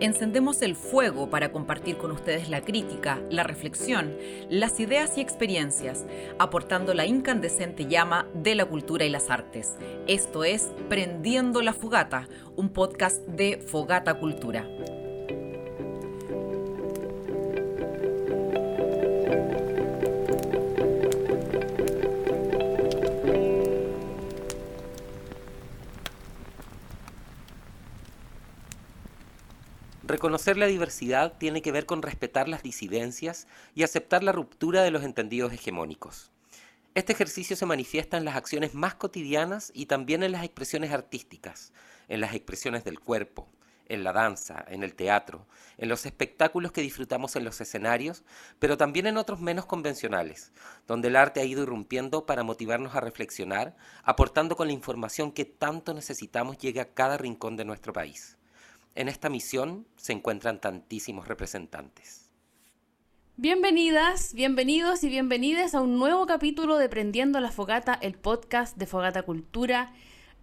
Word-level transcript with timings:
Encendemos 0.00 0.62
el 0.62 0.76
fuego 0.76 1.28
para 1.28 1.52
compartir 1.52 1.98
con 1.98 2.10
ustedes 2.10 2.48
la 2.48 2.62
crítica, 2.62 3.20
la 3.28 3.42
reflexión, 3.42 4.16
las 4.48 4.80
ideas 4.80 5.18
y 5.18 5.20
experiencias, 5.20 6.06
aportando 6.38 6.94
la 6.94 7.04
incandescente 7.04 7.84
llama 7.84 8.26
de 8.32 8.54
la 8.54 8.64
cultura 8.64 9.04
y 9.04 9.10
las 9.10 9.28
artes. 9.28 9.76
Esto 10.06 10.42
es 10.44 10.70
Prendiendo 10.88 11.60
la 11.60 11.74
Fogata, 11.74 12.28
un 12.56 12.70
podcast 12.70 13.20
de 13.26 13.58
Fogata 13.58 14.14
Cultura. 14.14 14.66
Reconocer 30.20 30.58
la 30.58 30.66
diversidad 30.66 31.38
tiene 31.38 31.62
que 31.62 31.72
ver 31.72 31.86
con 31.86 32.02
respetar 32.02 32.46
las 32.46 32.62
disidencias 32.62 33.46
y 33.74 33.84
aceptar 33.84 34.22
la 34.22 34.32
ruptura 34.32 34.82
de 34.82 34.90
los 34.90 35.02
entendidos 35.02 35.50
hegemónicos. 35.50 36.30
Este 36.94 37.14
ejercicio 37.14 37.56
se 37.56 37.64
manifiesta 37.64 38.18
en 38.18 38.26
las 38.26 38.36
acciones 38.36 38.74
más 38.74 38.94
cotidianas 38.94 39.72
y 39.74 39.86
también 39.86 40.22
en 40.22 40.32
las 40.32 40.44
expresiones 40.44 40.92
artísticas, 40.92 41.72
en 42.06 42.20
las 42.20 42.34
expresiones 42.34 42.84
del 42.84 43.00
cuerpo, 43.00 43.48
en 43.88 44.04
la 44.04 44.12
danza, 44.12 44.62
en 44.68 44.82
el 44.82 44.94
teatro, 44.94 45.46
en 45.78 45.88
los 45.88 46.04
espectáculos 46.04 46.70
que 46.70 46.82
disfrutamos 46.82 47.34
en 47.36 47.44
los 47.44 47.58
escenarios, 47.62 48.22
pero 48.58 48.76
también 48.76 49.06
en 49.06 49.16
otros 49.16 49.40
menos 49.40 49.64
convencionales, 49.64 50.52
donde 50.86 51.08
el 51.08 51.16
arte 51.16 51.40
ha 51.40 51.44
ido 51.44 51.62
irrumpiendo 51.62 52.26
para 52.26 52.42
motivarnos 52.42 52.94
a 52.94 53.00
reflexionar, 53.00 53.74
aportando 54.02 54.54
con 54.54 54.66
la 54.66 54.74
información 54.74 55.32
que 55.32 55.46
tanto 55.46 55.94
necesitamos 55.94 56.58
llegue 56.58 56.82
a 56.82 56.92
cada 56.92 57.16
rincón 57.16 57.56
de 57.56 57.64
nuestro 57.64 57.94
país. 57.94 58.36
En 58.94 59.08
esta 59.08 59.28
misión 59.28 59.86
se 59.96 60.12
encuentran 60.12 60.60
tantísimos 60.60 61.28
representantes. 61.28 62.28
Bienvenidas, 63.36 64.34
bienvenidos 64.34 65.04
y 65.04 65.08
bienvenidas 65.08 65.74
a 65.74 65.80
un 65.80 65.98
nuevo 65.98 66.26
capítulo 66.26 66.76
de 66.76 66.88
Prendiendo 66.88 67.40
la 67.40 67.52
Fogata, 67.52 67.94
el 67.94 68.14
podcast 68.14 68.76
de 68.76 68.86
Fogata 68.86 69.22
Cultura. 69.22 69.92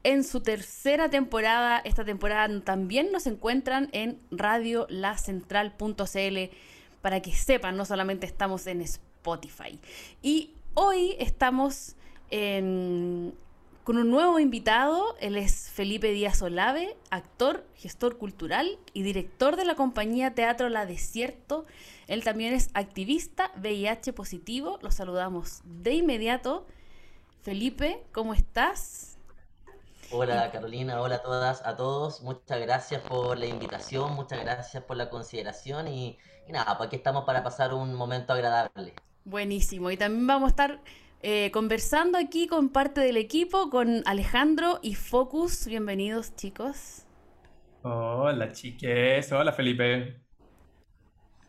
En 0.03 0.23
su 0.23 0.41
tercera 0.41 1.09
temporada, 1.09 1.79
esta 1.79 2.05
temporada 2.05 2.61
también 2.61 3.11
nos 3.11 3.27
encuentran 3.27 3.89
en 3.91 4.19
radiolacentral.cl 4.31 6.55
para 7.01 7.21
que 7.21 7.33
sepan, 7.33 7.75
no 7.75 7.85
solamente 7.85 8.25
estamos 8.25 8.65
en 8.67 8.81
Spotify. 8.81 9.79
Y 10.21 10.51
hoy 10.73 11.15
estamos 11.19 11.95
en, 12.31 13.33
con 13.87 13.97
un 13.97 14.11
nuevo 14.11 14.37
invitado. 14.37 15.15
Él 15.21 15.37
es 15.37 15.69
Felipe 15.69 16.11
Díaz 16.11 16.41
Olave, 16.41 16.97
actor, 17.09 17.65
gestor 17.77 18.17
cultural 18.17 18.77
y 18.91 19.03
director 19.03 19.55
de 19.55 19.63
la 19.63 19.75
compañía 19.75 20.35
Teatro 20.35 20.67
La 20.67 20.85
Desierto. 20.85 21.63
Él 22.07 22.21
también 22.21 22.53
es 22.53 22.69
activista 22.73 23.49
VIH 23.55 24.11
positivo. 24.11 24.77
Lo 24.81 24.91
saludamos 24.91 25.61
de 25.63 25.93
inmediato. 25.93 26.67
Felipe, 27.43 28.03
¿cómo 28.11 28.33
estás? 28.33 29.19
Hola 30.11 30.51
Carolina, 30.51 30.99
hola 30.99 31.15
a 31.15 31.21
todas, 31.21 31.65
a 31.65 31.77
todos. 31.77 32.21
Muchas 32.23 32.59
gracias 32.59 33.01
por 33.03 33.37
la 33.37 33.45
invitación, 33.45 34.15
muchas 34.15 34.41
gracias 34.41 34.83
por 34.83 34.97
la 34.97 35.09
consideración 35.09 35.87
y, 35.87 36.17
y 36.45 36.51
nada, 36.51 36.77
pues 36.77 36.87
aquí 36.87 36.97
estamos 36.97 37.23
para 37.23 37.41
pasar 37.41 37.73
un 37.73 37.93
momento 37.93 38.33
agradable. 38.33 38.93
Buenísimo. 39.23 39.91
Y 39.91 39.95
también 39.95 40.27
vamos 40.27 40.47
a 40.47 40.49
estar 40.49 40.81
eh, 41.21 41.49
conversando 41.51 42.17
aquí 42.17 42.47
con 42.47 42.69
parte 42.69 43.01
del 43.01 43.17
equipo, 43.17 43.69
con 43.69 44.03
Alejandro 44.05 44.79
y 44.81 44.95
Focus. 44.95 45.65
Bienvenidos, 45.67 46.35
chicos. 46.35 47.05
Hola, 47.81 48.51
chiques. 48.51 49.31
Hola, 49.31 49.51
Felipe. 49.51 50.21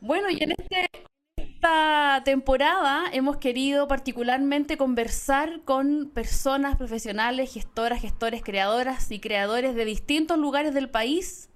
Bueno, 0.00 0.30
y 0.30 0.42
en 0.42 0.52
este, 0.52 0.88
esta 1.36 2.22
temporada 2.24 3.04
hemos 3.12 3.36
querido 3.38 3.88
particularmente 3.88 4.76
conversar 4.76 5.62
con 5.64 6.10
personas 6.14 6.76
profesionales, 6.76 7.52
gestoras, 7.52 8.00
gestores, 8.00 8.42
creadoras 8.42 9.10
y 9.10 9.20
creadores 9.20 9.74
de 9.74 9.84
distintos 9.84 10.38
lugares 10.38 10.72
del 10.72 10.88
país. 10.88 11.50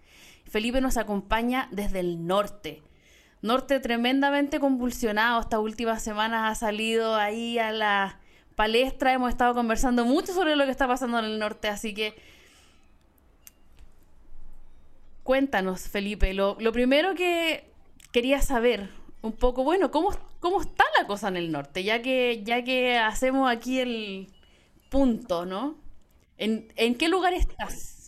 Felipe 0.44 0.80
nos 0.80 0.96
acompaña 0.96 1.68
desde 1.70 2.00
el 2.00 2.26
norte 2.26 2.82
norte 3.42 3.80
tremendamente 3.80 4.60
convulsionado. 4.60 5.40
Estas 5.40 5.60
últimas 5.60 6.02
semanas 6.02 6.50
ha 6.50 6.54
salido 6.54 7.16
ahí 7.16 7.58
a 7.58 7.72
la 7.72 8.18
palestra. 8.54 9.12
Hemos 9.12 9.30
estado 9.30 9.54
conversando 9.54 10.04
mucho 10.04 10.32
sobre 10.32 10.56
lo 10.56 10.64
que 10.64 10.70
está 10.70 10.86
pasando 10.86 11.18
en 11.18 11.26
el 11.26 11.38
norte, 11.38 11.68
así 11.68 11.92
que 11.92 12.14
cuéntanos, 15.22 15.88
Felipe. 15.88 16.32
Lo, 16.34 16.56
primero 16.72 17.14
que 17.14 17.70
quería 18.12 18.40
saber, 18.40 18.90
un 19.20 19.32
poco, 19.32 19.64
bueno, 19.64 19.90
¿cómo, 19.90 20.10
¿cómo 20.40 20.60
está 20.62 20.84
la 20.98 21.06
cosa 21.06 21.28
en 21.28 21.36
el 21.36 21.52
norte? 21.52 21.84
Ya 21.84 22.02
que, 22.02 22.42
ya 22.44 22.62
que 22.62 22.98
hacemos 22.98 23.50
aquí 23.50 23.80
el 23.80 24.28
punto, 24.88 25.46
¿no? 25.46 25.76
¿En, 26.38 26.72
en 26.76 26.94
qué 26.94 27.08
lugar 27.08 27.34
estás? 27.34 28.01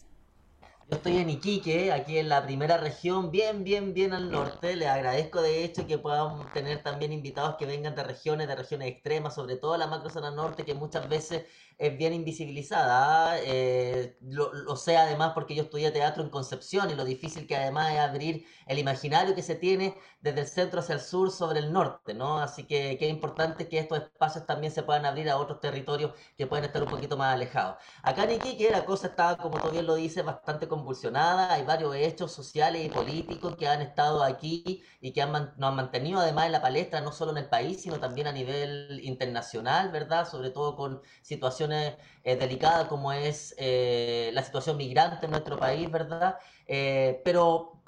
Yo 0.95 0.99
estoy 0.99 1.17
en 1.17 1.29
Iquique, 1.29 1.91
aquí 1.91 2.19
en 2.19 2.29
la 2.29 2.45
primera 2.45 2.77
región, 2.77 3.33
bien, 3.33 3.65
bien, 3.65 3.95
bien 3.95 4.13
al 4.13 4.31
norte. 4.31 4.77
Les 4.77 4.87
agradezco 4.87 5.43
de 5.43 5.65
hecho 5.65 5.89
que 5.89 5.99
podamos 5.99 6.53
tener 6.53 6.85
también 6.85 7.13
invitados 7.13 7.57
que 7.57 7.67
vengan 7.67 7.97
de 7.97 8.05
regiones, 8.05 8.47
de 8.47 8.55
regiones 8.55 8.87
extremas, 8.87 9.35
sobre 9.35 9.57
todo 9.57 9.77
la 9.77 9.89
macro 9.89 10.09
zona 10.09 10.31
norte, 10.31 10.65
que 10.65 10.73
muchas 10.73 11.09
veces 11.09 11.47
es 11.79 11.97
bien 11.97 12.13
invisibilizada. 12.13 13.39
Eh, 13.43 14.17
lo, 14.23 14.77
sé 14.77 14.97
además 14.97 15.33
porque 15.35 15.55
yo 15.55 15.65
estudié 15.65 15.91
teatro 15.91 16.23
en 16.23 16.31
Concepción 16.31 16.91
y 16.91 16.95
lo 16.95 17.05
difícil 17.05 17.47
que 17.47 17.57
además 17.57 17.93
es 17.93 17.99
abrir 18.01 18.47
el 18.67 18.79
imaginario 18.79 19.35
que 19.35 19.43
se 19.43 19.55
tiene 19.55 19.95
desde 20.21 20.41
el 20.41 20.47
centro 20.47 20.81
hacia 20.81 20.95
el 20.95 21.01
sur 21.01 21.31
sobre 21.31 21.59
el 21.61 21.73
norte, 21.73 22.15
¿no? 22.15 22.39
Así 22.39 22.65
que 22.65 22.97
qué 22.99 23.09
importante 23.09 23.69
que 23.69 23.79
estos 23.79 23.99
espacios 23.99 24.47
también 24.47 24.73
se 24.73 24.83
puedan 24.83 25.05
abrir 25.05 25.29
a 25.31 25.37
otros 25.37 25.61
territorios 25.61 26.13
que 26.37 26.47
pueden 26.47 26.65
estar 26.65 26.83
un 26.83 26.89
poquito 26.89 27.17
más 27.17 27.35
alejados. 27.35 27.77
Acá 28.03 28.25
en 28.25 28.33
Iquique 28.33 28.71
la 28.71 28.85
cosa 28.85 29.09
está, 29.09 29.37
como 29.37 29.61
tú 29.61 29.71
bien 29.71 29.87
lo 29.87 29.95
dices, 29.95 30.25
bastante 30.25 30.69
convulsionada. 30.69 31.53
Hay 31.53 31.65
varios 31.65 31.95
hechos 31.95 32.33
sociales 32.33 32.85
y 32.85 32.89
políticos 32.89 33.57
que 33.57 33.69
han 33.69 33.83
estado 33.83 34.23
aquí 34.23 34.83
y 35.01 35.13
que 35.13 35.23
han, 35.23 35.33
nos 35.33 35.69
han 35.69 35.77
mantenido 35.77 36.21
además 36.21 36.47
en 36.47 36.53
la 36.53 36.63
palestra, 36.63 37.01
no 37.01 37.13
solo 37.13 37.33
en 37.33 37.39
el 37.39 37.49
país, 37.49 37.83
sino 37.83 38.01
también 38.01 38.27
a 38.27 38.33
nivel 38.33 39.01
internacional, 39.03 39.91
¿verdad? 39.91 40.29
Sobre 40.29 40.51
todo 40.51 40.77
con 40.77 41.03
situaciones 41.23 41.64
eh, 41.73 42.37
delicadas 42.37 42.87
como 42.89 43.13
es 43.13 43.55
eh, 43.59 44.31
la 44.33 44.43
situación 44.43 44.77
migrante 44.77 45.27
en 45.27 45.33
nuestro 45.33 45.59
país, 45.59 45.91
¿verdad? 45.91 46.37
Eh, 46.67 47.21
pero 47.25 47.83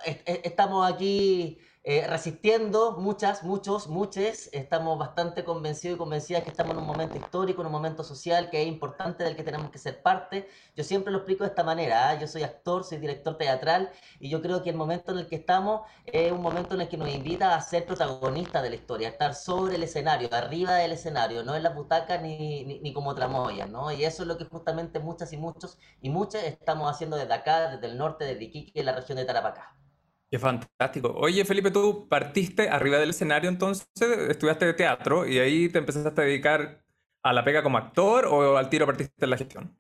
estamos 0.45 0.91
aquí 0.91 1.59
eh, 1.89 2.05
resistiendo, 2.09 2.97
muchas, 2.99 3.45
muchos, 3.45 3.87
muchos, 3.87 4.49
estamos 4.53 4.99
bastante 4.99 5.45
convencidos 5.45 5.95
y 5.95 5.99
convencidas 5.99 6.43
que 6.43 6.51
estamos 6.51 6.73
en 6.73 6.79
un 6.81 6.87
momento 6.87 7.17
histórico, 7.17 7.61
en 7.61 7.67
un 7.69 7.73
momento 7.73 8.03
social 8.03 8.51
que 8.51 8.61
es 8.61 8.67
importante 8.67 9.23
del 9.23 9.37
que 9.37 9.45
tenemos 9.45 9.71
que 9.71 9.79
ser 9.79 10.03
parte. 10.03 10.49
Yo 10.75 10.83
siempre 10.83 11.13
lo 11.13 11.19
explico 11.19 11.45
de 11.45 11.51
esta 11.51 11.63
manera, 11.63 12.09
¿ah? 12.09 12.19
yo 12.19 12.27
soy 12.27 12.43
actor, 12.43 12.83
soy 12.83 12.99
director 12.99 13.39
teatral 13.39 13.93
y 14.19 14.29
yo 14.29 14.43
creo 14.43 14.65
que 14.65 14.71
el 14.71 14.77
momento 14.77 15.13
en 15.13 15.19
el 15.19 15.29
que 15.29 15.37
estamos 15.37 15.83
es 16.07 16.33
un 16.33 16.43
momento 16.43 16.75
en 16.75 16.81
el 16.81 16.89
que 16.89 16.97
nos 16.97 17.09
invita 17.09 17.55
a 17.55 17.61
ser 17.61 17.87
protagonistas 17.87 18.65
de 18.65 18.71
la 18.71 18.75
historia, 18.77 19.07
a 19.07 19.11
estar 19.13 19.35
sobre 19.37 19.77
el 19.77 19.85
escenario, 19.85 20.29
arriba 20.33 20.75
del 20.75 20.91
escenario, 20.91 21.45
no 21.45 21.55
en 21.55 21.63
la 21.63 21.71
butaca 21.71 22.19
ni, 22.19 22.65
ni, 22.65 22.81
ni 22.81 22.93
como 22.93 23.15
tramoya, 23.15 23.67
¿no? 23.67 23.93
Y 23.93 24.05
eso 24.05 24.25
es 24.25 24.27
lo 24.27 24.37
que 24.37 24.45
justamente 24.45 24.99
muchas 24.99 25.33
y 25.33 25.37
muchos 25.37 25.79
y 26.03 26.11
muchas 26.11 26.43
estamos 26.43 26.91
haciendo 26.91 27.17
desde 27.17 27.35
acá, 27.35 27.71
desde 27.71 27.87
el 27.87 27.97
norte, 27.97 28.25
desde 28.25 28.43
Iquique, 28.43 28.81
en 28.81 28.87
la 28.87 28.93
región 28.93 29.19
de 29.19 29.25
Tarapacá. 29.25 29.76
Qué 30.31 30.39
fantástico. 30.39 31.13
Oye, 31.17 31.45
Felipe, 31.45 31.71
tú 31.71 32.09
partiste 32.09 32.69
arriba 32.69 32.99
del 32.99 33.11
escenario, 33.11 33.49
entonces 33.49 33.89
estudiaste 34.29 34.73
teatro 34.75 35.27
y 35.27 35.39
ahí 35.39 35.69
te 35.69 35.79
empezaste 35.79 36.21
a 36.21 36.25
dedicar 36.25 36.83
a 37.23 37.33
la 37.33 37.45
pega 37.45 37.63
como 37.63 37.79
actor 37.79 38.27
o 38.27 38.57
al 38.57 38.69
tiro 38.69 38.87
partiste 38.87 39.25
en 39.25 39.31
la 39.31 39.37
gestión. 39.37 39.77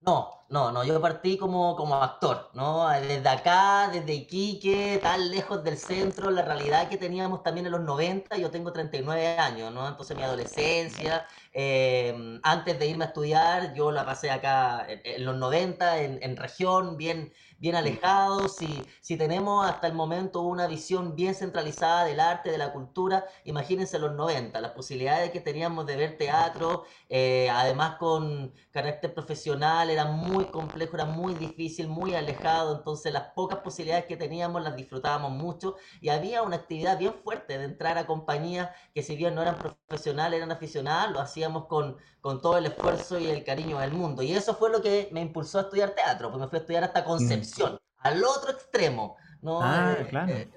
No, 0.00 0.44
no, 0.50 0.70
no, 0.70 0.84
yo 0.84 1.00
partí 1.00 1.38
como, 1.38 1.74
como 1.76 1.94
actor, 2.02 2.50
¿no? 2.52 2.88
Desde 2.90 3.26
acá, 3.26 3.88
desde 3.90 4.12
Iquique, 4.12 4.98
tan 5.02 5.30
lejos 5.30 5.64
del 5.64 5.78
centro, 5.78 6.30
la 6.30 6.42
realidad 6.42 6.88
que 6.90 6.98
teníamos 6.98 7.42
también 7.42 7.66
en 7.66 7.72
los 7.72 7.80
90, 7.80 8.36
yo 8.36 8.50
tengo 8.50 8.70
39 8.70 9.38
años, 9.38 9.72
¿no? 9.72 9.88
Entonces 9.88 10.14
mi 10.16 10.22
adolescencia, 10.22 11.26
eh, 11.54 12.40
antes 12.42 12.78
de 12.78 12.86
irme 12.86 13.04
a 13.04 13.08
estudiar, 13.08 13.74
yo 13.74 13.92
la 13.92 14.04
pasé 14.04 14.30
acá 14.30 14.86
en, 14.88 15.24
los 15.24 15.36
90, 15.36 16.02
en, 16.02 16.18
en 16.20 16.36
región, 16.36 16.96
bien, 16.96 17.32
bien 17.58 17.76
alejados, 17.76 18.56
si, 18.56 18.82
si 19.00 19.16
tenemos 19.16 19.64
hasta 19.66 19.86
el 19.86 19.94
momento 19.94 20.42
una 20.42 20.66
visión 20.66 21.14
bien 21.14 21.34
centralizada 21.34 22.04
del 22.04 22.18
arte, 22.20 22.50
de 22.50 22.58
la 22.58 22.72
cultura, 22.72 23.24
imagínense 23.44 23.98
los 23.98 24.12
90, 24.14 24.60
las 24.60 24.72
posibilidades 24.72 25.30
que 25.30 25.40
teníamos 25.40 25.86
de 25.86 25.96
ver 25.96 26.18
teatro, 26.18 26.84
eh, 27.08 27.48
además 27.50 27.96
con 27.98 28.52
carácter 28.72 29.14
profesional, 29.14 29.90
era 29.90 30.06
muy 30.06 30.46
complejo, 30.46 30.96
era 30.96 31.04
muy 31.04 31.34
difícil, 31.34 31.88
muy 31.88 32.14
alejado, 32.14 32.76
entonces 32.76 33.12
las 33.12 33.28
pocas 33.34 33.60
posibilidades 33.60 34.06
que 34.06 34.16
teníamos 34.16 34.62
las 34.62 34.76
disfrutábamos 34.76 35.30
mucho 35.30 35.76
y 36.00 36.08
había 36.08 36.42
una 36.42 36.56
actividad 36.56 36.98
bien 36.98 37.14
fuerte 37.22 37.58
de 37.58 37.64
entrar 37.64 37.96
a 37.98 38.06
compañías 38.06 38.70
que 38.92 39.02
si 39.02 39.16
bien 39.16 39.34
no 39.34 39.42
eran 39.42 39.56
profesionales, 39.56 40.38
eran 40.38 40.52
aficionadas, 40.52 41.12
lo 41.12 41.20
hacían 41.20 41.43
hacíamos 41.44 41.66
con, 41.66 41.96
con 42.20 42.40
todo 42.40 42.56
el 42.58 42.66
esfuerzo 42.66 43.18
y 43.18 43.28
el 43.28 43.44
cariño 43.44 43.78
del 43.78 43.92
mundo. 43.92 44.22
Y 44.22 44.32
eso 44.32 44.54
fue 44.54 44.70
lo 44.70 44.80
que 44.82 45.08
me 45.12 45.20
impulsó 45.20 45.58
a 45.58 45.62
estudiar 45.62 45.90
teatro, 45.94 46.30
porque 46.30 46.44
me 46.44 46.48
fui 46.48 46.58
a 46.58 46.60
estudiar 46.60 46.84
hasta 46.84 47.04
Concepción, 47.04 47.78
al 47.98 48.24
otro 48.24 48.50
extremo. 48.52 49.16
¿no? 49.42 49.60
Ah, 49.62 49.94
Eh, 50.00 50.06
claro. 50.08 50.32
eh, 50.32 50.50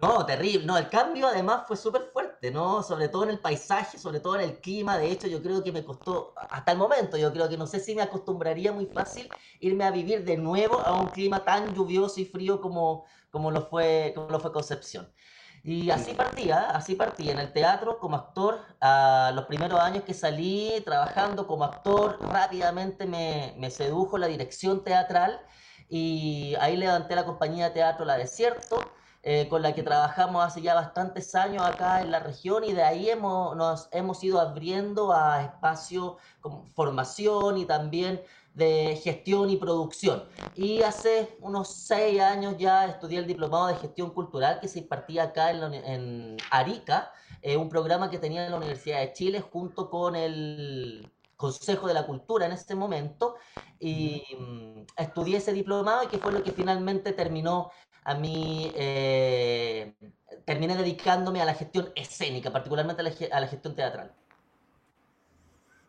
no, 0.00 0.24
terrible. 0.24 0.64
No, 0.64 0.78
el 0.78 0.88
cambio 0.88 1.26
además 1.26 1.66
fue 1.66 1.76
súper 1.76 2.02
fuerte, 2.12 2.52
¿no? 2.52 2.82
Sobre 2.84 3.08
todo 3.08 3.24
en 3.24 3.30
el 3.30 3.40
paisaje, 3.40 3.98
sobre 3.98 4.20
todo 4.20 4.36
en 4.36 4.42
el 4.42 4.60
clima. 4.60 4.96
De 4.96 5.10
hecho, 5.10 5.26
yo 5.26 5.42
creo 5.42 5.62
que 5.64 5.72
me 5.72 5.84
costó, 5.84 6.34
hasta 6.36 6.70
el 6.72 6.78
momento, 6.78 7.16
yo 7.16 7.32
creo 7.32 7.48
que 7.48 7.56
no 7.56 7.66
sé 7.66 7.80
si 7.80 7.94
me 7.96 8.02
acostumbraría 8.02 8.72
muy 8.72 8.86
fácil 8.86 9.28
irme 9.58 9.84
a 9.84 9.90
vivir 9.90 10.24
de 10.24 10.36
nuevo 10.36 10.78
a 10.80 10.94
un 11.00 11.08
clima 11.10 11.44
tan 11.44 11.74
lluvioso 11.74 12.20
y 12.20 12.24
frío 12.26 12.60
como, 12.60 13.06
como, 13.30 13.50
lo, 13.50 13.62
fue, 13.68 14.12
como 14.14 14.30
lo 14.30 14.38
fue 14.40 14.52
Concepción. 14.52 15.12
Y 15.64 15.90
así 15.90 16.14
partía, 16.14 16.70
así 16.70 16.94
partí 16.94 17.30
en 17.30 17.38
el 17.38 17.52
teatro 17.52 17.98
como 17.98 18.16
actor. 18.16 18.60
A 18.80 19.32
los 19.34 19.46
primeros 19.46 19.80
años 19.80 20.04
que 20.04 20.14
salí 20.14 20.80
trabajando 20.84 21.46
como 21.46 21.64
actor, 21.64 22.18
rápidamente 22.20 23.06
me, 23.06 23.54
me 23.58 23.70
sedujo 23.70 24.18
la 24.18 24.26
dirección 24.28 24.84
teatral 24.84 25.40
y 25.88 26.54
ahí 26.60 26.76
levanté 26.76 27.14
la 27.14 27.24
compañía 27.24 27.66
de 27.66 27.70
teatro 27.70 28.04
La 28.04 28.16
Desierto, 28.16 28.78
eh, 29.22 29.48
con 29.48 29.62
la 29.62 29.74
que 29.74 29.82
trabajamos 29.82 30.44
hace 30.44 30.62
ya 30.62 30.74
bastantes 30.74 31.34
años 31.34 31.64
acá 31.66 32.02
en 32.02 32.10
la 32.10 32.20
región 32.20 32.62
y 32.62 32.72
de 32.72 32.84
ahí 32.84 33.10
hemos, 33.10 33.56
nos 33.56 33.88
hemos 33.90 34.22
ido 34.22 34.40
abriendo 34.40 35.12
a 35.12 35.42
espacios 35.42 36.14
como 36.40 36.64
formación 36.68 37.58
y 37.58 37.64
también 37.64 38.22
de 38.58 38.96
gestión 39.02 39.48
y 39.48 39.56
producción. 39.56 40.24
Y 40.56 40.82
hace 40.82 41.36
unos 41.40 41.72
seis 41.72 42.20
años 42.20 42.56
ya 42.58 42.86
estudié 42.86 43.20
el 43.20 43.26
diplomado 43.26 43.68
de 43.68 43.76
gestión 43.76 44.10
cultural 44.10 44.58
que 44.60 44.68
se 44.68 44.80
impartía 44.80 45.24
acá 45.24 45.50
en, 45.50 45.60
la 45.60 45.76
en 45.76 46.36
Arica, 46.50 47.12
eh, 47.40 47.56
un 47.56 47.68
programa 47.68 48.10
que 48.10 48.18
tenía 48.18 48.50
la 48.50 48.56
Universidad 48.56 49.00
de 49.00 49.12
Chile 49.12 49.40
junto 49.40 49.88
con 49.88 50.16
el 50.16 51.10
Consejo 51.36 51.86
de 51.86 51.94
la 51.94 52.04
Cultura 52.04 52.46
en 52.46 52.52
ese 52.52 52.74
momento. 52.74 53.36
Y 53.78 54.22
mm, 54.36 54.82
estudié 54.96 55.36
ese 55.38 55.52
diplomado 55.52 56.02
y 56.02 56.08
que 56.08 56.18
fue 56.18 56.32
lo 56.32 56.42
que 56.42 56.50
finalmente 56.50 57.12
terminó 57.12 57.70
a 58.02 58.14
mí, 58.14 58.72
eh, 58.74 59.94
terminé 60.44 60.76
dedicándome 60.76 61.40
a 61.40 61.44
la 61.44 61.54
gestión 61.54 61.92
escénica, 61.94 62.50
particularmente 62.50 63.02
a 63.02 63.04
la, 63.04 63.12
a 63.36 63.40
la 63.40 63.46
gestión 63.46 63.76
teatral. 63.76 64.12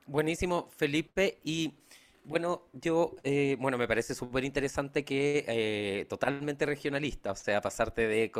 Buenísimo, 0.06 0.68
Felipe. 0.76 1.40
Y 1.44 1.76
bueno, 2.24 2.68
yo, 2.74 3.16
eh, 3.24 3.58
bueno, 3.60 3.78
me 3.78 3.88
parece 3.88 4.14
súper 4.14 4.44
interesante 4.44 5.04
que 5.06 5.46
eh, 5.48 6.06
totalmente 6.10 6.66
regionalista, 6.66 7.32
o 7.32 7.36
sea, 7.36 7.62
pasarte 7.62 8.08
de, 8.08 8.32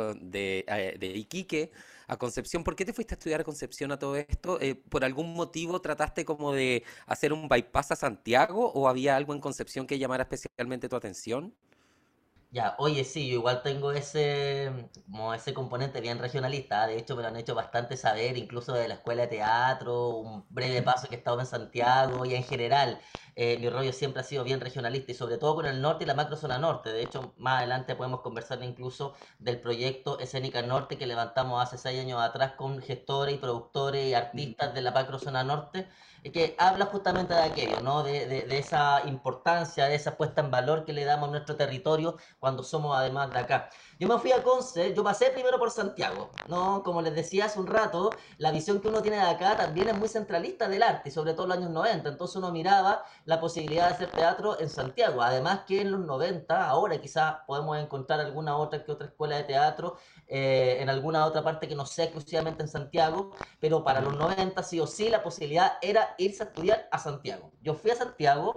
eh, 0.66 0.96
de 0.98 1.06
Iquique 1.08 1.72
a 2.06 2.16
Concepción. 2.16 2.64
¿Por 2.64 2.76
qué 2.76 2.84
te 2.84 2.92
fuiste 2.92 3.14
a 3.14 3.16
estudiar 3.16 3.40
a 3.40 3.44
Concepción 3.44 3.92
a 3.92 3.98
todo 3.98 4.16
esto? 4.16 4.60
Eh, 4.60 4.74
¿por 4.76 5.04
algún 5.04 5.34
motivo 5.34 5.80
trataste 5.80 6.24
como 6.24 6.52
de 6.52 6.84
hacer 7.06 7.32
un 7.32 7.48
bypass 7.48 7.92
a 7.92 7.96
Santiago 7.96 8.70
o 8.72 8.88
había 8.88 9.16
algo 9.16 9.34
en 9.34 9.40
Concepción 9.40 9.86
que 9.86 9.98
llamara 9.98 10.22
especialmente 10.24 10.88
tu 10.88 10.96
atención? 10.96 11.54
Ya, 12.52 12.74
oye, 12.78 13.04
sí, 13.04 13.28
yo 13.28 13.34
igual 13.36 13.62
tengo 13.62 13.92
ese, 13.92 14.90
como 15.04 15.32
ese 15.32 15.54
componente 15.54 16.00
bien 16.00 16.18
regionalista. 16.18 16.86
De 16.88 16.98
hecho 16.98 17.14
me 17.14 17.22
lo 17.22 17.28
han 17.28 17.36
hecho 17.36 17.54
bastante 17.54 17.96
saber, 17.96 18.36
incluso 18.36 18.72
de 18.72 18.88
la 18.88 18.94
escuela 18.94 19.22
de 19.22 19.28
teatro, 19.28 20.16
un 20.16 20.44
breve 20.50 20.82
paso 20.82 21.08
que 21.08 21.14
he 21.14 21.18
estado 21.18 21.38
en 21.38 21.46
Santiago 21.46 22.24
y 22.24 22.34
en 22.34 22.42
general, 22.42 23.00
eh, 23.42 23.58
mi 23.58 23.68
rollo 23.70 23.92
siempre 23.92 24.20
ha 24.20 24.24
sido 24.24 24.44
bien 24.44 24.60
regionalista 24.60 25.12
y 25.12 25.14
sobre 25.14 25.38
todo 25.38 25.54
con 25.56 25.66
el 25.66 25.80
norte 25.80 26.04
y 26.04 26.06
la 26.06 26.14
macrozona 26.14 26.58
norte. 26.58 26.92
De 26.92 27.02
hecho, 27.02 27.32
más 27.38 27.58
adelante 27.58 27.96
podemos 27.96 28.20
conversar 28.20 28.62
incluso 28.62 29.14
del 29.38 29.60
proyecto 29.60 30.18
Escénica 30.18 30.60
Norte 30.62 30.98
que 30.98 31.06
levantamos 31.06 31.62
hace 31.62 31.78
seis 31.78 32.00
años 32.00 32.20
atrás 32.20 32.52
con 32.56 32.80
gestores 32.82 33.34
y 33.34 33.38
productores 33.38 34.06
y 34.08 34.14
artistas 34.14 34.74
de 34.74 34.82
la 34.82 34.90
macrozona 34.92 35.42
norte 35.44 35.88
y 36.22 36.30
que 36.32 36.54
habla 36.58 36.86
justamente 36.86 37.32
de 37.34 37.40
aquello, 37.42 37.80
¿no? 37.80 38.02
De, 38.02 38.26
de, 38.26 38.42
de 38.42 38.58
esa 38.58 39.02
importancia, 39.06 39.86
de 39.86 39.94
esa 39.94 40.16
puesta 40.16 40.40
en 40.42 40.50
valor 40.50 40.84
que 40.84 40.92
le 40.92 41.04
damos 41.04 41.28
a 41.28 41.32
nuestro 41.32 41.56
territorio 41.56 42.16
cuando 42.38 42.62
somos 42.62 42.96
además 42.96 43.32
de 43.32 43.38
acá. 43.38 43.70
Yo 44.00 44.08
me 44.08 44.18
fui 44.18 44.32
a 44.32 44.42
Conce, 44.42 44.94
yo 44.94 45.04
pasé 45.04 45.28
primero 45.30 45.58
por 45.58 45.70
Santiago, 45.70 46.30
¿no? 46.48 46.82
Como 46.82 47.02
les 47.02 47.14
decía 47.14 47.44
hace 47.44 47.60
un 47.60 47.66
rato, 47.66 48.08
la 48.38 48.50
visión 48.50 48.80
que 48.80 48.88
uno 48.88 49.02
tiene 49.02 49.18
de 49.18 49.24
acá 49.24 49.58
también 49.58 49.88
es 49.88 49.94
muy 49.98 50.08
centralista 50.08 50.68
del 50.70 50.82
arte, 50.82 51.10
sobre 51.10 51.34
todo 51.34 51.42
en 51.44 51.48
los 51.50 51.58
años 51.58 51.70
90, 51.70 52.08
entonces 52.08 52.36
uno 52.36 52.50
miraba 52.50 53.04
la 53.26 53.38
posibilidad 53.40 53.88
de 53.88 53.94
hacer 53.94 54.10
teatro 54.14 54.58
en 54.58 54.70
Santiago, 54.70 55.20
además 55.20 55.60
que 55.66 55.82
en 55.82 55.92
los 55.92 56.00
90, 56.00 56.66
ahora 56.66 56.98
quizás 56.98 57.40
podemos 57.46 57.76
encontrar 57.78 58.20
alguna 58.20 58.56
otra 58.56 58.82
que 58.82 58.90
otra 58.90 59.08
escuela 59.08 59.36
de 59.36 59.44
teatro 59.44 59.98
eh, 60.26 60.78
en 60.80 60.88
alguna 60.88 61.26
otra 61.26 61.44
parte 61.44 61.68
que 61.68 61.74
no 61.76 61.84
sea 61.84 62.06
exclusivamente 62.06 62.62
en 62.62 62.68
Santiago, 62.70 63.32
pero 63.60 63.84
para 63.84 64.00
los 64.00 64.14
90 64.16 64.62
sí 64.62 64.80
o 64.80 64.86
sí 64.86 65.10
la 65.10 65.22
posibilidad 65.22 65.74
era 65.82 66.14
irse 66.16 66.42
a 66.42 66.46
estudiar 66.46 66.88
a 66.90 66.98
Santiago. 66.98 67.52
Yo 67.60 67.74
fui 67.74 67.90
a 67.90 67.96
Santiago, 67.96 68.54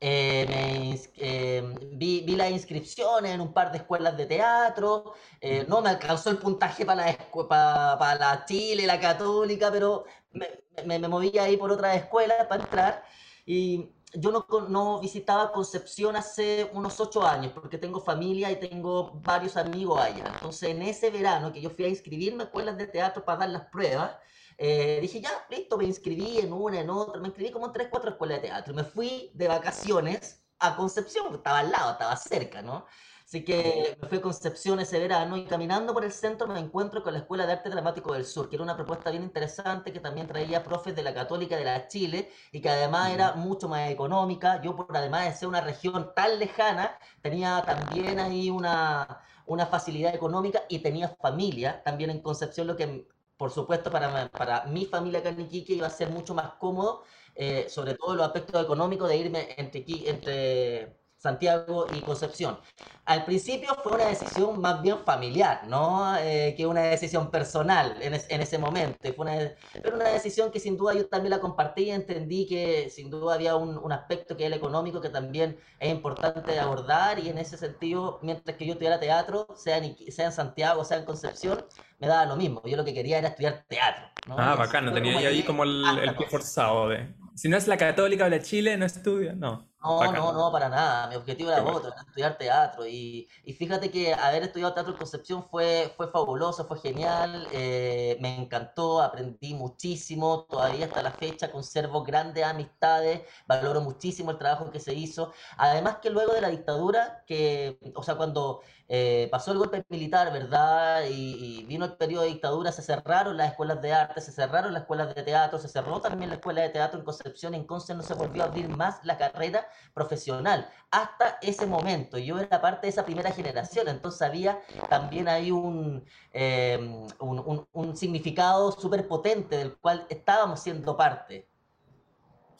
eh, 0.00 0.46
me 0.48 0.90
ins- 0.94 1.10
eh, 1.16 1.62
vi, 1.92 2.22
vi 2.22 2.29
las 2.40 2.50
inscripciones 2.50 3.32
en 3.32 3.40
un 3.40 3.52
par 3.52 3.70
de 3.72 3.78
escuelas 3.78 4.16
de 4.16 4.26
teatro, 4.26 5.14
eh, 5.40 5.64
no 5.68 5.80
me 5.82 5.90
alcanzó 5.90 6.30
el 6.30 6.38
puntaje 6.38 6.84
para 6.84 7.04
la, 7.06 7.10
escu- 7.18 7.46
pa- 7.48 7.96
para 7.98 8.14
la 8.18 8.44
Chile, 8.46 8.86
la 8.86 8.98
Católica, 9.00 9.70
pero 9.70 10.04
me, 10.32 10.46
me, 10.86 10.98
me 10.98 11.08
moví 11.08 11.38
ahí 11.38 11.56
por 11.56 11.70
otras 11.72 11.96
escuelas 11.96 12.46
para 12.48 12.62
entrar 12.64 13.04
y 13.46 13.90
yo 14.12 14.30
no, 14.32 14.46
no 14.68 15.00
visitaba 15.00 15.52
Concepción 15.52 16.16
hace 16.16 16.68
unos 16.72 16.98
ocho 17.00 17.22
años 17.24 17.52
porque 17.52 17.78
tengo 17.78 18.00
familia 18.00 18.50
y 18.50 18.56
tengo 18.58 19.12
varios 19.22 19.56
amigos 19.56 20.00
allá. 20.00 20.24
Entonces 20.34 20.70
en 20.70 20.82
ese 20.82 21.10
verano 21.10 21.52
que 21.52 21.60
yo 21.60 21.70
fui 21.70 21.84
a 21.84 21.88
inscribirme 21.88 22.42
a 22.42 22.46
escuelas 22.46 22.76
de 22.76 22.86
teatro 22.86 23.24
para 23.24 23.38
dar 23.40 23.50
las 23.50 23.66
pruebas, 23.66 24.16
eh, 24.58 24.98
dije, 25.00 25.20
ya, 25.20 25.30
listo, 25.48 25.78
me 25.78 25.84
inscribí 25.84 26.38
en 26.38 26.52
una, 26.52 26.80
en 26.80 26.90
otra, 26.90 27.20
me 27.20 27.28
inscribí 27.28 27.50
como 27.50 27.66
en 27.66 27.72
tres, 27.72 27.88
cuatro 27.90 28.10
escuelas 28.10 28.42
de 28.42 28.48
teatro. 28.48 28.74
Me 28.74 28.84
fui 28.84 29.30
de 29.34 29.48
vacaciones 29.48 30.39
a 30.60 30.76
Concepción, 30.76 31.24
porque 31.24 31.38
estaba 31.38 31.60
al 31.60 31.70
lado, 31.70 31.92
estaba 31.92 32.16
cerca, 32.16 32.62
¿no? 32.62 32.86
Así 33.24 33.44
que 33.44 33.96
me 34.02 34.08
fui 34.08 34.18
a 34.18 34.20
Concepción 34.22 34.80
ese 34.80 34.98
verano 34.98 35.36
y 35.36 35.44
caminando 35.44 35.94
por 35.94 36.04
el 36.04 36.12
centro 36.12 36.48
me 36.48 36.58
encuentro 36.58 37.02
con 37.02 37.12
la 37.12 37.20
Escuela 37.20 37.46
de 37.46 37.52
Arte 37.52 37.70
Dramático 37.70 38.12
del 38.12 38.24
Sur, 38.24 38.48
que 38.48 38.56
era 38.56 38.64
una 38.64 38.74
propuesta 38.74 39.10
bien 39.10 39.22
interesante 39.22 39.92
que 39.92 40.00
también 40.00 40.26
traía 40.26 40.64
profes 40.64 40.96
de 40.96 41.04
la 41.04 41.14
Católica 41.14 41.56
de 41.56 41.64
la 41.64 41.86
Chile 41.86 42.32
y 42.50 42.60
que 42.60 42.68
además 42.68 43.12
era 43.12 43.34
mucho 43.34 43.68
más 43.68 43.88
económica. 43.88 44.60
Yo, 44.62 44.74
por 44.74 44.96
además 44.96 45.26
de 45.26 45.32
ser 45.34 45.48
una 45.48 45.60
región 45.60 46.12
tan 46.14 46.40
lejana, 46.40 46.98
tenía 47.22 47.62
también 47.64 48.18
ahí 48.18 48.50
una, 48.50 49.20
una 49.46 49.66
facilidad 49.66 50.12
económica 50.12 50.62
y 50.68 50.80
tenía 50.80 51.08
familia 51.20 51.82
también 51.84 52.10
en 52.10 52.22
Concepción, 52.22 52.66
lo 52.66 52.76
que 52.76 53.06
por 53.36 53.50
supuesto 53.50 53.90
para, 53.90 54.28
para 54.28 54.64
mi 54.66 54.84
familia 54.86 55.20
acá 55.20 55.30
en 55.30 55.40
Iquique 55.40 55.72
iba 55.74 55.86
a 55.86 55.90
ser 55.90 56.10
mucho 56.10 56.34
más 56.34 56.52
cómodo, 56.58 57.04
eh, 57.42 57.66
sobre 57.68 57.94
todo 57.94 58.14
los 58.14 58.26
aspectos 58.26 58.62
económicos 58.62 59.08
de 59.08 59.16
irme 59.16 59.48
entre, 59.56 59.80
Iqui- 59.86 60.06
entre 60.06 61.00
Santiago 61.16 61.86
y 61.94 62.00
Concepción. 62.00 62.58
Al 63.04 63.24
principio 63.26 63.74
fue 63.82 63.92
una 63.92 64.06
decisión 64.06 64.58
más 64.60 64.80
bien 64.80 64.98
familiar, 65.04 65.66
¿no? 65.66 66.16
Eh, 66.16 66.54
que 66.56 66.66
una 66.66 66.82
decisión 66.82 67.30
personal 67.30 67.96
en, 68.00 68.14
es- 68.14 68.26
en 68.30 68.40
ese 68.40 68.56
momento. 68.58 68.96
Fue 69.14 69.24
una, 69.26 69.34
pero 69.82 69.96
una 69.96 70.08
decisión 70.08 70.50
que 70.50 70.60
sin 70.60 70.76
duda 70.78 70.94
yo 70.94 71.06
también 71.08 71.30
la 71.30 71.40
compartí 71.40 71.82
y 71.84 71.90
entendí 71.90 72.46
que 72.46 72.88
sin 72.90 73.10
duda 73.10 73.34
había 73.34 73.54
un, 73.56 73.76
un 73.76 73.92
aspecto 73.92 74.34
que 74.36 74.44
es 74.44 74.46
el 74.46 74.54
económico 74.54 75.00
que 75.02 75.10
también 75.10 75.58
es 75.78 75.90
importante 75.90 76.58
abordar 76.58 77.18
y 77.18 77.28
en 77.28 77.36
ese 77.38 77.58
sentido, 77.58 78.18
mientras 78.22 78.56
que 78.56 78.64
yo 78.66 78.72
estudiara 78.72 78.98
teatro, 79.00 79.46
sea 79.56 79.76
en, 79.78 79.96
sea 80.10 80.26
en 80.26 80.32
Santiago, 80.32 80.84
sea 80.84 80.96
en 80.98 81.04
Concepción, 81.04 81.66
me 81.98 82.06
daba 82.08 82.24
lo 82.24 82.36
mismo. 82.36 82.62
Yo 82.64 82.76
lo 82.78 82.84
que 82.84 82.94
quería 82.94 83.18
era 83.18 83.28
estudiar 83.28 83.64
teatro. 83.68 84.04
¿no? 84.26 84.36
Ah, 84.38 84.54
Y 84.90 84.92
fue 84.92 85.02
tenía 85.12 85.28
ahí 85.28 85.42
como 85.46 85.64
el, 85.64 85.84
el 85.98 86.14
forzado 86.30 86.88
de... 86.88 87.14
Si 87.34 87.48
no 87.48 87.56
es 87.56 87.66
la 87.66 87.76
católica 87.76 88.26
o 88.26 88.28
la 88.28 88.40
Chile, 88.40 88.76
no 88.76 88.86
estudia, 88.86 89.34
no. 89.34 89.70
No, 89.82 90.12
no, 90.12 90.32
no, 90.32 90.52
para 90.52 90.68
nada. 90.68 91.08
Mi 91.08 91.16
objetivo 91.16 91.50
era 91.50 91.64
otro, 91.64 91.90
era 91.90 92.02
estudiar 92.02 92.36
teatro. 92.36 92.86
Y, 92.86 93.26
y 93.44 93.54
fíjate 93.54 93.90
que 93.90 94.12
haber 94.12 94.42
estudiado 94.42 94.74
teatro 94.74 94.92
en 94.92 94.98
Concepción 94.98 95.42
fue, 95.50 95.90
fue 95.96 96.10
fabuloso, 96.10 96.66
fue 96.66 96.78
genial, 96.80 97.48
eh, 97.50 98.18
me 98.20 98.36
encantó, 98.36 99.00
aprendí 99.00 99.54
muchísimo. 99.54 100.44
Todavía 100.50 100.84
hasta 100.84 101.02
la 101.02 101.12
fecha 101.12 101.50
conservo 101.50 102.04
grandes 102.04 102.44
amistades, 102.44 103.22
valoro 103.46 103.80
muchísimo 103.80 104.32
el 104.32 104.38
trabajo 104.38 104.70
que 104.70 104.80
se 104.80 104.92
hizo. 104.92 105.32
Además 105.56 105.96
que 106.02 106.10
luego 106.10 106.34
de 106.34 106.42
la 106.42 106.48
dictadura, 106.50 107.24
que, 107.26 107.78
o 107.94 108.02
sea, 108.02 108.16
cuando 108.16 108.60
eh, 108.92 109.28
pasó 109.30 109.52
el 109.52 109.58
golpe 109.58 109.84
militar, 109.88 110.32
¿verdad? 110.32 111.04
Y, 111.08 111.60
y 111.60 111.64
vino 111.64 111.84
el 111.84 111.96
periodo 111.96 112.22
de 112.24 112.30
dictadura, 112.30 112.72
se 112.72 112.82
cerraron 112.82 113.36
las 113.36 113.50
escuelas 113.52 113.80
de 113.80 113.92
arte, 113.94 114.20
se 114.20 114.32
cerraron 114.32 114.72
las 114.74 114.82
escuelas 114.82 115.14
de 115.14 115.22
teatro, 115.22 115.58
se 115.60 115.68
cerró 115.68 116.00
también 116.00 116.30
la 116.30 116.36
escuela 116.36 116.62
de 116.62 116.70
teatro 116.70 116.98
en 116.98 117.04
Concepción, 117.04 117.54
en 117.54 117.64
Conce 117.66 117.94
no 117.94 118.02
se 118.02 118.14
volvió 118.14 118.42
a 118.42 118.46
abrir 118.46 118.68
más 118.68 118.98
la 119.04 119.16
carrera 119.16 119.66
profesional 119.94 120.68
hasta 120.90 121.38
ese 121.42 121.66
momento. 121.66 122.18
Yo 122.18 122.38
era 122.40 122.60
parte 122.60 122.86
de 122.88 122.90
esa 122.90 123.04
primera 123.06 123.30
generación, 123.32 123.88
entonces 123.88 124.22
había 124.22 124.60
también 124.88 125.28
ahí 125.28 125.50
un, 125.52 126.04
eh, 126.32 126.78
un, 127.20 127.38
un- 127.40 127.68
un 127.72 127.96
significado 127.96 128.72
súper 128.72 129.06
potente 129.08 129.56
del 129.56 129.76
cual 129.78 130.06
estábamos 130.10 130.60
siendo 130.60 130.96
parte. 130.96 131.48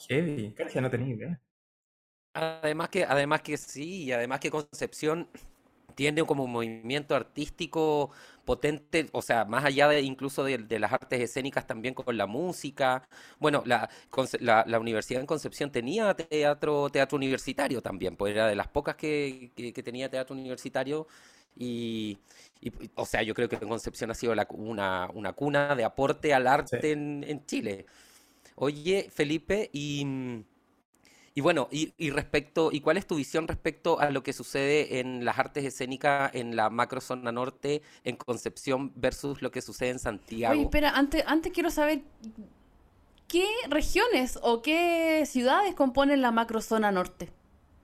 Heavy, 0.08 0.52
Cacha, 0.54 0.80
no 0.80 0.90
tenía 0.90 1.14
idea. 1.14 1.40
Además 2.34 2.88
que, 2.90 3.04
además 3.04 3.42
que 3.42 3.56
sí, 3.56 4.04
y 4.04 4.12
además 4.12 4.40
que 4.40 4.50
Concepción 4.50 5.28
tiene 5.94 6.24
como 6.24 6.44
un 6.44 6.52
movimiento 6.52 7.14
artístico 7.14 8.10
potente, 8.44 9.08
o 9.12 9.22
sea, 9.22 9.44
más 9.44 9.64
allá 9.64 9.88
de 9.88 10.00
incluso 10.02 10.44
de, 10.44 10.78
las 10.78 10.92
artes 10.92 11.20
escénicas 11.20 11.66
también 11.66 11.94
con 11.94 12.16
la 12.16 12.26
música. 12.26 13.08
Bueno, 13.38 13.62
la, 13.66 13.88
la, 14.40 14.80
Universidad 14.80 15.20
en 15.20 15.26
Concepción 15.26 15.70
tenía 15.70 16.14
teatro, 16.14 16.90
teatro 16.90 17.16
universitario 17.16 17.82
también, 17.82 18.16
pues 18.16 18.34
era 18.34 18.48
de 18.48 18.56
las 18.56 18.68
pocas 18.68 18.96
que, 18.96 19.52
tenía 19.84 20.10
teatro 20.10 20.34
universitario 20.34 21.06
y, 21.56 22.18
o 22.94 23.06
sea, 23.06 23.22
yo 23.22 23.34
creo 23.34 23.48
que 23.48 23.58
Concepción 23.58 24.10
ha 24.10 24.14
sido 24.14 24.32
una, 24.32 25.08
una, 25.14 25.32
cuna 25.32 25.74
de 25.76 25.84
aporte 25.84 26.34
al 26.34 26.46
arte 26.46 26.92
en, 26.92 27.24
en 27.26 27.44
Chile. 27.46 27.86
Oye, 28.56 29.08
Felipe, 29.10 29.70
y... 29.72 30.44
Y 31.40 31.42
bueno, 31.42 31.68
y, 31.70 32.10
respecto, 32.10 32.68
¿y 32.70 32.82
cuál 32.82 32.98
es 32.98 33.06
tu 33.06 33.16
visión 33.16 33.48
respecto 33.48 33.98
a 33.98 34.10
lo 34.10 34.22
que 34.22 34.34
sucede 34.34 35.00
en 35.00 35.24
las 35.24 35.38
artes 35.38 35.64
escénicas 35.64 36.30
en 36.34 36.54
la 36.54 36.68
macrozona 36.68 37.32
norte, 37.32 37.80
en 38.04 38.16
Concepción, 38.16 38.92
versus 38.94 39.40
lo 39.40 39.50
que 39.50 39.62
sucede 39.62 39.88
en 39.88 39.98
Santiago? 39.98 40.52
Oye, 40.52 40.64
espera, 40.64 40.90
antes, 40.90 41.24
antes 41.26 41.50
quiero 41.54 41.70
saber 41.70 42.02
qué 43.26 43.46
regiones 43.70 44.38
o 44.42 44.60
qué 44.60 45.24
ciudades 45.24 45.74
componen 45.74 46.20
la 46.20 46.30
macrozona 46.30 46.92
norte, 46.92 47.32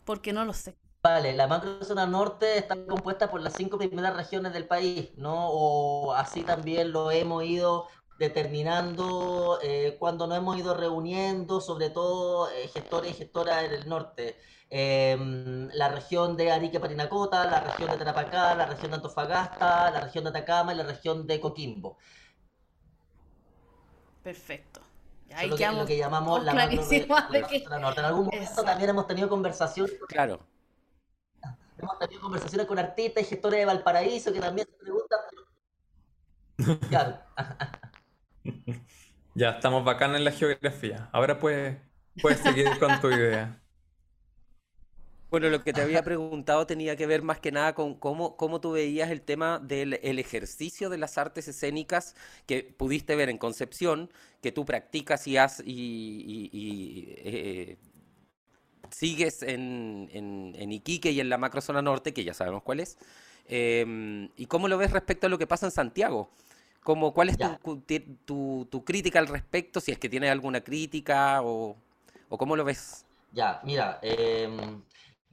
porque 0.05 0.35
no 0.35 0.45
lo 0.45 0.53
sé. 0.53 0.77
Vale, 1.03 1.33
la 1.33 1.47
macrozona 1.47 2.05
norte 2.05 2.59
está 2.59 2.77
compuesta 2.85 3.31
por 3.31 3.41
las 3.41 3.55
cinco 3.55 3.79
primeras 3.79 4.15
regiones 4.15 4.53
del 4.53 4.67
país, 4.67 5.13
¿no? 5.17 5.49
O 5.49 6.13
así 6.13 6.43
también 6.43 6.93
lo 6.93 7.11
hemos 7.11 7.43
ido 7.43 7.89
determinando 8.19 9.59
eh, 9.63 9.97
cuando 9.99 10.27
nos 10.27 10.39
hemos 10.39 10.59
ido 10.59 10.75
reuniendo, 10.75 11.61
sobre 11.61 11.91
todo 11.91 12.51
eh, 12.51 12.69
gestores 12.69 13.11
y 13.13 13.15
gestoras 13.15 13.65
en 13.65 13.73
el 13.73 13.89
norte. 13.89 14.37
Em, 14.69 15.69
la 15.75 15.89
región 15.89 16.37
de 16.37 16.51
Arique 16.51 16.81
Parinacota, 16.81 17.47
la 17.47 17.61
región 17.61 17.91
de 17.91 17.99
Tarapacá, 17.99 18.55
la 18.55 18.67
región 18.67 18.91
de 18.91 18.97
Antofagasta, 18.97 19.91
la 19.91 20.01
región 20.01 20.25
de 20.25 20.31
Atacama 20.31 20.75
y 20.75 20.77
la 20.77 20.85
región 20.85 21.27
de 21.27 21.41
Coquimbo. 21.41 21.99
Perfecto. 24.23 24.81
Ahí 25.35 25.49
lo, 25.49 25.57
que, 25.57 25.71
lo 25.71 25.87
que 25.87 25.97
llamamos 25.97 26.43
la, 26.43 26.55
macro 26.55 26.77
norte. 26.77 28.01
En 28.01 28.07
algún 28.07 28.27
momento 28.27 28.65
también 28.65 28.91
hemos 28.91 29.07
tenido 29.07 29.29
conversaciones. 29.29 29.95
Claro. 30.09 30.41
Hemos 31.79 31.99
tenido 31.99 32.23
conversaciones 32.23 32.67
con 32.67 32.79
artistas 32.79 33.23
y 33.23 33.27
gestores 33.27 33.61
de 33.61 33.67
Valparaíso 33.67 34.33
que 34.33 34.41
también 34.41 34.67
se 34.67 34.77
preguntan. 34.79 35.21
Claro. 36.89 37.19
Ya, 39.35 39.50
estamos 39.50 39.85
bacán 39.85 40.15
en 40.15 40.25
la 40.25 40.33
geografía. 40.33 41.11
Ahora 41.12 41.38
puedes, 41.38 41.76
puedes 42.23 42.41
seguir 42.41 42.79
con 42.79 43.00
tu 43.00 43.11
idea. 43.11 43.61
Bueno, 45.29 45.50
lo 45.50 45.62
que 45.62 45.73
te 45.73 45.83
había 45.83 46.03
preguntado 46.03 46.67
tenía 46.67 46.97
que 46.97 47.07
ver 47.07 47.23
más 47.23 47.41
que 47.41 47.53
nada 47.53 47.75
con 47.75 47.97
cómo, 47.97 48.37
cómo 48.37 48.61
tú 48.61 48.73
veías 48.73 49.11
el 49.11 49.21
tema 49.21 49.59
del 49.59 49.93
ejercicio 49.93 50.88
de 50.88 50.99
las 50.99 51.19
artes 51.19 51.49
escénicas 51.49 52.15
que 52.47 52.62
pudiste 52.62 53.17
ver 53.17 53.29
en 53.29 53.37
Concepción, 53.37 54.11
que 54.41 54.53
tú 54.53 54.65
practicas 54.65 55.26
y, 55.26 55.37
has, 55.37 55.62
y, 55.67 57.15
eh, 57.19 57.76
sigues 58.91 59.43
en, 59.43 60.09
en, 60.12 60.73
Iquique 60.73 61.11
y 61.11 61.21
en 61.21 61.29
la 61.29 61.38
macrozona 61.38 61.83
norte, 61.83 62.15
que 62.15 62.25
ya 62.25 62.33
sabemos 62.33 62.62
cuál 62.62 62.81
es. 62.81 62.97
Em, 63.49 64.31
¿Y 64.37 64.47
cómo 64.47 64.69
lo 64.69 64.79
ves 64.79 64.93
respecto 64.93 65.26
a 65.26 65.31
lo 65.31 65.38
que 65.38 65.47
pasa 65.47 65.67
en 65.67 65.73
Santiago? 65.73 66.31
¿Cuál 66.87 67.31
es 67.31 67.37
tu, 68.25 68.66
tu, 68.71 68.85
crítica 68.85 69.19
al 69.19 69.26
respecto? 69.26 69.81
Si 69.81 69.90
es 69.90 69.99
que 69.99 70.09
tienes 70.09 70.31
alguna 70.31 70.61
crítica 70.61 71.43
o, 71.43 71.76
o 72.28 72.38
cómo 72.38 72.55
lo 72.55 72.64
ves. 72.64 73.05
Ya, 73.33 73.61
mira, 73.64 73.99
eh, 74.02 74.49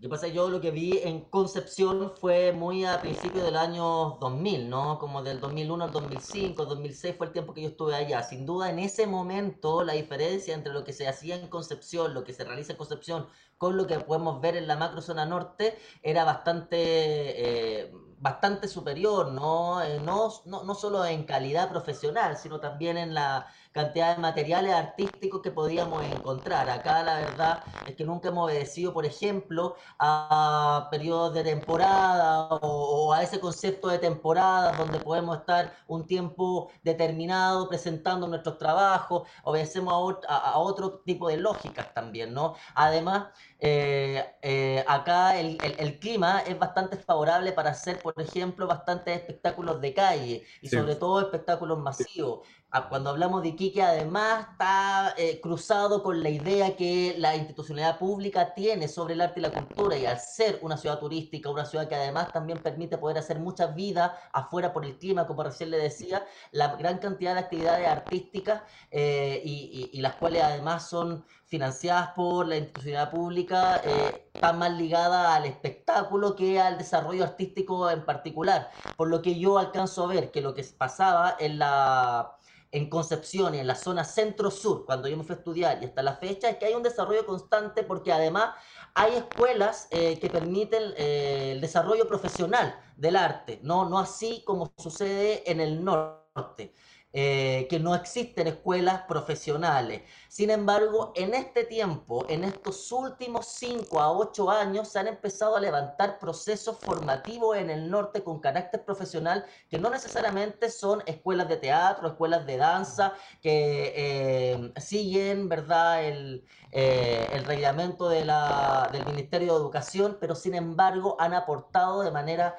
¿qué 0.01 0.09
pasa? 0.09 0.27
Yo 0.27 0.49
lo 0.49 0.59
que 0.59 0.71
vi 0.71 0.99
en 1.03 1.21
Concepción 1.21 2.11
fue 2.19 2.53
muy 2.53 2.85
a 2.85 2.99
principios 2.99 3.43
del 3.43 3.55
año 3.55 4.17
2000, 4.19 4.67
¿no? 4.67 4.97
Como 4.97 5.21
del 5.21 5.39
2001 5.39 5.83
al 5.83 5.91
2005, 5.91 6.65
2006 6.65 7.15
fue 7.15 7.27
el 7.27 7.33
tiempo 7.33 7.53
que 7.53 7.61
yo 7.61 7.69
estuve 7.69 7.93
allá. 7.93 8.23
Sin 8.23 8.47
duda, 8.47 8.71
en 8.71 8.79
ese 8.79 9.05
momento, 9.05 9.83
la 9.83 9.93
diferencia 9.93 10.55
entre 10.55 10.73
lo 10.73 10.83
que 10.83 10.91
se 10.91 11.07
hacía 11.07 11.35
en 11.35 11.47
Concepción, 11.49 12.15
lo 12.15 12.23
que 12.23 12.33
se 12.33 12.43
realiza 12.43 12.71
en 12.71 12.79
Concepción, 12.79 13.27
con 13.59 13.77
lo 13.77 13.85
que 13.85 13.99
podemos 13.99 14.41
ver 14.41 14.57
en 14.57 14.67
la 14.67 14.75
macro 14.75 15.01
zona 15.01 15.25
norte, 15.27 15.77
era 16.01 16.23
bastante... 16.23 17.83
Eh, 17.83 17.93
bastante 18.23 18.69
superior, 18.69 19.31
¿no? 19.33 19.81
Eh, 19.83 19.99
no, 19.99 20.31
no, 20.45 20.63
no 20.63 20.75
solo 20.75 21.05
en 21.05 21.25
calidad 21.25 21.69
profesional, 21.69 22.37
sino 22.37 22.59
también 22.61 22.97
en 22.97 23.13
la 23.13 23.47
cantidad 23.73 24.15
de 24.15 24.21
materiales 24.21 24.73
artísticos 24.73 25.41
que 25.41 25.51
podíamos 25.51 26.03
encontrar. 26.05 26.69
Acá 26.69 27.03
la 27.03 27.15
verdad 27.15 27.63
es 27.87 27.95
que 27.95 28.05
nunca 28.05 28.29
hemos 28.29 28.45
obedecido, 28.45 28.93
por 28.93 29.05
ejemplo, 29.05 29.75
a 29.99 30.87
periodos 30.91 31.33
de 31.33 31.43
temporada 31.43 32.49
o, 32.61 33.11
a 33.13 33.23
ese 33.23 33.39
concepto 33.39 33.87
de 33.87 33.97
temporada 33.97 34.73
donde 34.73 34.99
podemos 34.99 35.39
estar 35.39 35.75
un 35.87 36.05
tiempo 36.05 36.71
determinado 36.83 37.67
presentando 37.67 38.27
nuestros 38.27 38.59
trabajos, 38.59 39.27
obedecemos 39.43 40.17
a, 40.27 40.59
otro 40.59 40.99
tipo 40.99 41.27
de 41.27 41.37
lógicas 41.37 41.93
también, 41.93 42.33
¿no? 42.33 42.55
Además, 42.75 43.29
eh, 43.59 44.23
eh, 44.41 44.85
acá 44.87 45.39
el, 45.39 45.57
el, 45.79 45.99
clima 45.99 46.41
es 46.41 46.59
bastante 46.59 46.97
favorable 46.97 47.51
para 47.53 47.71
hacer, 47.71 47.99
por 47.99 48.13
ejemplo, 48.21 48.67
bastantes 48.67 49.17
espectáculos 49.17 49.81
de 49.81 49.93
calle 49.93 50.43
y 50.61 50.67
sobre 50.69 50.95
todo 50.95 51.21
espectáculos 51.21 51.79
masivos 51.79 52.41
cuando 52.89 53.11
hablamos 53.11 53.43
de 53.43 53.49
Iquique, 53.49 53.83
además 53.83 54.47
está 54.51 55.13
eh, 55.15 55.39
cruzado 55.41 56.01
con 56.01 56.23
la 56.23 56.29
idea 56.29 56.75
que 56.75 57.13
la 57.19 57.35
institucionalidad 57.35 57.99
pública 57.99 58.55
tiene 58.55 58.87
sobre 58.87 59.13
el 59.13 59.21
arte 59.21 59.39
y 59.39 59.43
la 59.43 59.51
cultura, 59.51 59.95
y 59.95 60.07
al 60.07 60.19
ser 60.19 60.57
una 60.63 60.75
ciudad 60.75 60.97
turística, 60.97 61.51
una 61.51 61.65
ciudad 61.65 61.87
que 61.87 61.93
además 61.93 62.31
también 62.31 62.57
permite 62.57 62.97
poder 62.97 63.19
hacer 63.19 63.39
mucha 63.39 63.67
vida 63.67 64.17
afuera 64.31 64.73
por 64.73 64.85
el 64.85 64.97
clima, 64.97 65.27
como 65.27 65.43
recién 65.43 65.69
le 65.69 65.77
decía, 65.77 66.25
la 66.51 66.75
gran 66.75 66.97
cantidad 66.97 67.35
de 67.35 67.41
actividades 67.41 67.87
artísticas 67.87 68.63
eh, 68.89 69.41
y, 69.43 70.01
las 70.01 70.15
cuales 70.15 70.43
además 70.43 70.89
son 70.89 71.23
financiadas 71.45 72.09
por 72.15 72.47
la 72.47 72.57
institucionalidad 72.57 73.11
pública, 73.11 73.81
eh, 73.85 74.29
están 74.33 74.57
más 74.57 74.71
ligadas 74.71 75.27
al 75.27 75.45
espectáculo 75.45 76.35
que 76.35 76.59
al 76.59 76.79
desarrollo 76.79 77.23
artístico 77.23 77.89
en 77.89 78.03
particular. 78.03 78.71
Por 78.97 79.09
lo 79.09 79.21
que 79.21 79.39
yo 79.39 79.59
alcanzo 79.59 80.03
a 80.03 80.07
ver 80.07 80.31
que 80.31 80.41
lo 80.41 80.55
que 80.55 80.63
pasaba 80.77 81.37
en 81.39 81.59
la 81.59 82.35
en 82.73 82.89
Concepción 82.89 83.53
y 83.53 83.59
en 83.59 83.67
la 83.67 83.75
zona 83.75 84.03
centro-sur, 84.03 84.85
cuando 84.85 85.07
yo 85.07 85.15
me 85.15 85.23
fui 85.23 85.35
a 85.35 85.37
estudiar 85.37 85.81
y 85.81 85.85
hasta 85.85 86.01
la 86.01 86.15
fecha, 86.15 86.49
es 86.49 86.57
que 86.57 86.65
hay 86.65 86.73
un 86.73 86.81
desarrollo 86.81 87.23
constante 87.23 87.83
porque 87.83 88.11
además 88.11 88.55
hay 88.95 89.13
escuelas 89.13 89.87
eh, 89.91 90.17
que 90.19 90.27
permiten 90.27 90.93
eh, 90.97 91.51
el 91.53 91.61
desarrollo 91.61 92.07
profesional 92.07 92.75
del 92.97 93.15
arte, 93.15 93.59
no, 93.61 93.87
no 93.87 93.99
así 93.99 94.43
como 94.43 94.73
sucede 94.77 95.49
en 95.49 95.61
el 95.61 95.85
norte. 95.85 96.73
Eh, 97.15 97.67
que 97.69 97.79
no 97.79 97.93
existen 97.93 98.47
escuelas 98.47 99.03
profesionales. 99.03 100.01
Sin 100.29 100.49
embargo, 100.49 101.13
en 101.15 101.35
este 101.35 101.63
tiempo, 101.63 102.25
en 102.27 102.43
estos 102.43 102.91
últimos 102.91 103.45
5 103.49 103.99
a 103.99 104.11
8 104.11 104.49
años, 104.49 104.87
se 104.87 104.97
han 104.97 105.05
empezado 105.05 105.55
a 105.55 105.61
levantar 105.61 106.17
procesos 106.17 106.79
formativos 106.79 107.55
en 107.57 107.69
el 107.69 107.91
norte 107.91 108.23
con 108.23 108.39
carácter 108.39 108.83
profesional 108.83 109.45
que 109.69 109.77
no 109.77 109.91
necesariamente 109.91 110.71
son 110.71 111.03
escuelas 111.05 111.47
de 111.49 111.57
teatro, 111.57 112.07
escuelas 112.07 112.47
de 112.47 112.57
danza, 112.57 113.13
que 113.43 113.93
eh, 113.95 114.73
siguen, 114.77 115.49
¿verdad?, 115.49 116.03
el, 116.05 116.47
eh, 116.71 117.43
reglamento 117.45 118.09
de 118.09 118.25
la, 118.25 118.89
del 118.91 119.05
Ministerio 119.05 119.53
de 119.53 119.59
Educación, 119.59 120.17
pero 120.19 120.33
sin 120.33 120.55
embargo 120.55 121.15
han 121.19 121.35
aportado 121.35 122.01
de 122.01 122.09
manera 122.09 122.57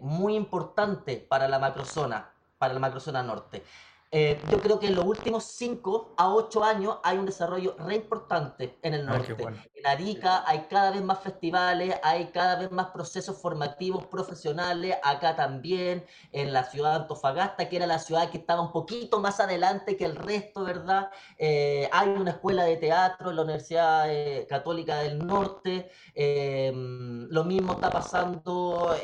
muy 0.00 0.36
importante 0.36 1.16
para 1.16 1.48
la 1.48 1.58
macrozona 1.58 2.33
para 2.58 2.74
la 2.74 2.80
macrozona 2.80 3.22
norte. 3.22 3.64
Eh, 4.16 4.40
yo 4.48 4.60
creo 4.60 4.78
que 4.78 4.86
en 4.86 4.94
los 4.94 5.04
últimos 5.04 5.42
5 5.42 6.14
a 6.16 6.32
8 6.32 6.62
años 6.62 6.98
hay 7.02 7.18
un 7.18 7.26
desarrollo 7.26 7.74
re 7.80 7.96
importante 7.96 8.78
en 8.82 8.94
el 8.94 9.06
norte. 9.06 9.34
En 9.74 9.86
Arica 9.88 10.44
hay 10.46 10.66
cada 10.70 10.92
vez 10.92 11.02
más 11.02 11.18
festivales, 11.18 11.96
hay 12.00 12.26
cada 12.26 12.54
vez 12.60 12.70
más 12.70 12.90
procesos 12.90 13.36
formativos 13.36 14.06
profesionales, 14.06 14.96
acá 15.02 15.34
también, 15.34 16.06
en 16.30 16.52
la 16.52 16.62
ciudad 16.62 16.90
de 16.90 16.96
Antofagasta, 17.02 17.68
que 17.68 17.74
era 17.74 17.88
la 17.88 17.98
ciudad 17.98 18.30
que 18.30 18.38
estaba 18.38 18.60
un 18.60 18.70
poquito 18.70 19.18
más 19.18 19.40
adelante 19.40 19.96
que 19.96 20.04
el 20.04 20.14
resto, 20.14 20.62
¿verdad? 20.62 21.10
Eh, 21.36 21.90
hay 21.90 22.10
una 22.10 22.30
escuela 22.30 22.62
de 22.62 22.76
teatro 22.76 23.30
en 23.30 23.36
la 23.36 23.42
Universidad 23.42 24.04
eh, 24.08 24.46
Católica 24.48 24.98
del 24.98 25.26
Norte, 25.26 25.90
em, 26.14 27.26
lo 27.30 27.42
mismo 27.42 27.72
está 27.72 27.90
pasando 27.90 28.94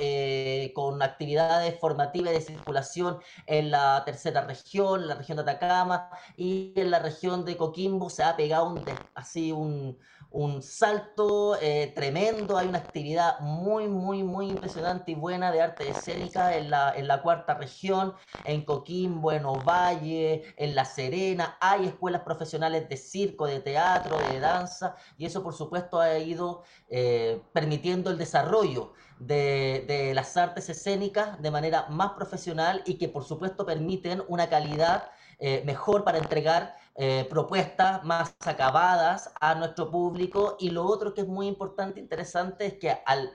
con 0.72 1.02
actividades 1.02 1.78
formativas 1.80 2.32
de 2.32 2.40
circulación 2.40 3.18
en 3.46 3.72
la 3.72 4.04
tercera 4.04 4.42
región, 4.42 4.99
en 5.00 5.08
la 5.08 5.14
región 5.14 5.36
de 5.36 5.42
Atacama 5.42 6.10
y 6.36 6.72
en 6.76 6.90
la 6.90 6.98
región 6.98 7.44
de 7.44 7.56
Coquimbo 7.56 8.10
se 8.10 8.22
ha 8.22 8.36
pegado 8.36 8.70
un, 8.70 8.84
así 9.14 9.52
un, 9.52 9.98
un 10.32 10.62
salto 10.62 11.56
eh, 11.60 11.92
tremendo, 11.94 12.56
hay 12.56 12.68
una 12.68 12.78
actividad 12.78 13.40
muy, 13.40 13.88
muy, 13.88 14.22
muy 14.22 14.48
impresionante 14.48 15.10
y 15.12 15.14
buena 15.14 15.50
de 15.50 15.60
arte 15.60 15.88
escénica 15.88 16.56
en 16.56 16.70
la, 16.70 16.94
en 16.94 17.08
la 17.08 17.20
cuarta 17.22 17.54
región, 17.54 18.14
en 18.44 18.64
Coquimbo, 18.64 19.32
en 19.32 19.44
Ovalle, 19.44 20.54
en 20.56 20.74
La 20.74 20.84
Serena, 20.84 21.56
hay 21.60 21.86
escuelas 21.86 22.22
profesionales 22.22 22.88
de 22.88 22.96
circo, 22.96 23.46
de 23.46 23.60
teatro, 23.60 24.18
de 24.30 24.38
danza, 24.38 24.94
y 25.18 25.26
eso 25.26 25.42
por 25.42 25.54
supuesto 25.54 25.98
ha 25.98 26.16
ido 26.18 26.62
eh, 26.88 27.42
permitiendo 27.52 28.10
el 28.10 28.18
desarrollo 28.18 28.92
de, 29.18 29.84
de 29.86 30.14
las 30.14 30.36
artes 30.36 30.68
escénicas 30.68 31.42
de 31.42 31.50
manera 31.50 31.86
más 31.88 32.12
profesional 32.12 32.82
y 32.86 32.94
que 32.94 33.08
por 33.08 33.24
supuesto 33.24 33.66
permiten 33.66 34.22
una 34.28 34.48
calidad 34.48 35.10
eh, 35.40 35.62
mejor 35.64 36.04
para 36.04 36.18
entregar 36.18 36.76
eh, 36.96 37.26
propuestas 37.30 38.04
más 38.04 38.36
acabadas 38.44 39.32
a 39.40 39.54
nuestro 39.54 39.90
público. 39.90 40.56
Y 40.58 40.70
lo 40.70 40.84
otro 40.84 41.14
que 41.14 41.22
es 41.22 41.26
muy 41.26 41.46
importante, 41.46 41.98
e 41.98 42.02
interesante, 42.02 42.66
es 42.66 42.74
que 42.74 42.90
al 43.06 43.32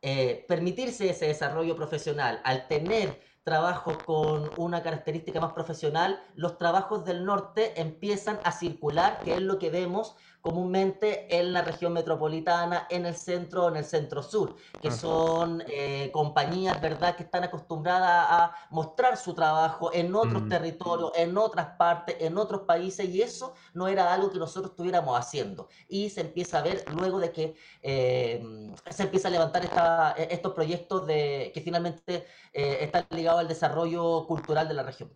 eh, 0.00 0.46
permitirse 0.48 1.10
ese 1.10 1.26
desarrollo 1.26 1.76
profesional, 1.76 2.40
al 2.44 2.68
tener 2.68 3.20
trabajos 3.44 3.98
con 3.98 4.50
una 4.56 4.82
característica 4.82 5.40
más 5.40 5.52
profesional, 5.52 6.22
los 6.36 6.58
trabajos 6.58 7.04
del 7.04 7.24
norte 7.24 7.80
empiezan 7.80 8.38
a 8.44 8.52
circular, 8.52 9.20
que 9.20 9.34
es 9.34 9.42
lo 9.42 9.58
que 9.58 9.68
vemos 9.68 10.16
comúnmente 10.42 11.38
en 11.38 11.52
la 11.52 11.62
región 11.62 11.92
metropolitana, 11.92 12.88
en 12.90 13.06
el 13.06 13.14
centro, 13.14 13.68
en 13.68 13.76
el 13.76 13.84
centro 13.84 14.24
sur, 14.24 14.56
que 14.82 14.90
son 14.90 15.62
eh, 15.68 16.10
compañías, 16.12 16.80
¿verdad?, 16.82 17.14
que 17.14 17.22
están 17.22 17.44
acostumbradas 17.44 18.26
a 18.28 18.52
mostrar 18.70 19.16
su 19.16 19.34
trabajo 19.34 19.90
en 19.94 20.12
otros 20.16 20.42
mm. 20.42 20.48
territorios, 20.48 21.12
en 21.14 21.38
otras 21.38 21.76
partes, 21.78 22.16
en 22.18 22.36
otros 22.36 22.62
países, 22.62 23.08
y 23.08 23.22
eso 23.22 23.54
no 23.72 23.86
era 23.86 24.12
algo 24.12 24.32
que 24.32 24.38
nosotros 24.40 24.72
estuviéramos 24.72 25.16
haciendo. 25.16 25.68
Y 25.88 26.10
se 26.10 26.22
empieza 26.22 26.58
a 26.58 26.62
ver 26.62 26.84
luego 26.92 27.20
de 27.20 27.30
que 27.30 27.54
eh, 27.80 28.42
se 28.90 29.04
empieza 29.04 29.28
a 29.28 29.30
levantar 29.30 29.64
esta, 29.64 30.16
e, 30.18 30.26
estos 30.34 30.54
proyectos 30.54 31.06
de, 31.06 31.52
que 31.54 31.60
finalmente 31.60 32.26
eh, 32.52 32.78
están 32.80 33.06
ligados 33.10 33.38
al 33.38 33.48
desarrollo 33.48 34.26
cultural 34.26 34.66
de 34.66 34.74
la 34.74 34.82
región. 34.82 35.12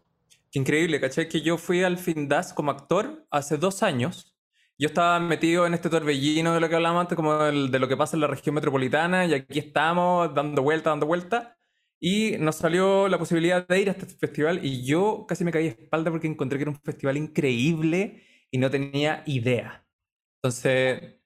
increíble, 0.53 1.01
¿cachai? 1.01 1.29
Que 1.29 1.43
yo 1.43 1.59
fui 1.59 1.83
al 1.83 1.99
FINDAS 1.99 2.55
como 2.55 2.71
actor 2.71 3.27
hace 3.31 3.57
dos 3.57 3.83
años 3.83 4.36
yo 4.79 4.89
estaba 4.89 5.19
metido 5.21 5.67
en 5.67 5.75
este 5.75 5.89
torbellino 5.89 6.55
de 6.55 6.61
lo 6.61 6.69
que 6.69 6.75
hablábamos 6.75 7.03
antes, 7.03 7.17
como 7.17 7.35
de 7.35 7.79
lo 7.79 7.89
que 7.89 7.97
pasa 7.97 8.17
en 8.17 8.21
la 8.21 8.27
región 8.27 8.55
metropolitana, 8.55 9.25
y 9.27 9.35
aquí 9.35 9.59
estamos 9.59 10.35
dando 10.35 10.63
vuelta, 10.63 10.91
dando 10.91 11.07
vuelta, 11.07 11.57
y 11.99 12.37
nos 12.39 12.57
salió 12.57 13.09
la 13.09 13.19
posibilidad 13.19 13.67
de 13.67 13.81
ir 13.81 13.89
a 13.89 13.93
este 13.93 14.07
festival, 14.07 14.65
y 14.65 14.85
yo 14.85 15.25
casi 15.27 15.45
me 15.45 15.53
caí 15.53 15.65
de 15.65 15.71
espalda 15.71 16.11
porque 16.11 16.27
encontré 16.27 16.59
que 16.59 16.65
era 16.65 16.71
un 16.71 16.81
festival 16.81 17.17
increíble 17.17 18.23
y 18.51 18.59
no 18.59 18.71
tenía 18.71 19.23
idea. 19.27 19.87
Entonces, 20.43 21.21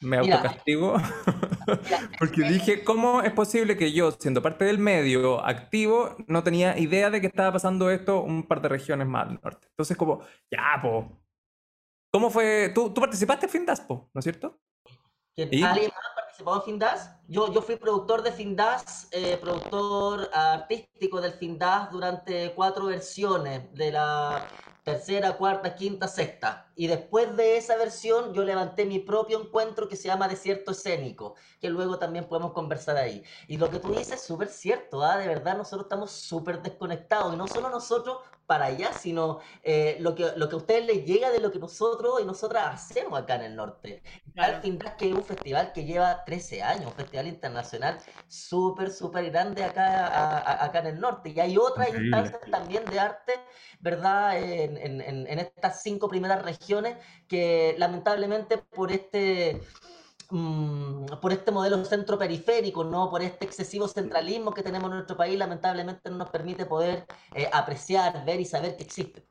me 0.00 0.18
autocastigo, 0.18 0.94
porque 2.18 2.42
dije, 2.42 2.84
¿cómo 2.84 3.22
es 3.22 3.32
posible 3.32 3.76
que 3.76 3.92
yo, 3.92 4.12
siendo 4.12 4.42
parte 4.42 4.64
del 4.64 4.78
medio 4.78 5.44
activo, 5.44 6.16
no 6.28 6.42
tenía 6.44 6.78
idea 6.78 7.10
de 7.10 7.20
que 7.20 7.26
estaba 7.28 7.52
pasando 7.52 7.90
esto 7.90 8.22
un 8.22 8.46
par 8.46 8.60
de 8.60 8.68
regiones 8.68 9.08
más 9.08 9.28
al 9.28 9.40
norte? 9.42 9.68
Entonces, 9.70 9.96
como, 9.96 10.20
ya, 10.50 10.78
pues 10.82 11.06
¿Cómo 12.10 12.30
fue? 12.30 12.70
¿Tú, 12.74 12.92
tú 12.92 13.00
participaste 13.00 13.46
en 13.46 13.52
Findaspo, 13.52 14.10
¿no 14.12 14.18
es 14.18 14.24
cierto? 14.24 14.58
¿Alguien 15.36 15.90
más 15.94 16.14
participó 16.16 16.56
en 16.56 16.62
Findas? 16.62 17.16
Yo, 17.28 17.52
yo 17.52 17.62
fui 17.62 17.76
productor 17.76 18.22
de 18.22 18.32
Findas, 18.32 19.08
eh, 19.12 19.38
productor 19.40 20.28
artístico 20.32 21.20
del 21.20 21.32
Findas 21.32 21.90
durante 21.92 22.52
cuatro 22.54 22.86
versiones 22.86 23.72
de 23.74 23.92
la 23.92 24.48
tercera, 24.82 25.36
cuarta, 25.36 25.76
quinta, 25.76 26.08
sexta. 26.08 26.67
Y 26.78 26.86
después 26.86 27.36
de 27.36 27.56
esa 27.56 27.76
versión 27.76 28.32
yo 28.32 28.44
levanté 28.44 28.86
mi 28.86 29.00
propio 29.00 29.42
encuentro 29.42 29.88
que 29.88 29.96
se 29.96 30.06
llama 30.06 30.28
Desierto 30.28 30.70
Escénico, 30.70 31.34
que 31.60 31.70
luego 31.70 31.98
también 31.98 32.26
podemos 32.26 32.52
conversar 32.52 32.96
ahí. 32.96 33.24
Y 33.48 33.56
lo 33.56 33.68
que 33.68 33.80
tú 33.80 33.88
dices 33.88 34.12
es 34.12 34.22
súper 34.22 34.46
cierto, 34.46 35.02
¿ah? 35.02 35.18
de 35.18 35.26
verdad 35.26 35.56
nosotros 35.56 35.86
estamos 35.86 36.12
súper 36.12 36.62
desconectados, 36.62 37.34
y 37.34 37.36
no 37.36 37.48
solo 37.48 37.68
nosotros 37.68 38.18
para 38.48 38.64
allá, 38.64 38.94
sino 38.94 39.40
eh, 39.62 39.98
lo, 40.00 40.14
que, 40.14 40.32
lo 40.36 40.48
que 40.48 40.54
a 40.54 40.58
ustedes 40.58 40.86
les 40.86 41.04
llega 41.04 41.30
de 41.30 41.38
lo 41.38 41.52
que 41.52 41.58
nosotros 41.58 42.18
y 42.22 42.24
nosotras 42.24 42.64
hacemos 42.72 43.20
acá 43.20 43.34
en 43.34 43.42
el 43.42 43.56
norte. 43.56 44.02
Al 44.36 44.62
fin, 44.62 44.78
que 44.96 45.10
es 45.10 45.14
un 45.14 45.22
festival 45.22 45.72
que 45.74 45.84
lleva 45.84 46.24
13 46.24 46.62
años, 46.62 46.86
un 46.86 46.92
festival 46.94 47.26
internacional 47.26 47.98
súper, 48.26 48.90
súper 48.90 49.30
grande 49.30 49.62
acá, 49.64 50.64
acá 50.64 50.78
en 50.78 50.86
el 50.86 50.98
norte. 50.98 51.28
Y 51.36 51.40
hay 51.40 51.58
otras 51.58 51.90
instancias 51.90 52.40
también 52.50 52.86
de 52.86 52.98
arte, 52.98 53.34
¿verdad? 53.80 54.38
En, 54.38 54.78
en, 54.78 55.02
en, 55.02 55.38
estas 55.38 55.82
cinco 55.82 56.08
primeras 56.08 56.42
regiones 56.42 56.67
que 57.26 57.74
lamentablemente 57.78 58.58
por 58.58 58.92
este 58.92 59.60
mm, 60.30 61.06
por 61.20 61.32
este 61.32 61.50
modelo 61.50 61.84
centro-periférico, 61.84 62.84
¿no? 62.84 63.10
por 63.10 63.22
este 63.22 63.44
excesivo 63.46 63.88
centralismo 63.88 64.52
que 64.52 64.62
tenemos 64.62 64.90
en 64.90 64.96
nuestro 64.96 65.16
país, 65.16 65.38
lamentablemente 65.38 66.10
no 66.10 66.18
nos 66.18 66.30
permite 66.30 66.66
poder 66.66 67.06
eh, 67.34 67.48
apreciar, 67.52 68.24
ver 68.24 68.40
y 68.40 68.44
saber 68.44 68.76
que 68.76 68.84
existe. 68.84 69.26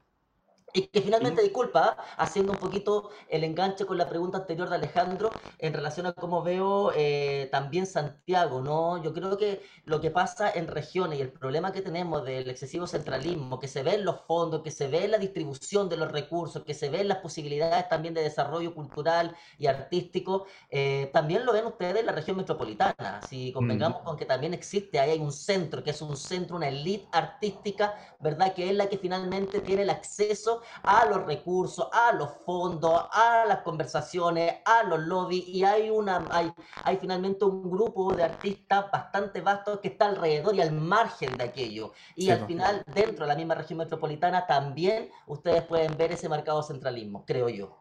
Y 0.74 0.88
que 0.88 1.02
finalmente, 1.02 1.42
disculpa, 1.42 1.96
haciendo 2.18 2.52
un 2.52 2.58
poquito 2.60 3.10
el 3.30 3.46
enganche 3.46 3.86
con 3.86 3.98
la 3.98 4.10
pregunta 4.10 4.40
anterior 4.40 4.70
de 4.70 4.76
Alejandro 4.76 5.32
en 5.60 5.74
relación 5.74 6.06
a 6.08 6.14
cómo 6.14 6.44
veo 6.44 6.92
eh, 6.94 7.48
también 7.52 7.88
Santiago, 7.88 8.62
¿no? 8.62 9.02
Yo 9.02 9.14
creo 9.14 9.38
que 9.38 9.62
lo 9.86 10.02
que 10.02 10.12
pasa 10.12 10.52
en 10.52 10.68
regiones 10.68 11.20
y 11.20 11.22
el 11.22 11.32
problema 11.32 11.72
que 11.72 11.82
tenemos 11.82 12.26
del 12.26 12.50
excesivo 12.50 12.86
centralismo, 12.86 13.60
que 13.60 13.70
se 13.70 13.82
ve 13.82 13.96
en 13.96 14.04
los 14.04 14.22
fondos, 14.28 14.62
que 14.62 14.72
se 14.72 14.88
ve 14.88 15.06
en 15.06 15.12
la 15.12 15.18
distribución 15.18 15.88
de 15.88 15.98
los 15.98 16.12
recursos, 16.12 16.64
que 16.64 16.74
se 16.74 16.90
ve 16.90 17.02
en 17.02 17.08
las 17.08 17.20
posibilidades 17.20 17.88
también 17.88 18.14
de 18.14 18.22
desarrollo 18.22 18.76
cultural 18.76 19.36
y 19.58 19.68
artístico, 19.68 20.48
eh, 20.70 21.10
también 21.14 21.46
lo 21.46 21.54
ven 21.54 21.66
ustedes 21.66 22.02
en 22.02 22.06
la 22.06 22.12
región 22.12 22.36
metropolitana. 22.36 23.22
Si 23.22 23.54
convengamos 23.54 24.02
con 24.02 24.18
que 24.18 24.26
también 24.26 24.54
existe, 24.54 25.00
ahí 25.00 25.12
hay 25.12 25.20
un 25.20 25.32
centro, 25.32 25.82
que 25.82 25.92
es 25.92 26.02
un 26.02 26.18
centro, 26.18 26.58
una 26.58 26.68
elite 26.68 27.08
artística, 27.14 27.96
¿verdad? 28.20 28.54
Que 28.54 28.70
es 28.70 28.76
la 28.76 28.88
que 28.88 28.98
finalmente 28.98 29.62
tiene 29.62 29.84
el 29.84 29.90
acceso 29.90 30.57
a 30.84 31.06
los 31.06 31.26
recursos, 31.26 31.88
a 31.92 32.14
los 32.14 32.30
fondos, 32.46 33.08
a 33.12 33.46
las 33.48 33.60
conversaciones, 33.60 34.56
a 34.66 34.84
los 34.84 35.00
lobbies 35.00 35.48
y 35.48 35.64
hay, 35.64 35.90
una, 35.90 36.26
hay, 36.32 36.52
hay 36.84 36.98
finalmente 36.98 37.46
un 37.46 37.70
grupo 37.70 38.14
de 38.14 38.24
artistas 38.24 38.92
bastante 38.92 39.42
vasto 39.42 39.80
que 39.82 39.90
está 39.90 40.08
alrededor 40.08 40.56
y 40.56 40.62
al 40.62 40.72
margen 40.72 41.36
de 41.38 41.44
aquello. 41.46 41.94
Y 42.16 42.30
al 42.30 42.46
final, 42.46 42.84
dentro 42.94 43.26
de 43.26 43.28
la 43.28 43.36
misma 43.36 43.56
región 43.56 43.80
metropolitana, 43.80 44.46
también 44.46 45.10
ustedes 45.28 45.64
pueden 45.64 45.98
ver 45.98 46.12
ese 46.12 46.30
marcado 46.30 46.64
centralismo, 46.64 47.26
creo 47.26 47.50
yo. 47.50 47.78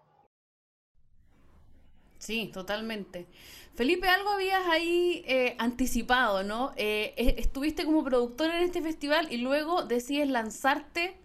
Sí, 2.18 2.50
totalmente. 2.52 3.26
Felipe, 3.74 4.08
algo 4.08 4.30
habías 4.30 4.66
ahí 4.66 5.22
eh, 5.26 5.54
anticipado, 5.58 6.42
¿no? 6.42 6.72
Eh, 6.76 7.14
estuviste 7.38 7.84
como 7.84 8.02
productor 8.02 8.50
en 8.50 8.62
este 8.62 8.80
festival 8.80 9.30
y 9.30 9.36
luego 9.36 9.82
decides 9.82 10.28
lanzarte 10.28 11.18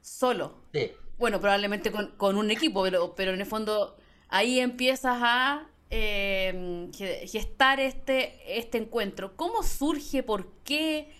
solo. 0.00 0.62
Sí. 0.72 0.92
Bueno, 1.18 1.40
probablemente 1.40 1.92
con, 1.92 2.36
un 2.36 2.50
equipo, 2.50 2.82
pero, 2.82 3.14
pero 3.14 3.32
en 3.32 3.40
el 3.40 3.46
fondo 3.46 3.96
ahí 4.28 4.58
empiezas 4.58 5.18
a 5.20 5.68
eh, 5.90 6.88
gestar 7.26 7.80
este, 7.80 8.58
este 8.58 8.78
encuentro. 8.78 9.36
¿Cómo 9.36 9.62
surge? 9.62 10.22
¿Por 10.22 10.52
qué? 10.62 11.12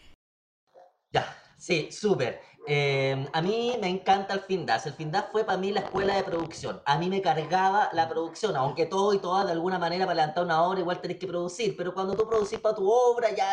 Ya, 1.12 1.36
sí, 1.58 1.90
súper. 1.90 2.40
Em, 2.66 3.26
a 3.32 3.40
mí 3.40 3.76
me 3.80 3.88
encanta 3.88 4.34
el 4.34 4.40
FINDAS. 4.40 4.86
El 4.86 4.92
FINDAS 4.92 5.26
fue 5.32 5.44
para 5.44 5.58
mí 5.58 5.72
la 5.72 5.80
escuela 5.80 6.14
de 6.14 6.22
producción. 6.22 6.80
A 6.84 6.98
mí 6.98 7.08
me 7.08 7.22
cargaba 7.22 7.88
la 7.92 8.08
producción, 8.08 8.54
aunque 8.54 8.86
todo 8.86 9.14
y 9.14 9.18
todas 9.18 9.46
de 9.46 9.52
alguna 9.52 9.78
manera 9.78 10.04
para 10.04 10.14
levantar 10.14 10.44
una 10.44 10.62
obra 10.62 10.80
igual 10.80 11.00
tenés 11.00 11.18
que 11.18 11.26
producir. 11.26 11.74
Pero 11.76 11.94
cuando 11.94 12.14
tú 12.14 12.28
producís 12.28 12.60
para 12.60 12.74
tu 12.74 12.88
obra 12.88 13.34
ya 13.34 13.50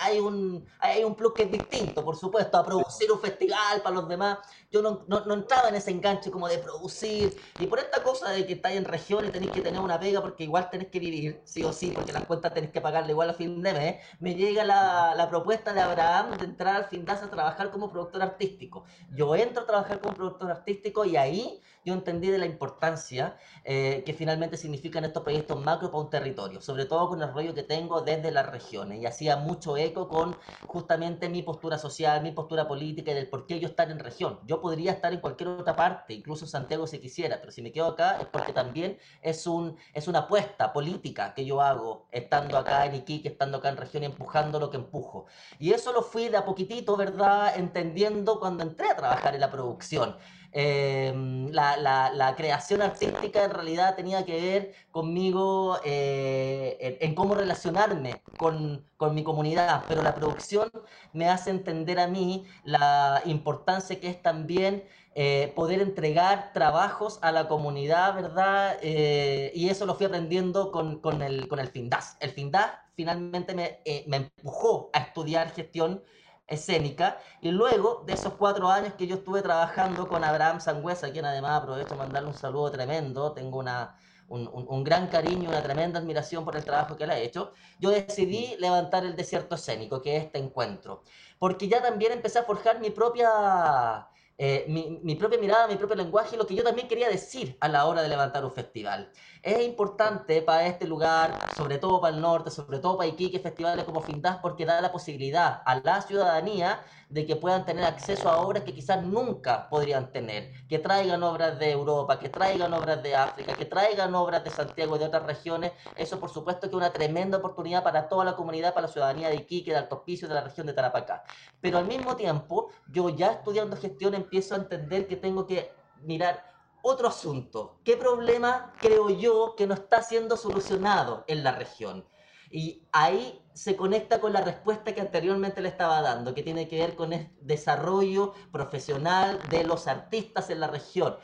hay 0.00 0.18
un, 0.18 0.66
hay 0.80 1.04
un 1.04 1.14
plus 1.14 1.32
que 1.34 1.44
es 1.44 1.50
distinto, 1.50 2.04
por 2.04 2.16
supuesto, 2.16 2.58
a 2.58 2.64
producir 2.64 3.10
un 3.12 3.20
festival 3.20 3.80
para 3.80 3.94
los 3.94 4.08
demás. 4.08 4.38
Yo 4.70 4.82
no, 4.82 5.34
entraba 5.34 5.70
en 5.70 5.76
ese 5.76 5.90
enganche 5.90 6.30
como 6.30 6.48
de 6.48 6.58
producir. 6.58 7.36
Y 7.58 7.66
por 7.66 7.78
esta 7.78 8.02
cosa 8.02 8.30
de 8.30 8.46
que 8.46 8.54
estáis 8.54 8.76
en 8.76 8.84
región 8.84 9.24
y 9.26 9.30
tenéis 9.30 9.52
que 9.52 9.62
tener 9.62 9.80
una 9.80 9.98
pega 9.98 10.20
porque 10.20 10.44
igual 10.44 10.68
tenés 10.70 10.88
que 10.88 11.00
vivir, 11.00 11.40
sí 11.44 11.64
o 11.64 11.72
sí, 11.72 11.92
porque 11.94 12.12
las 12.12 12.24
cuentas 12.24 12.52
tenés 12.52 12.70
que 12.70 12.80
pagarle 12.80 13.12
igual 13.12 13.30
a 13.30 13.34
fin 13.34 13.62
de 13.62 13.72
mes, 13.72 13.96
me 14.20 14.34
llega 14.34 14.64
la, 14.64 15.14
la 15.16 15.28
propuesta 15.30 15.72
de 15.72 15.80
Abraham 15.80 16.36
de 16.36 16.44
entrar 16.44 16.76
al 16.76 16.84
FINDAS 16.84 17.22
a 17.22 17.30
trabajar 17.30 17.70
como 17.70 17.90
productor 17.90 18.22
artístico 18.22 18.84
yo 19.14 19.34
entro 19.34 19.62
a 19.62 19.66
trabajar 19.66 20.00
como 20.00 20.14
productor 20.14 20.50
artístico 20.50 21.04
y 21.04 21.16
ahí 21.16 21.60
yo 21.88 21.94
entendí 21.94 22.28
de 22.28 22.38
la 22.38 22.46
importancia 22.46 23.36
eh, 23.64 24.02
que 24.04 24.12
finalmente 24.12 24.56
significan 24.56 25.04
estos 25.04 25.22
proyectos 25.22 25.60
macro 25.60 25.90
para 25.90 26.04
un 26.04 26.10
territorio, 26.10 26.60
sobre 26.60 26.84
todo 26.84 27.08
con 27.08 27.22
el 27.22 27.32
rollo 27.32 27.54
que 27.54 27.62
tengo 27.62 28.02
desde 28.02 28.30
las 28.30 28.46
regiones. 28.50 29.00
Y 29.00 29.06
hacía 29.06 29.36
mucho 29.36 29.76
eco 29.76 30.08
con 30.08 30.36
justamente 30.66 31.28
mi 31.28 31.42
postura 31.42 31.78
social, 31.78 32.22
mi 32.22 32.32
postura 32.32 32.68
política 32.68 33.10
y 33.10 33.14
del 33.14 33.28
por 33.28 33.46
qué 33.46 33.58
yo 33.58 33.68
estar 33.68 33.90
en 33.90 33.98
región. 33.98 34.38
Yo 34.46 34.60
podría 34.60 34.92
estar 34.92 35.12
en 35.12 35.20
cualquier 35.20 35.48
otra 35.48 35.74
parte, 35.74 36.12
incluso 36.12 36.44
en 36.44 36.50
Santiago 36.50 36.86
si 36.86 36.98
quisiera, 36.98 37.40
pero 37.40 37.52
si 37.52 37.62
me 37.62 37.72
quedo 37.72 37.86
acá 37.86 38.18
es 38.20 38.26
porque 38.26 38.52
también 38.52 38.98
es, 39.22 39.46
un, 39.46 39.76
es 39.94 40.08
una 40.08 40.20
apuesta 40.20 40.72
política 40.72 41.32
que 41.34 41.46
yo 41.46 41.62
hago 41.62 42.06
estando 42.12 42.58
acá 42.58 42.84
en 42.84 42.96
Iquique, 42.96 43.28
estando 43.28 43.58
acá 43.58 43.70
en 43.70 43.78
región 43.78 44.04
empujando 44.04 44.60
lo 44.60 44.70
que 44.70 44.76
empujo. 44.76 45.26
Y 45.58 45.72
eso 45.72 45.92
lo 45.92 46.02
fui 46.02 46.28
de 46.28 46.36
a 46.36 46.44
poquitito, 46.44 46.96
¿verdad? 46.96 47.54
Entendiendo 47.56 48.38
cuando 48.38 48.62
entré 48.62 48.90
a 48.90 48.96
trabajar 48.96 49.34
en 49.34 49.40
la 49.40 49.50
producción. 49.50 50.16
Em, 50.52 51.50
la, 51.50 51.76
la, 51.76 52.10
la, 52.10 52.34
creación 52.34 52.80
artística 52.80 53.44
en 53.44 53.50
realidad 53.50 53.96
tenía 53.96 54.24
que 54.24 54.40
ver 54.40 54.72
conmigo 54.90 55.78
eh, 55.84 56.96
en, 57.02 57.14
cómo 57.14 57.34
relacionarme 57.34 58.22
con, 58.38 58.82
con, 58.96 59.14
mi 59.14 59.22
comunidad, 59.22 59.84
pero 59.86 60.02
la 60.02 60.14
producción 60.14 60.70
me 61.12 61.28
hace 61.28 61.50
entender 61.50 62.00
a 62.00 62.06
mí 62.06 62.46
la 62.64 63.20
importancia 63.26 64.00
que 64.00 64.08
es 64.08 64.22
también 64.22 64.84
eh, 65.14 65.52
poder 65.54 65.82
entregar 65.82 66.52
trabajos 66.54 67.18
a 67.20 67.30
la 67.30 67.46
comunidad, 67.46 68.14
¿verdad? 68.14 68.78
Eh, 68.80 69.52
y 69.54 69.68
eso 69.68 69.84
lo 69.84 69.96
fui 69.96 70.06
aprendiendo 70.06 70.72
con, 70.72 71.00
con, 71.00 71.20
el, 71.20 71.46
con 71.46 71.58
el 71.58 71.68
FINDAS. 71.68 72.16
El 72.20 72.30
FINDAS 72.30 72.70
finalmente 72.94 73.54
me, 73.54 73.80
me 74.06 74.16
empujó 74.16 74.88
a 74.94 75.00
estudiar 75.00 75.50
gestión 75.50 76.02
escénica. 76.48 77.18
Y 77.40 77.50
luego 77.50 78.02
de 78.06 78.14
esos 78.14 78.34
cuatro 78.34 78.68
años 78.68 78.94
que 78.94 79.06
yo 79.06 79.16
estuve 79.16 79.42
trabajando 79.42 80.08
con 80.08 80.24
Abraham 80.24 80.60
Sangüesa, 80.60 81.12
quien 81.12 81.24
además 81.24 81.62
aprovecho 81.62 81.90
para 81.90 82.04
mandarle 82.04 82.28
un 82.30 82.34
saludo 82.34 82.70
tremendo, 82.70 83.32
tengo 83.32 83.58
una, 83.58 83.96
un, 84.28 84.48
un, 84.52 84.84
gran 84.84 85.08
cariño, 85.08 85.48
una 85.50 85.62
tremenda 85.62 86.00
admiración 86.00 86.44
por 86.44 86.56
el 86.56 86.64
trabajo 86.64 86.96
que 86.96 87.04
él 87.04 87.10
ha 87.10 87.18
hecho, 87.18 87.52
yo 87.78 87.90
decidí 87.90 88.56
levantar 88.58 89.04
el 89.04 89.14
desierto 89.14 89.54
escénico, 89.54 90.02
que 90.02 90.16
es 90.16 90.24
este 90.24 90.38
encuentro. 90.38 91.02
Porque 91.38 91.68
ya 91.68 91.82
también 91.82 92.12
empecé 92.12 92.38
a 92.38 92.44
forjar 92.44 92.80
mi 92.80 92.90
propia 92.90 94.08
eh, 94.40 94.64
mi, 94.68 95.00
mi, 95.02 95.16
propia 95.16 95.36
mirada, 95.36 95.66
mi 95.66 95.74
propio 95.74 95.96
lenguaje, 95.96 96.36
lo 96.36 96.46
que 96.46 96.54
yo 96.54 96.62
también 96.62 96.86
quería 96.86 97.08
decir 97.08 97.56
a 97.58 97.66
la 97.68 97.86
hora 97.86 98.02
de 98.02 98.08
levantar 98.08 98.44
un 98.44 98.52
festival. 98.52 99.10
Es 99.42 99.64
importante 99.66 100.42
para 100.42 100.66
este 100.66 100.86
lugar, 100.86 101.36
sobre 101.56 101.78
todo 101.78 102.00
para 102.00 102.14
el 102.14 102.22
norte, 102.22 102.52
sobre 102.52 102.78
todo 102.78 102.96
para 102.96 103.08
Iquique, 103.08 103.40
festivales 103.40 103.84
como 103.84 104.00
Findas, 104.00 104.38
porque 104.40 104.64
da 104.64 104.80
la 104.80 104.92
posibilidad 104.92 105.60
a 105.66 105.80
la 105.80 106.02
ciudadanía 106.02 106.80
de 107.08 107.26
que 107.26 107.36
puedan 107.36 107.64
tener 107.64 107.84
acceso 107.84 108.28
a 108.28 108.40
obras 108.40 108.64
que 108.64 108.74
quizás 108.74 109.02
nunca 109.02 109.68
podrían 109.68 110.12
tener, 110.12 110.52
que 110.68 110.78
traigan 110.78 111.22
obras 111.22 111.58
de 111.58 111.70
Europa, 111.70 112.18
que 112.18 112.28
traigan 112.28 112.72
obras 112.74 113.02
de 113.02 113.16
África, 113.16 113.54
que 113.54 113.64
traigan 113.64 114.14
obras 114.14 114.44
de 114.44 114.50
Santiago 114.50 114.96
y 114.96 114.98
de 114.98 115.06
otras 115.06 115.22
regiones. 115.24 115.72
Eso, 115.96 116.20
por 116.20 116.30
supuesto, 116.30 116.62
que 116.62 116.66
es 116.68 116.74
una 116.74 116.92
tremenda 116.92 117.38
oportunidad 117.38 117.82
para 117.82 118.08
toda 118.08 118.24
la 118.24 118.36
comunidad, 118.36 118.74
para 118.74 118.86
la 118.86 118.92
ciudadanía 118.92 119.28
de 119.30 119.36
Iquique, 119.36 119.70
de 119.70 119.78
Alto 119.78 119.96
Hospicio, 119.96 120.28
de 120.28 120.34
la 120.34 120.42
región 120.42 120.66
de 120.66 120.74
Tarapacá. 120.74 121.24
Pero 121.60 121.78
al 121.78 121.86
mismo 121.86 122.14
tiempo, 122.16 122.70
yo 122.92 123.08
ya 123.08 123.32
estudiando 123.32 123.76
gestión 123.76 124.14
empiezo 124.14 124.54
a 124.54 124.58
entender 124.58 125.08
que 125.08 125.16
tengo 125.16 125.46
que 125.46 125.72
mirar 126.02 126.44
otro 126.82 127.08
asunto. 127.08 127.80
¿Qué 127.84 127.96
problema 127.96 128.74
creo 128.78 129.08
yo 129.10 129.54
que 129.56 129.66
no 129.66 129.74
está 129.74 130.02
siendo 130.02 130.36
solucionado 130.36 131.24
en 131.26 131.42
la 131.42 131.52
región? 131.52 132.06
Y 132.50 132.86
ahí 132.92 133.42
se 133.58 133.74
conecta 133.74 134.20
con 134.20 134.32
la 134.32 134.40
respuesta 134.40 134.94
que 134.94 135.00
anteriormente 135.00 135.60
le 135.60 135.68
estaba 135.68 136.00
dando, 136.00 136.32
que 136.32 136.44
tiene 136.44 136.68
que 136.68 136.78
ver 136.78 136.94
con 136.94 137.12
el 137.12 137.28
desarrollo 137.40 138.32
profesional 138.52 139.40
de 139.50 139.64
los 139.64 139.88
artistas 139.88 140.48
en 140.50 140.60
la 140.60 140.68
región. 140.68 141.16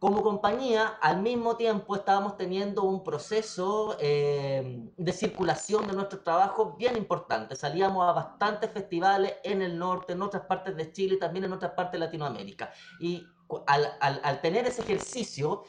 Como 0.00 0.22
compañía, 0.22 0.98
al 1.00 1.22
mismo 1.22 1.56
tiempo 1.56 1.94
estábamos 1.94 2.36
teniendo 2.36 2.82
un 2.82 3.04
proceso 3.04 3.96
eh, 4.00 4.90
de 4.96 5.12
circulación 5.12 5.86
de 5.86 5.92
nuestro 5.92 6.18
trabajo 6.20 6.74
bien 6.76 6.96
importante. 6.96 7.54
Salíamos 7.54 8.08
a 8.08 8.12
bastantes 8.12 8.72
festivales 8.72 9.34
en 9.44 9.62
el 9.62 9.78
norte, 9.78 10.14
en 10.14 10.22
otras 10.22 10.46
partes 10.46 10.76
de 10.76 10.90
Chile 10.90 11.14
y 11.14 11.18
también 11.20 11.44
en 11.44 11.52
otras 11.52 11.72
partes 11.72 11.92
de 11.92 12.06
Latinoamérica. 12.06 12.72
Y 12.98 13.24
al, 13.66 14.40
tener 14.40 14.66
ese 14.66 14.82
ejercicio, 14.82 15.62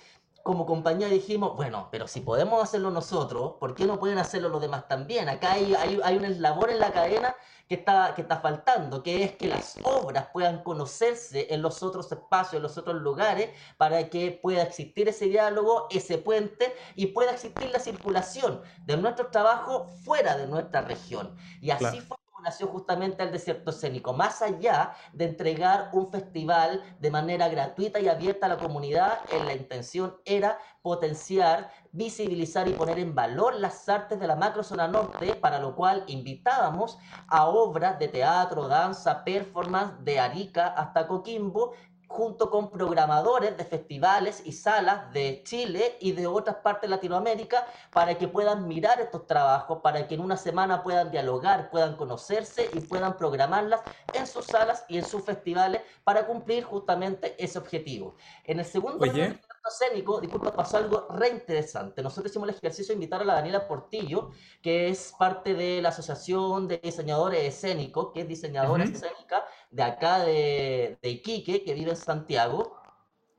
como 0.49 0.65
compañía 0.65 1.09
dijimos, 1.09 1.55
bueno, 1.55 1.89
pero 1.91 2.07
si 2.07 2.21
podemos 2.21 2.63
hacerlo 2.63 2.89
nosotros, 2.89 3.57
¿por 3.59 3.75
qué 3.75 3.85
no 3.85 3.99
pueden 3.99 4.17
hacerlo 4.17 4.49
los 4.49 4.59
demás 4.59 4.87
también? 4.87 5.29
Acá 5.29 5.51
hay, 5.51 5.75
hay, 5.75 5.99
hay 6.03 6.17
un 6.17 6.25
eslabón 6.25 6.71
en 6.71 6.79
la 6.79 6.91
cadena 6.91 7.35
que 7.67 7.75
está, 7.75 8.15
que 8.15 8.23
está 8.23 8.39
faltando, 8.39 9.03
que 9.03 9.23
es 9.23 9.33
que 9.33 9.47
las 9.47 9.77
obras 9.83 10.29
puedan 10.33 10.63
conocerse 10.63 11.53
en 11.53 11.61
los 11.61 11.83
otros 11.83 12.11
espacios, 12.11 12.55
en 12.55 12.63
los 12.63 12.79
otros 12.79 12.99
lugares, 12.99 13.51
para 13.77 14.09
que 14.09 14.39
pueda 14.41 14.63
existir 14.63 15.07
ese 15.07 15.25
diálogo, 15.25 15.85
ese 15.91 16.17
puente 16.17 16.73
y 16.95 17.05
pueda 17.05 17.33
existir 17.33 17.69
la 17.69 17.77
circulación 17.77 18.63
de 18.87 18.97
nuestro 18.97 19.27
trabajo 19.27 19.85
fuera 20.03 20.35
de 20.35 20.47
nuestra 20.47 20.81
región. 20.81 21.37
Y 21.61 21.69
así 21.69 21.83
claro. 21.83 22.01
fue 22.07 22.17
nació 22.43 22.67
justamente 22.67 23.23
el 23.23 23.31
desierto 23.31 23.71
escénico, 23.71 24.13
más 24.13 24.41
allá 24.41 24.93
de 25.13 25.25
entregar 25.25 25.89
un 25.93 26.11
festival 26.11 26.83
de 26.99 27.11
manera 27.11 27.47
gratuita 27.47 27.99
y 27.99 28.07
abierta 28.07 28.45
a 28.45 28.49
la 28.49 28.57
comunidad, 28.57 29.19
en 29.31 29.45
la 29.45 29.53
intención 29.53 30.17
era 30.25 30.57
potenciar, 30.81 31.71
visibilizar 31.91 32.67
y 32.67 32.73
poner 32.73 32.99
en 32.99 33.13
valor 33.13 33.55
las 33.55 33.87
artes 33.89 34.19
de 34.19 34.27
la 34.27 34.35
macrozona 34.35 34.87
norte, 34.87 35.35
para 35.35 35.59
lo 35.59 35.75
cual 35.75 36.03
invitábamos 36.07 36.97
a 37.27 37.47
obras 37.47 37.99
de 37.99 38.07
teatro, 38.07 38.67
danza, 38.67 39.23
performance 39.23 39.93
de 40.03 40.19
Arica 40.19 40.67
hasta 40.67 41.07
Coquimbo 41.07 41.73
junto 42.09 42.49
con 42.49 42.71
programadores 42.71 43.55
de 43.55 43.63
festivales 43.63 44.41
y 44.43 44.51
salas 44.51 45.13
de 45.13 45.43
Chile 45.45 45.95
y 45.99 46.11
de 46.13 46.25
otras 46.25 46.57
partes 46.57 46.89
de 46.89 46.95
Latinoamérica 46.95 47.67
para 47.93 48.17
que 48.17 48.27
puedan 48.27 48.67
mirar 48.67 48.99
estos 48.99 49.27
trabajos, 49.27 49.79
para 49.83 50.07
que 50.07 50.15
en 50.15 50.21
una 50.21 50.35
semana 50.35 50.81
puedan 50.81 51.11
dialogar, 51.11 51.69
puedan 51.69 51.95
conocerse 51.95 52.67
y 52.73 52.81
puedan 52.81 53.15
programarlas 53.15 53.81
en 54.11 54.25
sus 54.25 54.45
salas 54.45 54.83
y 54.89 54.97
en 54.97 55.05
sus 55.05 55.23
festivales 55.23 55.83
para 56.03 56.25
cumplir 56.25 56.63
justamente 56.63 57.35
ese 57.37 57.59
objetivo. 57.59 58.15
En 58.43 58.59
el 58.59 58.65
segundo 58.65 59.03
Oye 59.03 59.39
escénico, 59.69 60.19
disculpa, 60.19 60.53
pasó 60.53 60.77
algo 60.77 61.07
re 61.09 61.29
interesante. 61.29 62.01
Nosotros 62.01 62.31
hicimos 62.31 62.49
el 62.49 62.55
ejercicio 62.55 62.93
de 62.93 62.95
invitar 62.95 63.21
a 63.21 63.25
la 63.25 63.35
Daniela 63.35 63.67
Portillo, 63.67 64.31
que 64.61 64.89
es 64.89 65.13
parte 65.17 65.53
de 65.53 65.81
la 65.81 65.89
Asociación 65.89 66.67
de 66.67 66.77
Diseñadores 66.79 67.43
Escénicos, 67.43 68.11
que 68.13 68.21
es 68.21 68.27
diseñadora 68.27 68.83
uh 68.83 68.87
-huh. 68.87 68.93
escénica 68.93 69.45
de 69.71 69.83
acá 69.83 70.19
de, 70.19 70.97
de 71.01 71.09
Iquique, 71.09 71.63
que 71.63 71.73
vive 71.73 71.91
en 71.91 71.97
Santiago 71.97 72.78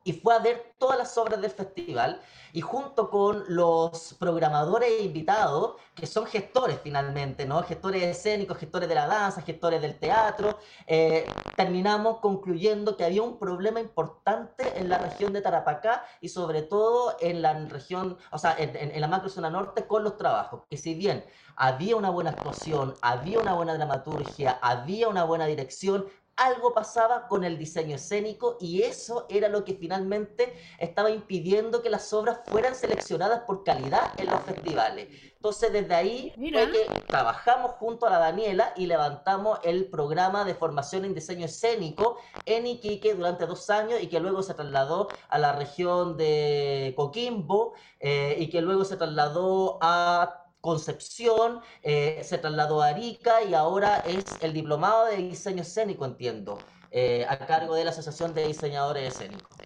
y 0.05 0.15
fue 0.15 0.35
a 0.35 0.39
ver 0.39 0.75
todas 0.79 0.99
las 0.99 1.17
obras 1.19 1.41
del 1.41 1.51
festival 1.51 2.21
y 2.53 2.63
junto 2.63 3.11
con 3.11 3.45
los 3.49 4.15
programadores 4.19 5.03
invitados, 5.03 5.77
que 5.95 6.07
son 6.07 6.27
gestores 6.27 6.81
finalmente, 6.83 7.45
¿no? 7.45 7.63
Gestores 7.63 8.03
escénicos, 8.03 8.59
gestores 8.59 8.89
de 8.89 8.95
la 8.95 9.07
danza, 9.07 9.43
gestores 9.43 9.81
del 9.83 9.99
teatro, 9.99 10.59
eh, 10.87 11.27
terminamos 11.57 12.19
concluyendo 12.21 12.97
que 12.97 13.05
había 13.05 13.23
un 13.23 13.39
problema 13.39 13.81
importante 13.81 14.79
en 14.79 14.89
la 14.89 14.99
región 14.99 15.33
de 15.33 15.43
Tarapacá 15.43 16.05
y 16.21 16.29
sobre 16.31 16.63
todo 16.63 17.17
en 17.21 17.43
la 17.43 17.53
región, 17.67 18.17
o 18.33 18.39
sea, 18.39 18.57
en, 18.59 18.75
en, 18.77 18.91
en 18.93 19.01
la 19.01 19.09
macrozona 19.09 19.51
norte 19.51 19.87
con 19.87 20.03
los 20.03 20.17
trabajos, 20.17 20.63
que 20.69 20.77
si 20.77 20.95
bien 20.95 21.25
había 21.57 21.97
una 21.97 22.09
buena 22.09 22.31
actuación, 22.31 22.95
había 23.03 23.39
una 23.39 23.53
buena 23.53 23.75
dramaturgia, 23.75 24.59
había 24.63 25.09
una 25.09 25.25
buena 25.25 25.47
dirección, 25.47 26.07
algo 26.41 26.73
pasaba 26.73 27.29
con 27.29 27.45
el 27.45 27.59
diseño 27.59 27.97
escénico 27.97 28.57
y 28.61 28.83
eso 28.83 29.27
era 29.29 29.49
lo 29.49 29.63
que 29.63 29.75
finalmente 29.75 30.55
estaba 30.79 31.11
impidiendo 31.11 31.83
que 31.83 31.91
las 31.91 32.13
obras 32.15 32.41
fueran 32.47 32.75
seleccionadas 32.75 33.43
por 33.43 33.63
calidad 33.63 34.13
en 34.17 34.27
los 34.31 34.41
festivales. 34.43 35.09
Entonces 35.37 35.71
desde 35.71 35.95
ahí 35.95 36.33
Mira. 36.37 36.61
fue 36.61 36.73
que 36.73 37.01
trabajamos 37.07 37.73
junto 37.73 38.07
a 38.07 38.11
la 38.11 38.19
Daniela 38.19 38.73
y 38.75 38.87
levantamos 38.87 39.59
el 39.65 39.91
programa 39.91 40.45
de 40.45 40.55
formación 40.55 41.05
en 41.05 41.15
diseño 41.15 41.45
escénico 41.45 42.17
en 42.47 42.67
Iquique 42.67 43.15
durante 43.15 43.45
dos 43.47 43.69
años 43.69 44.03
y 44.03 44.07
que 44.09 44.19
luego 44.19 44.43
se 44.43 44.55
trasladó 44.55 45.09
a 45.29 45.39
la 45.39 45.53
región 45.53 46.17
de 46.17 46.95
Coquimbo 46.97 47.75
eh, 47.99 48.37
y 48.39 48.49
que 48.49 48.63
luego 48.63 48.87
se 48.87 48.97
trasladó 48.97 49.79
a 49.83 50.40
Concepción, 50.61 51.61
eh, 51.83 52.21
se 52.23 52.39
trasladó 52.39 52.83
a 52.83 52.89
Arica 52.89 53.43
y 53.43 53.55
ahora 53.55 53.99
es 54.01 54.25
el 54.41 54.53
diplomado 54.53 55.07
de 55.07 55.17
diseño 55.17 55.63
escénico, 55.63 56.05
entiendo, 56.05 56.59
eh, 56.91 57.25
a 57.29 57.39
cargo 57.47 57.75
de 57.75 57.85
la 57.85 57.91
Asociación 57.91 58.35
de 58.35 58.47
Diseñadores 58.47 59.15
Escénicos. 59.15 59.57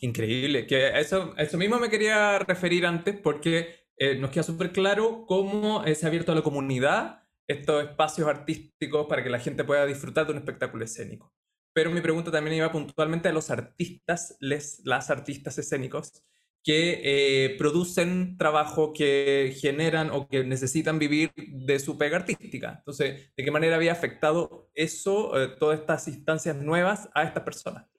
Increíble, 0.00 0.66
que 0.66 0.98
eso, 0.98 1.34
eso 1.38 1.56
mismo 1.56 1.78
me 1.78 1.88
quería 1.88 2.38
referir 2.40 2.84
antes 2.84 3.18
porque 3.18 3.86
eh, 3.96 4.16
nos 4.16 4.30
queda 4.30 4.42
súper 4.42 4.72
claro 4.72 5.24
cómo 5.26 5.82
se 5.84 6.04
ha 6.04 6.08
abierto 6.08 6.32
a 6.32 6.34
la 6.34 6.42
comunidad 6.42 7.22
estos 7.46 7.84
espacios 7.84 8.28
artísticos 8.28 9.06
para 9.06 9.22
que 9.22 9.30
la 9.30 9.38
gente 9.38 9.64
pueda 9.64 9.86
disfrutar 9.86 10.26
de 10.26 10.32
un 10.32 10.38
espectáculo 10.38 10.84
escénico. 10.84 11.32
Pero 11.74 11.90
mi 11.90 12.00
pregunta 12.00 12.30
también 12.30 12.56
iba 12.56 12.70
puntualmente 12.70 13.28
a 13.28 13.32
los 13.32 13.50
artistas, 13.50 14.36
les, 14.40 14.80
las 14.84 15.10
artistas 15.10 15.58
escénicos, 15.58 16.24
que 16.64 17.00
eh, 17.04 17.56
producen 17.58 18.38
trabajo 18.38 18.94
que 18.94 19.54
generan 19.60 20.10
o 20.10 20.26
que 20.26 20.42
necesitan 20.44 20.98
vivir 20.98 21.30
de 21.36 21.78
su 21.78 21.98
pega 21.98 22.16
artística. 22.16 22.76
Entonces, 22.78 23.30
¿de 23.36 23.44
qué 23.44 23.50
manera 23.50 23.76
había 23.76 23.92
afectado 23.92 24.70
eso, 24.74 25.38
eh, 25.38 25.48
todas 25.60 25.78
estas 25.78 26.08
instancias 26.08 26.56
nuevas 26.56 27.10
a 27.14 27.22
estas 27.22 27.42
personas? 27.42 27.93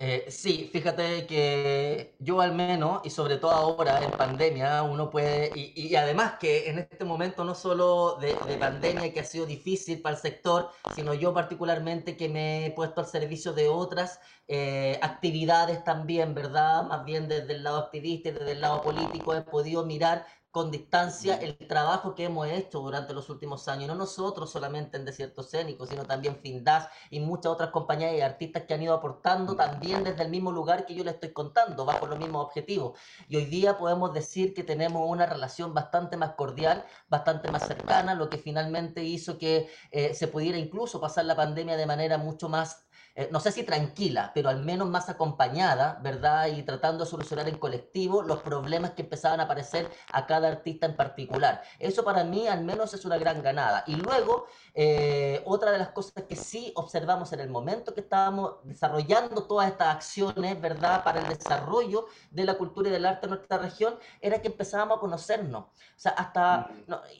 Eh, 0.00 0.26
sí, 0.30 0.70
fíjate 0.72 1.26
que 1.26 2.14
yo 2.20 2.40
al 2.40 2.54
menos, 2.54 3.00
y 3.04 3.10
sobre 3.10 3.36
todo 3.36 3.50
ahora 3.50 4.00
en 4.04 4.12
pandemia, 4.12 4.84
uno 4.84 5.10
puede, 5.10 5.50
y, 5.56 5.92
además 5.96 6.34
que 6.38 6.70
en 6.70 6.78
este 6.78 7.04
momento 7.04 7.42
no 7.42 7.56
solo 7.56 8.16
de, 8.20 8.36
de, 8.46 8.56
pandemia 8.58 9.12
que 9.12 9.18
ha 9.18 9.24
sido 9.24 9.44
difícil 9.44 10.00
para 10.00 10.14
el 10.14 10.22
sector, 10.22 10.70
sino 10.94 11.14
yo 11.14 11.34
particularmente 11.34 12.16
que 12.16 12.28
me 12.28 12.66
he 12.66 12.70
puesto 12.70 13.00
al 13.00 13.08
servicio 13.08 13.52
de 13.52 13.68
otras 13.68 14.20
eh, 14.46 15.00
actividades 15.02 15.82
también, 15.82 16.32
¿verdad? 16.32 16.84
Más 16.84 17.04
bien 17.04 17.26
desde 17.28 17.54
el 17.54 17.64
lado 17.64 17.78
activista 17.78 18.28
y 18.28 18.32
desde 18.32 18.52
el 18.52 18.60
lado 18.60 18.80
político 18.82 19.34
he 19.34 19.42
podido 19.42 19.84
mirar 19.84 20.24
con 20.50 20.70
distancia 20.70 21.36
el 21.36 21.56
trabajo 21.56 22.14
que 22.14 22.24
hemos 22.24 22.48
hecho 22.48 22.80
durante 22.80 23.12
los 23.12 23.28
últimos 23.28 23.68
años, 23.68 23.88
no 23.88 23.94
nosotros 23.94 24.50
solamente 24.50 24.96
en 24.96 25.04
Desierto 25.04 25.42
Escénico, 25.42 25.86
sino 25.86 26.04
también 26.04 26.36
Findas 26.36 26.88
y 27.10 27.20
muchas 27.20 27.52
otras 27.52 27.70
compañías 27.70 28.14
y 28.14 28.20
artistas 28.20 28.64
que 28.64 28.74
han 28.74 28.82
ido 28.82 28.94
aportando 28.94 29.54
también 29.54 30.04
desde 30.04 30.22
el 30.22 30.30
mismo 30.30 30.50
lugar 30.50 30.86
que 30.86 30.94
yo 30.94 31.04
les 31.04 31.14
estoy 31.14 31.32
contando, 31.32 31.84
bajo 31.84 32.06
los 32.06 32.18
mismos 32.18 32.44
objetivos. 32.46 32.98
Y 33.28 33.36
hoy 33.36 33.44
día 33.44 33.76
podemos 33.76 34.12
decir 34.14 34.54
que 34.54 34.64
tenemos 34.64 35.08
una 35.08 35.26
relación 35.26 35.74
bastante 35.74 36.16
más 36.16 36.32
cordial, 36.34 36.84
bastante 37.08 37.50
más 37.50 37.66
cercana, 37.66 38.14
lo 38.14 38.30
que 38.30 38.38
finalmente 38.38 39.04
hizo 39.04 39.38
que 39.38 39.68
eh, 39.90 40.14
se 40.14 40.28
pudiera 40.28 40.58
incluso 40.58 41.00
pasar 41.00 41.26
la 41.26 41.36
pandemia 41.36 41.76
de 41.76 41.86
manera 41.86 42.18
mucho 42.18 42.48
más 42.48 42.87
eh, 43.18 43.28
no 43.32 43.40
sé 43.40 43.50
si 43.50 43.64
tranquila, 43.64 44.30
pero 44.32 44.48
al 44.48 44.64
menos 44.64 44.88
más 44.88 45.08
acompañada, 45.08 45.98
¿verdad? 46.04 46.46
Y 46.46 46.62
tratando 46.62 47.02
de 47.02 47.10
solucionar 47.10 47.48
en 47.48 47.58
colectivo 47.58 48.22
los 48.22 48.42
problemas 48.42 48.92
que 48.92 49.02
empezaban 49.02 49.40
a 49.40 49.42
aparecer 49.42 49.90
a 50.12 50.24
cada 50.24 50.46
artista 50.46 50.86
en 50.86 50.94
particular. 50.94 51.60
Eso 51.80 52.04
para 52.04 52.22
mí 52.22 52.46
al 52.46 52.62
menos 52.62 52.94
es 52.94 53.04
una 53.04 53.18
gran 53.18 53.42
ganada. 53.42 53.82
Y 53.88 53.96
luego, 53.96 54.46
eh, 54.72 55.42
otra 55.46 55.72
de 55.72 55.78
las 55.78 55.88
cosas 55.88 56.22
que 56.28 56.36
sí 56.36 56.72
observamos 56.76 57.32
en 57.32 57.40
el 57.40 57.50
momento 57.50 57.92
que 57.92 58.02
estábamos 58.02 58.58
desarrollando 58.62 59.48
todas 59.48 59.68
estas 59.68 59.96
acciones, 59.96 60.60
¿verdad? 60.60 61.02
Para 61.02 61.20
el 61.20 61.26
desarrollo 61.26 62.06
de 62.30 62.44
la 62.44 62.54
cultura 62.54 62.88
y 62.88 62.92
del 62.92 63.04
arte 63.04 63.26
en 63.26 63.30
nuestra 63.30 63.58
región, 63.58 63.98
era 64.20 64.40
que 64.40 64.46
empezábamos 64.46 64.98
a 64.98 65.00
conocernos. 65.00 65.64
O 65.64 66.00
sea, 66.00 66.12
hasta, 66.12 66.70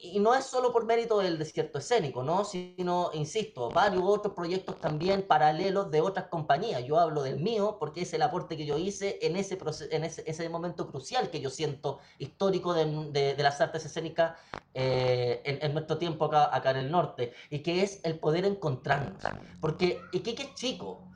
y 0.01 0.21
no 0.21 0.33
es 0.33 0.45
solo 0.45 0.73
por 0.73 0.85
mérito 0.85 1.19
del 1.19 1.39
desierto 1.39 1.79
escénico, 1.79 2.23
¿no? 2.23 2.45
Sino, 2.45 3.11
insisto, 3.15 3.69
varios 3.71 4.05
otros 4.07 4.35
proyectos 4.35 4.79
también 4.79 5.27
paralelos 5.27 5.88
de 5.89 6.01
otras 6.01 6.27
compañías. 6.27 6.85
Yo 6.85 6.99
hablo 6.99 7.23
del 7.23 7.41
mío 7.41 7.77
porque 7.79 8.03
es 8.03 8.13
el 8.15 8.23
aporte 8.23 8.57
que 8.57 8.67
yo 8.67 8.79
hice 8.79 9.19
en 9.23 9.37
ese, 9.37 9.59
en 9.91 10.05
ese, 10.05 10.49
momento 10.49 10.89
crucial 10.89 11.31
que 11.31 11.41
yo 11.41 11.51
siento 11.51 11.99
histórico 12.19 12.75
de, 12.75 13.35
las 13.39 13.61
artes 13.61 13.85
escénicas 13.85 14.37
eh, 14.75 15.43
en, 15.45 15.73
nuestro 15.73 15.99
tiempo 15.99 16.25
acá, 16.27 16.71
en 16.71 16.77
el 16.77 16.91
norte, 16.91 17.33
y 17.51 17.61
que 17.61 17.83
es 17.83 18.01
el 18.05 18.19
poder 18.19 18.45
encontrarnos. 18.45 19.23
Porque 19.61 20.01
Iquique 20.13 20.43
es 20.45 20.55
chico, 20.55 21.09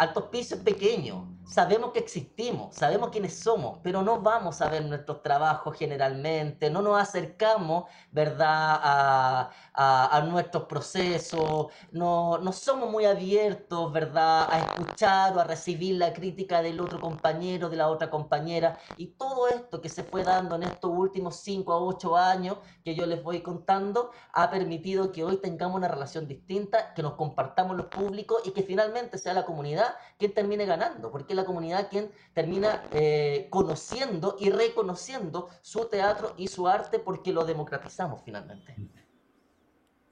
Altos 0.00 0.28
Pisos 0.30 0.56
es 0.56 0.64
pequeño, 0.64 1.28
sabemos 1.44 1.90
que 1.92 1.98
existimos, 1.98 2.74
sabemos 2.74 3.10
quiénes 3.10 3.38
somos, 3.38 3.80
pero 3.82 4.00
no 4.00 4.22
vamos 4.22 4.62
a 4.62 4.70
ver 4.70 4.82
nuestros 4.86 5.22
trabajos 5.22 5.76
generalmente, 5.76 6.70
no 6.70 6.80
nos 6.80 6.98
acercamos, 6.98 7.84
¿verdad?, 8.10 8.80
a, 8.82 9.50
a, 9.74 10.20
nuestros 10.22 10.64
procesos, 10.64 11.66
no, 11.92 12.38
no, 12.38 12.52
somos 12.52 12.90
muy 12.90 13.04
abiertos, 13.04 13.92
¿verdad?, 13.92 14.48
a 14.50 14.60
escuchar 14.60 15.36
o 15.36 15.40
a 15.40 15.44
recibir 15.44 15.96
la 15.96 16.14
crítica 16.14 16.62
del 16.62 16.80
otro 16.80 16.98
compañero, 16.98 17.68
de 17.68 17.76
la 17.76 17.88
otra 17.88 18.08
compañera, 18.08 18.78
y 18.96 19.08
todo 19.08 19.48
esto 19.48 19.82
que 19.82 19.90
se 19.90 20.02
fue 20.02 20.24
dando 20.24 20.54
en 20.56 20.62
estos 20.62 20.90
últimos 20.90 21.36
5 21.36 21.72
a 21.74 21.78
8 21.78 22.16
años 22.16 22.56
que 22.84 22.94
yo 22.94 23.04
les 23.04 23.22
voy 23.22 23.42
contando, 23.42 24.12
ha 24.32 24.48
permitido 24.48 25.12
que 25.12 25.24
hoy 25.24 25.36
tengamos 25.36 25.76
una 25.76 25.88
relación 25.88 26.26
distinta, 26.26 26.94
que 26.94 27.02
nos 27.02 27.14
compartamos 27.14 27.76
los 27.76 27.86
públicos 27.86 28.40
y 28.46 28.52
que 28.52 28.62
finalmente 28.62 29.18
sea 29.18 29.34
la 29.34 29.44
comunidad 29.44 29.89
quien 30.18 30.32
termine 30.32 30.66
ganando, 30.66 31.10
porque 31.10 31.34
la 31.34 31.44
comunidad 31.44 31.88
quien 31.90 32.10
termina 32.32 32.84
eh, 32.92 33.48
conociendo 33.50 34.36
y 34.38 34.50
reconociendo 34.50 35.48
su 35.62 35.86
teatro 35.86 36.34
y 36.36 36.48
su 36.48 36.68
arte 36.68 36.98
porque 36.98 37.32
lo 37.32 37.44
democratizamos 37.44 38.22
finalmente. 38.24 38.74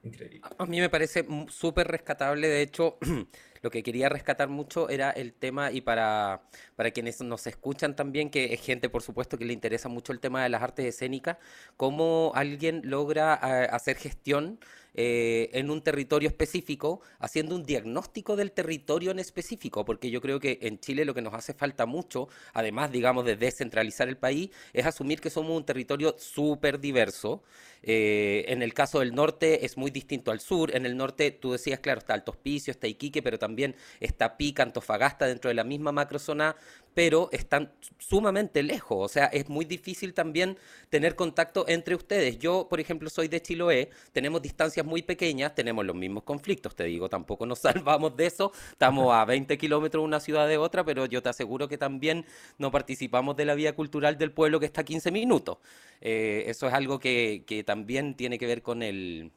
Increíble. 0.02 0.40
A 0.58 0.66
mí 0.66 0.80
me 0.80 0.88
parece 0.88 1.26
súper 1.48 1.88
rescatable, 1.88 2.48
de 2.48 2.62
hecho, 2.62 2.98
lo 3.62 3.70
que 3.70 3.82
quería 3.82 4.08
rescatar 4.08 4.48
mucho 4.48 4.88
era 4.88 5.10
el 5.10 5.34
tema, 5.34 5.72
y 5.72 5.80
para, 5.80 6.42
para 6.76 6.90
quienes 6.92 7.20
nos 7.20 7.46
escuchan 7.46 7.96
también, 7.96 8.30
que 8.30 8.54
es 8.54 8.60
gente, 8.60 8.88
por 8.88 9.02
supuesto, 9.02 9.36
que 9.36 9.44
le 9.44 9.52
interesa 9.52 9.88
mucho 9.88 10.12
el 10.12 10.20
tema 10.20 10.42
de 10.42 10.50
las 10.50 10.62
artes 10.62 10.86
escénicas, 10.86 11.38
cómo 11.76 12.32
alguien 12.34 12.82
logra 12.84 13.40
eh, 13.42 13.68
hacer 13.70 13.96
gestión 13.96 14.60
eh, 15.00 15.50
en 15.52 15.70
un 15.70 15.80
territorio 15.80 16.28
específico, 16.28 17.02
haciendo 17.20 17.54
un 17.54 17.62
diagnóstico 17.62 18.34
del 18.34 18.50
territorio 18.50 19.12
en 19.12 19.20
específico, 19.20 19.84
porque 19.84 20.10
yo 20.10 20.20
creo 20.20 20.40
que 20.40 20.58
en 20.62 20.80
Chile 20.80 21.04
lo 21.04 21.14
que 21.14 21.22
nos 21.22 21.34
hace 21.34 21.54
falta 21.54 21.86
mucho, 21.86 22.26
además, 22.52 22.90
digamos, 22.90 23.24
de 23.24 23.36
descentralizar 23.36 24.08
el 24.08 24.16
país, 24.16 24.50
es 24.72 24.86
asumir 24.86 25.20
que 25.20 25.30
somos 25.30 25.56
un 25.56 25.64
territorio 25.64 26.16
súper 26.18 26.80
diverso. 26.80 27.44
Eh, 27.84 28.46
en 28.48 28.60
el 28.60 28.74
caso 28.74 28.98
del 28.98 29.14
norte 29.14 29.64
es 29.64 29.76
muy 29.76 29.92
distinto 29.92 30.32
al 30.32 30.40
sur. 30.40 30.74
En 30.74 30.84
el 30.84 30.96
norte, 30.96 31.30
tú 31.30 31.52
decías, 31.52 31.78
claro, 31.78 32.00
está 32.00 32.14
Alto 32.14 32.32
Hospicio, 32.32 32.72
está 32.72 32.88
Iquique, 32.88 33.22
pero 33.22 33.38
también 33.38 33.76
está 34.00 34.36
Pica, 34.36 34.64
Antofagasta 34.64 35.26
dentro 35.26 35.48
de 35.48 35.54
la 35.54 35.62
misma 35.62 35.92
macrozona 35.92 36.56
pero 36.94 37.28
están 37.32 37.72
sumamente 37.98 38.62
lejos. 38.62 38.98
O 38.98 39.08
sea, 39.08 39.26
es 39.26 39.48
muy 39.48 39.64
difícil 39.64 40.14
también 40.14 40.56
tener 40.90 41.14
contacto 41.14 41.66
entre 41.68 41.94
ustedes. 41.94 42.38
Yo, 42.38 42.66
por 42.68 42.80
ejemplo, 42.80 43.10
soy 43.10 43.28
de 43.28 43.40
Chiloé, 43.40 43.90
tenemos 44.12 44.42
distancias 44.42 44.84
muy 44.84 45.02
pequeñas, 45.02 45.54
tenemos 45.54 45.84
los 45.84 45.96
mismos 45.96 46.22
conflictos, 46.24 46.74
te 46.74 46.84
digo, 46.84 47.08
tampoco 47.08 47.46
nos 47.46 47.58
salvamos 47.60 48.16
de 48.16 48.26
eso. 48.26 48.52
Estamos 48.72 49.14
a 49.14 49.24
20 49.24 49.56
kilómetros 49.58 50.02
de 50.02 50.06
una 50.06 50.20
ciudad 50.20 50.48
de 50.48 50.58
otra, 50.58 50.84
pero 50.84 51.06
yo 51.06 51.22
te 51.22 51.28
aseguro 51.28 51.68
que 51.68 51.78
también 51.78 52.24
no 52.58 52.70
participamos 52.70 53.36
de 53.36 53.44
la 53.44 53.54
vida 53.54 53.72
cultural 53.74 54.18
del 54.18 54.32
pueblo 54.32 54.60
que 54.60 54.66
está 54.66 54.82
a 54.82 54.84
15 54.84 55.10
minutos. 55.10 55.58
Eh, 56.00 56.44
eso 56.46 56.66
es 56.68 56.74
algo 56.74 56.98
que, 56.98 57.44
que 57.46 57.64
también 57.64 58.14
tiene 58.14 58.38
que 58.38 58.46
ver 58.46 58.62
con 58.62 58.82
el 58.82 59.32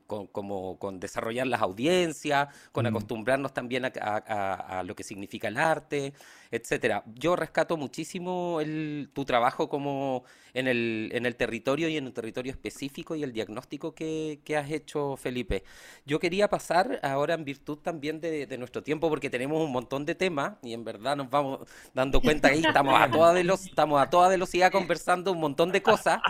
con, 0.00 0.26
como, 0.26 0.78
con 0.78 1.00
desarrollar 1.00 1.46
las 1.46 1.62
audiencias, 1.62 2.48
con 2.72 2.86
acostumbrarnos 2.86 3.52
también 3.52 3.84
a, 3.84 4.82
lo 4.84 4.94
que 4.94 5.02
significa 5.02 5.48
el 5.48 5.56
arte, 5.56 6.12
etcétera. 6.50 7.02
Yo 7.14 7.36
rescato 7.36 7.76
muchísimo 7.76 8.60
el, 8.60 9.10
tu 9.12 9.24
trabajo 9.24 9.68
como 9.68 10.24
en 10.54 10.68
el, 10.68 11.10
en 11.12 11.26
el 11.26 11.36
territorio 11.36 11.88
y 11.88 11.96
en 11.96 12.06
un 12.06 12.12
territorio 12.12 12.50
específico 12.50 13.14
y 13.14 13.22
el 13.22 13.32
diagnóstico 13.32 13.94
que, 13.94 14.40
has 14.56 14.70
hecho, 14.70 15.16
Felipe. 15.16 15.64
Yo 16.06 16.18
quería 16.18 16.48
pasar 16.48 16.98
ahora 17.02 17.34
en 17.34 17.44
virtud 17.44 17.78
también 17.78 18.20
de, 18.20 18.56
nuestro 18.56 18.82
tiempo, 18.82 19.08
porque 19.10 19.28
tenemos 19.28 19.62
un 19.62 19.70
montón 19.70 20.06
de 20.06 20.14
temas 20.14 20.54
y 20.62 20.72
en 20.72 20.82
verdad 20.82 21.14
nos 21.14 21.28
vamos 21.28 21.60
dando 21.92 22.20
cuenta 22.22 22.50
que 22.50 22.58
estamos 22.58 22.98
a 22.98 23.10
toda, 23.10 23.32
velocidad, 23.32 23.70
estamos 23.70 24.00
a 24.00 24.08
toda 24.08 24.28
velocidad 24.28 24.72
conversando 24.72 25.32
un 25.32 25.40
montón 25.40 25.72
de 25.72 25.82
cosas. 25.82 26.20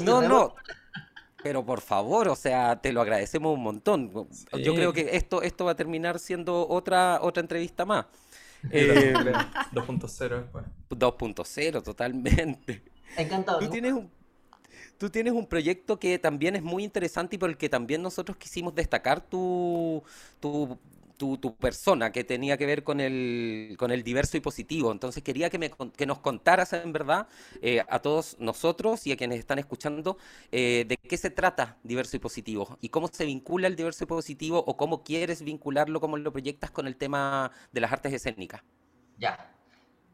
no, 0.00 0.22
no. 0.22 0.54
Pero 1.42 1.64
por 1.64 1.80
favor, 1.80 2.28
o 2.28 2.36
sea, 2.36 2.80
te 2.80 2.92
lo 2.92 3.00
agradecemos 3.00 3.54
un 3.54 3.62
montón. 3.62 4.28
Yo 4.62 4.74
creo 4.74 4.92
que 4.92 5.16
esto, 5.16 5.42
esto 5.42 5.64
va 5.64 5.72
a 5.72 5.76
terminar 5.76 6.18
siendo 6.18 6.68
otra, 6.68 7.18
otra 7.20 7.40
entrevista 7.40 7.84
más. 7.84 8.06
2.0 8.62 8.70
eh, 8.70 10.34
después. 10.36 10.64
2.0, 10.90 11.82
totalmente. 11.82 12.82
Encantado. 13.16 13.58
Tú 13.58 13.68
tienes, 13.68 13.92
un, 13.92 14.10
tú 14.98 15.10
tienes 15.10 15.32
un 15.32 15.46
proyecto 15.46 15.98
que 15.98 16.18
también 16.18 16.54
es 16.54 16.62
muy 16.62 16.84
interesante 16.84 17.36
y 17.36 17.38
por 17.38 17.50
el 17.50 17.56
que 17.56 17.68
también 17.68 18.02
nosotros 18.02 18.36
quisimos 18.36 18.74
destacar 18.74 19.20
tu, 19.20 20.02
tu 20.38 20.78
tu, 21.40 21.54
persona 21.56 22.10
que 22.10 22.24
tenía 22.24 22.56
que 22.56 22.66
ver 22.66 22.82
con 22.82 23.00
el, 23.00 23.76
con 23.78 23.90
el 23.90 24.02
diverso 24.02 24.36
y 24.36 24.40
positivo. 24.40 24.90
Entonces 24.90 25.22
quería 25.22 25.50
que, 25.50 25.58
me, 25.58 25.70
que 25.96 26.06
nos 26.06 26.18
contaras 26.18 26.72
en 26.72 26.92
verdad 26.92 27.28
eh, 27.60 27.84
a 27.88 28.00
todos 28.00 28.36
nosotros 28.40 29.06
y 29.06 29.12
a 29.12 29.16
quienes 29.16 29.38
están 29.38 29.58
escuchando 29.58 30.18
eh, 30.50 30.84
de 30.88 30.96
qué 30.96 31.16
se 31.16 31.30
trata 31.30 31.78
diverso 31.82 32.16
y 32.16 32.20
positivo 32.20 32.78
y 32.80 32.88
cómo 32.88 33.08
se 33.08 33.24
vincula 33.24 33.68
el 33.68 33.76
diverso 33.76 34.04
y 34.04 34.06
positivo 34.06 34.62
o 34.66 34.76
cómo 34.76 35.02
quieres 35.04 35.42
vincularlo, 35.42 36.00
cómo 36.00 36.16
lo 36.16 36.32
proyectas 36.32 36.70
con 36.70 36.86
el 36.86 36.96
tema 36.96 37.52
de 37.72 37.80
las 37.80 37.92
artes 37.92 38.12
escénicas. 38.12 38.62
Ya. 39.18 39.54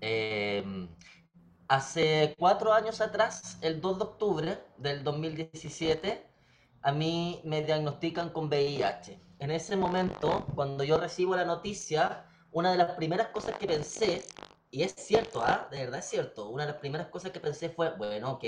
Em, 0.01 0.89
hace 1.69 2.35
cuatro 2.39 2.73
años 2.73 3.01
atrás, 3.01 3.59
el 3.63 3.81
2 3.81 3.99
de 3.99 4.05
octubre 4.05 4.59
del 4.77 5.03
2017, 5.03 6.23
a 6.83 6.93
mí 6.93 7.41
me 7.45 7.63
diagnostican 7.63 8.31
con 8.31 8.47
VIH 8.49 9.28
en 9.39 9.51
ese 9.51 9.77
momento, 9.77 10.47
cuando 10.55 10.85
yo 10.85 10.99
recibo 10.99 11.37
la 11.37 11.45
noticia, 11.45 12.25
una 12.53 12.73
de 12.73 12.79
las 12.79 12.93
primeras 12.93 13.29
cosas 13.29 13.57
que 13.57 13.67
pensé, 13.67 14.25
y 14.71 14.83
es 14.83 14.95
cierto, 14.97 15.43
¿ah? 15.43 15.69
de 15.71 15.79
verdad 15.79 16.01
es 16.01 16.07
cierto, 16.07 16.49
una 16.49 16.65
de 16.65 16.73
las 16.73 16.81
primeras 16.81 17.09
cosas 17.09 17.31
que 17.31 17.41
pensé 17.41 17.71
fue, 17.71 17.91
bueno, 17.97 18.33
ok, 18.33 18.45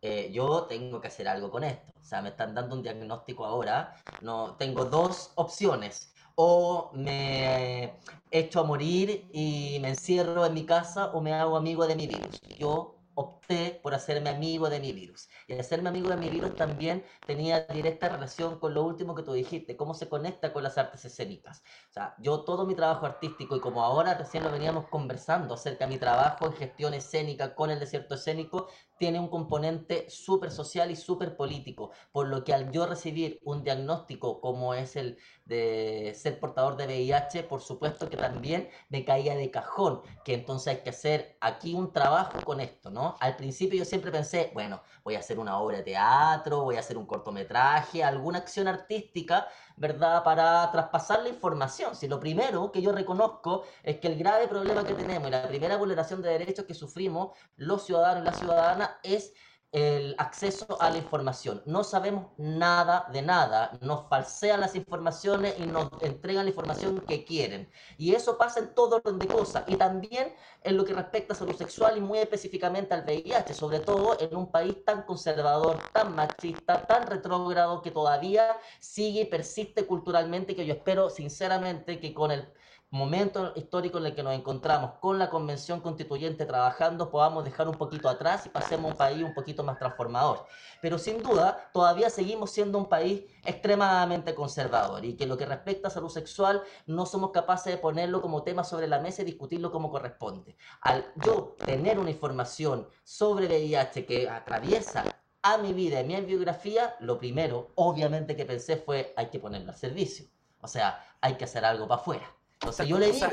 eh, 0.00 0.30
yo 0.32 0.64
tengo 0.64 1.00
que 1.00 1.08
hacer 1.08 1.28
algo 1.28 1.50
con 1.50 1.64
esto. 1.64 1.92
O 2.00 2.04
sea, 2.04 2.22
me 2.22 2.30
están 2.30 2.54
dando 2.54 2.76
un 2.76 2.82
diagnóstico 2.82 3.44
ahora, 3.44 3.94
no, 4.22 4.56
tengo 4.56 4.84
dos 4.84 5.32
opciones. 5.34 6.12
O 6.36 6.90
me 6.94 7.98
echo 8.30 8.60
a 8.60 8.64
morir 8.64 9.28
y 9.32 9.78
me 9.80 9.88
encierro 9.88 10.46
en 10.46 10.54
mi 10.54 10.64
casa 10.64 11.06
o 11.12 11.20
me 11.20 11.32
hago 11.34 11.56
amigo 11.56 11.86
de 11.86 11.96
mi 11.96 12.06
virus. 12.06 12.40
Yo 12.58 12.97
opté 13.18 13.80
por 13.82 13.94
hacerme 13.94 14.30
amigo 14.30 14.70
de 14.70 14.78
mi 14.78 14.92
virus. 14.92 15.28
Y 15.48 15.54
hacerme 15.58 15.88
amigo 15.88 16.08
de 16.08 16.16
mi 16.16 16.28
virus 16.30 16.54
también 16.54 17.04
tenía 17.26 17.60
directa 17.66 18.08
relación 18.08 18.60
con 18.60 18.74
lo 18.74 18.84
último 18.84 19.14
que 19.16 19.24
tú 19.24 19.32
dijiste, 19.32 19.76
cómo 19.76 19.92
se 19.92 20.08
conecta 20.08 20.52
con 20.52 20.62
las 20.62 20.78
artes 20.78 21.04
escénicas. 21.04 21.62
O 21.90 21.92
sea, 21.92 22.14
yo 22.18 22.44
todo 22.44 22.64
mi 22.64 22.76
trabajo 22.76 23.06
artístico 23.06 23.56
y 23.56 23.60
como 23.60 23.82
ahora 23.82 24.14
recién 24.14 24.44
lo 24.44 24.52
veníamos 24.52 24.86
conversando 24.88 25.54
acerca 25.54 25.86
de 25.86 25.94
mi 25.94 25.98
trabajo 25.98 26.46
en 26.46 26.52
gestión 26.52 26.94
escénica 26.94 27.56
con 27.56 27.70
el 27.70 27.80
desierto 27.80 28.14
escénico, 28.14 28.68
tiene 28.98 29.20
un 29.20 29.28
componente 29.28 30.10
súper 30.10 30.50
social 30.50 30.90
y 30.90 30.96
súper 30.96 31.36
político, 31.36 31.90
por 32.12 32.28
lo 32.28 32.44
que 32.44 32.52
al 32.52 32.70
yo 32.72 32.86
recibir 32.86 33.38
un 33.44 33.62
diagnóstico 33.62 34.40
como 34.40 34.74
es 34.74 34.96
el 34.96 35.18
de 35.44 36.12
ser 36.14 36.38
portador 36.40 36.76
de 36.76 36.86
VIH, 36.86 37.44
por 37.44 37.60
supuesto 37.60 38.10
que 38.10 38.16
también 38.16 38.68
me 38.90 39.04
caía 39.04 39.34
de 39.34 39.50
cajón, 39.50 40.02
que 40.24 40.34
entonces 40.34 40.76
hay 40.76 40.82
que 40.82 40.90
hacer 40.90 41.36
aquí 41.40 41.74
un 41.74 41.92
trabajo 41.92 42.44
con 42.44 42.60
esto, 42.60 42.90
¿no? 42.90 43.16
Al 43.20 43.36
principio 43.36 43.78
yo 43.78 43.84
siempre 43.84 44.10
pensé, 44.10 44.50
bueno, 44.52 44.82
voy 45.04 45.14
a 45.14 45.20
hacer 45.20 45.38
una 45.38 45.58
obra 45.58 45.78
de 45.78 45.84
teatro, 45.84 46.64
voy 46.64 46.76
a 46.76 46.80
hacer 46.80 46.98
un 46.98 47.06
cortometraje, 47.06 48.04
alguna 48.04 48.38
acción 48.38 48.68
artística, 48.68 49.48
¿verdad? 49.78 50.24
Para 50.24 50.70
traspasar 50.70 51.22
la 51.22 51.28
información. 51.28 51.94
Si 51.94 52.08
lo 52.08 52.18
primero 52.18 52.72
que 52.72 52.82
yo 52.82 52.92
reconozco 52.92 53.64
es 53.82 53.98
que 53.98 54.08
el 54.08 54.18
grave 54.18 54.48
problema 54.48 54.84
que 54.84 54.94
tenemos 54.94 55.28
y 55.28 55.30
la 55.30 55.46
primera 55.48 55.76
vulneración 55.76 56.22
de 56.22 56.30
derechos 56.30 56.64
que 56.64 56.74
sufrimos 56.74 57.36
los 57.56 57.84
ciudadanos 57.84 58.22
y 58.22 58.26
las 58.26 58.38
ciudadanas 58.38 58.90
es 59.02 59.32
el 59.72 60.14
acceso 60.18 60.80
a 60.80 60.88
la 60.90 60.96
información. 60.96 61.62
No 61.66 61.84
sabemos 61.84 62.28
nada 62.38 63.06
de 63.12 63.20
nada, 63.20 63.78
nos 63.82 64.08
falsean 64.08 64.60
las 64.60 64.74
informaciones 64.74 65.54
y 65.58 65.66
nos 65.66 65.90
entregan 66.00 66.44
la 66.44 66.50
información 66.50 67.00
que 67.00 67.24
quieren. 67.24 67.70
Y 67.98 68.14
eso 68.14 68.38
pasa 68.38 68.60
en 68.60 68.74
todo 68.74 68.96
orden 68.96 69.18
de 69.18 69.26
cosas. 69.26 69.64
Y 69.66 69.76
también 69.76 70.34
en 70.62 70.76
lo 70.76 70.84
que 70.84 70.94
respecta 70.94 71.34
a 71.34 71.36
salud 71.36 71.54
sexual 71.54 71.98
y 71.98 72.00
muy 72.00 72.18
específicamente 72.18 72.94
al 72.94 73.04
VIH, 73.04 73.52
sobre 73.52 73.80
todo 73.80 74.18
en 74.18 74.34
un 74.34 74.50
país 74.50 74.84
tan 74.84 75.02
conservador, 75.02 75.78
tan 75.92 76.14
machista, 76.14 76.86
tan 76.86 77.06
retrógrado, 77.06 77.82
que 77.82 77.90
todavía 77.90 78.56
sigue 78.80 79.22
y 79.22 79.24
persiste 79.26 79.86
culturalmente, 79.86 80.56
que 80.56 80.66
yo 80.66 80.74
espero 80.74 81.10
sinceramente 81.10 82.00
que 82.00 82.14
con 82.14 82.30
el 82.30 82.48
momento 82.90 83.52
histórico 83.54 83.98
en 83.98 84.06
el 84.06 84.14
que 84.14 84.22
nos 84.22 84.34
encontramos 84.34 84.92
con 85.00 85.18
la 85.18 85.28
convención 85.28 85.80
constituyente 85.80 86.46
trabajando, 86.46 87.10
podamos 87.10 87.44
dejar 87.44 87.68
un 87.68 87.74
poquito 87.74 88.08
atrás 88.08 88.46
y 88.46 88.48
pasemos 88.48 88.86
a 88.86 88.92
un 88.92 88.96
país 88.96 89.22
un 89.22 89.34
poquito 89.34 89.62
más 89.62 89.78
transformador. 89.78 90.46
Pero 90.80 90.98
sin 90.98 91.22
duda, 91.22 91.70
todavía 91.72 92.08
seguimos 92.08 92.50
siendo 92.50 92.78
un 92.78 92.88
país 92.88 93.24
extremadamente 93.44 94.34
conservador 94.34 95.04
y 95.04 95.16
que 95.16 95.26
lo 95.26 95.36
que 95.36 95.44
respecta 95.44 95.88
a 95.88 95.90
salud 95.90 96.08
sexual 96.08 96.62
no 96.86 97.04
somos 97.04 97.30
capaces 97.30 97.72
de 97.72 97.78
ponerlo 97.78 98.22
como 98.22 98.42
tema 98.42 98.64
sobre 98.64 98.86
la 98.86 99.00
mesa 99.00 99.22
y 99.22 99.26
discutirlo 99.26 99.70
como 99.70 99.90
corresponde. 99.90 100.56
Al 100.80 101.12
yo 101.16 101.56
tener 101.64 101.98
una 101.98 102.10
información 102.10 102.88
sobre 103.04 103.48
VIH 103.48 104.06
que 104.06 104.28
atraviesa 104.30 105.04
a 105.42 105.58
mi 105.58 105.72
vida 105.72 106.00
y 106.00 106.04
mi 106.04 106.20
biografía, 106.22 106.96
lo 107.00 107.18
primero, 107.18 107.72
obviamente, 107.74 108.34
que 108.34 108.44
pensé 108.44 108.76
fue 108.76 109.12
hay 109.16 109.26
que 109.26 109.38
ponerlo 109.38 109.72
al 109.72 109.76
servicio. 109.76 110.26
O 110.60 110.68
sea, 110.68 111.04
hay 111.20 111.34
que 111.36 111.44
hacer 111.44 111.64
algo 111.64 111.86
para 111.86 112.00
afuera. 112.00 112.37
Esta, 112.66 112.84
yo 112.84 112.98
le 112.98 113.12
digo, 113.12 113.26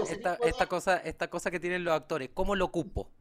esta, 0.43 0.67
cosa, 0.67 0.97
esta 0.97 1.29
cosa 1.29 1.49
que 1.49 1.59
tienen 1.59 1.83
los 1.83 1.93
actores, 1.93 2.29
¿cómo 2.33 2.55
lo 2.55 2.65
ocupo? 2.65 3.11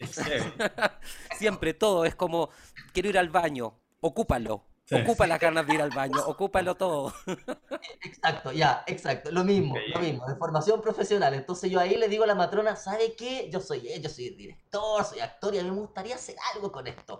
Siempre 1.38 1.74
todo 1.74 2.04
es 2.04 2.14
como, 2.14 2.50
quiero 2.92 3.08
ir 3.08 3.18
al 3.18 3.28
baño, 3.28 3.78
ocúpalo. 4.00 4.64
Ocupa 4.92 5.26
las 5.26 5.40
ganas 5.40 5.66
de 5.66 5.74
ir 5.74 5.80
al 5.80 5.90
baño, 5.90 6.20
ocúpalo 6.26 6.74
todo. 6.74 7.14
Exacto, 8.02 8.52
ya, 8.52 8.84
exacto, 8.86 9.30
lo 9.30 9.42
mismo, 9.42 9.74
lo 9.94 10.00
mismo, 10.00 10.26
de 10.26 10.36
formación 10.36 10.82
profesional. 10.82 11.32
Entonces 11.32 11.70
yo 11.70 11.80
ahí 11.80 11.96
le 11.96 12.08
digo 12.08 12.24
a 12.24 12.26
la 12.26 12.34
matrona, 12.34 12.76
¿sabe 12.76 13.14
qué? 13.16 13.48
Yo 13.50 13.60
soy, 13.60 13.88
yo 14.00 14.10
soy 14.10 14.30
director, 14.30 15.04
soy 15.04 15.20
actor 15.20 15.54
y 15.54 15.58
a 15.58 15.62
mí 15.62 15.70
me 15.70 15.80
gustaría 15.80 16.14
hacer 16.14 16.36
algo 16.54 16.70
con 16.70 16.86
esto. 16.86 17.18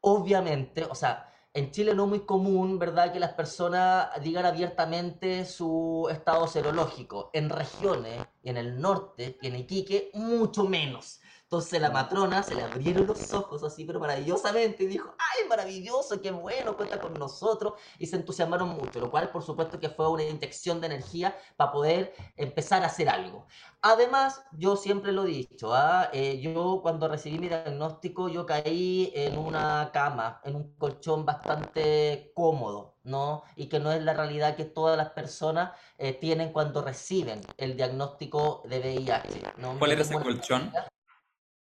Obviamente, 0.00 0.84
o 0.84 0.94
sea, 0.94 1.28
en 1.52 1.70
Chile 1.72 1.94
no 1.94 2.04
es 2.04 2.08
muy 2.10 2.20
común, 2.20 2.78
¿verdad?, 2.78 3.12
que 3.12 3.20
las 3.20 3.32
personas 3.32 4.08
digan 4.22 4.46
abiertamente 4.46 5.44
su 5.44 6.08
estado 6.10 6.46
serológico. 6.46 7.30
En 7.32 7.50
regiones, 7.50 8.24
en 8.44 8.56
el 8.56 8.80
norte 8.80 9.38
y 9.42 9.48
en 9.48 9.56
Iquique, 9.56 10.10
mucho 10.14 10.64
menos. 10.64 11.20
Entonces 11.52 11.80
la 11.80 11.90
matrona 11.90 12.44
se 12.44 12.54
le 12.54 12.62
abrieron 12.62 13.08
los 13.08 13.32
ojos 13.32 13.64
así, 13.64 13.84
pero 13.84 13.98
maravillosamente, 13.98 14.84
y 14.84 14.86
dijo, 14.86 15.12
¡ay, 15.18 15.48
maravilloso, 15.48 16.22
qué 16.22 16.30
bueno, 16.30 16.76
cuenta 16.76 17.00
con 17.00 17.12
nosotros! 17.14 17.72
Y 17.98 18.06
se 18.06 18.14
entusiasmaron 18.14 18.68
mucho, 18.68 19.00
lo 19.00 19.10
cual 19.10 19.30
por 19.30 19.42
supuesto 19.42 19.80
que 19.80 19.88
fue 19.88 20.08
una 20.08 20.22
inyección 20.22 20.80
de 20.80 20.86
energía 20.86 21.36
para 21.56 21.72
poder 21.72 22.14
empezar 22.36 22.84
a 22.84 22.86
hacer 22.86 23.08
algo. 23.08 23.48
Además, 23.82 24.44
yo 24.52 24.76
siempre 24.76 25.10
lo 25.10 25.24
he 25.24 25.26
dicho, 25.26 25.74
¿ah? 25.74 26.08
Eh, 26.12 26.38
yo 26.40 26.78
cuando 26.82 27.08
recibí 27.08 27.40
mi 27.40 27.48
diagnóstico, 27.48 28.28
yo 28.28 28.46
caí 28.46 29.10
en 29.16 29.36
una 29.36 29.90
cama, 29.92 30.40
en 30.44 30.54
un 30.54 30.76
colchón 30.76 31.26
bastante 31.26 32.30
cómodo, 32.32 32.94
¿no? 33.02 33.42
Y 33.56 33.66
que 33.68 33.80
no 33.80 33.90
es 33.90 34.00
la 34.04 34.14
realidad 34.14 34.54
que 34.54 34.66
todas 34.66 34.96
las 34.96 35.10
personas 35.10 35.72
eh, 35.98 36.12
tienen 36.12 36.52
cuando 36.52 36.80
reciben 36.80 37.40
el 37.56 37.76
diagnóstico 37.76 38.62
de 38.68 38.78
VIH. 38.78 39.54
¿no? 39.56 39.76
¿Cuál 39.80 39.90
era 39.90 40.02
ese 40.02 40.14
colchón? 40.14 40.72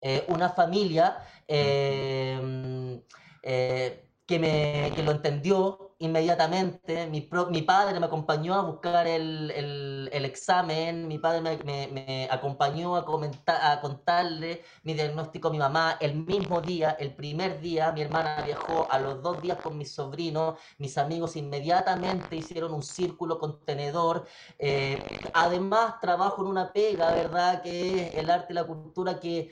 Eh, 0.09 0.25
una 0.29 0.51
familia 0.51 1.17
em, 1.49 3.03
eh, 3.43 4.09
que, 4.25 4.39
me, 4.39 4.93
que 4.95 5.03
lo 5.03 5.11
entendió 5.11 5.97
inmediatamente. 5.99 7.09
Mi, 7.09 7.29
mi 7.51 7.63
padre 7.63 7.99
me 7.99 8.07
acompañó 8.07 8.55
a 8.55 8.63
buscar 8.63 9.09
el, 9.09 9.51
el, 9.51 10.09
el 10.13 10.25
examen, 10.25 11.09
mi 11.09 11.19
padre 11.19 11.41
me, 11.41 11.57
me, 11.65 11.89
me 11.89 12.29
acompañó 12.31 12.95
a, 12.95 13.05
comentar, 13.05 13.59
a 13.61 13.81
contarle 13.81 14.63
mi 14.85 14.95
diagnóstico 14.95 15.49
a 15.49 15.51
mi 15.51 15.59
mamá. 15.59 15.97
El 16.01 16.15
mismo 16.25 16.61
día, 16.61 16.91
el 17.01 17.15
primer 17.17 17.61
día, 17.61 17.91
mi 17.91 18.03
hermana 18.03 18.43
viajó 18.45 18.87
a 18.89 19.01
los 19.01 19.21
dos 19.23 19.43
días 19.43 19.59
con 19.61 19.77
mis 19.77 19.93
sobrinos, 19.93 20.57
mis 20.79 20.97
amigos 20.99 21.35
inmediatamente 21.35 22.37
hicieron 22.37 22.73
un 22.75 22.83
círculo 22.85 23.41
contenedor. 23.41 24.25
Eh, 24.59 25.03
además, 25.35 25.99
trabajo 26.01 26.43
en 26.43 26.49
una 26.49 26.73
pega, 26.73 27.11
¿verdad? 27.13 27.61
Que 27.63 28.07
es 28.07 28.15
el 28.15 28.31
arte 28.31 28.53
y 28.53 28.55
la 28.55 28.65
cultura 28.65 29.19
que 29.19 29.51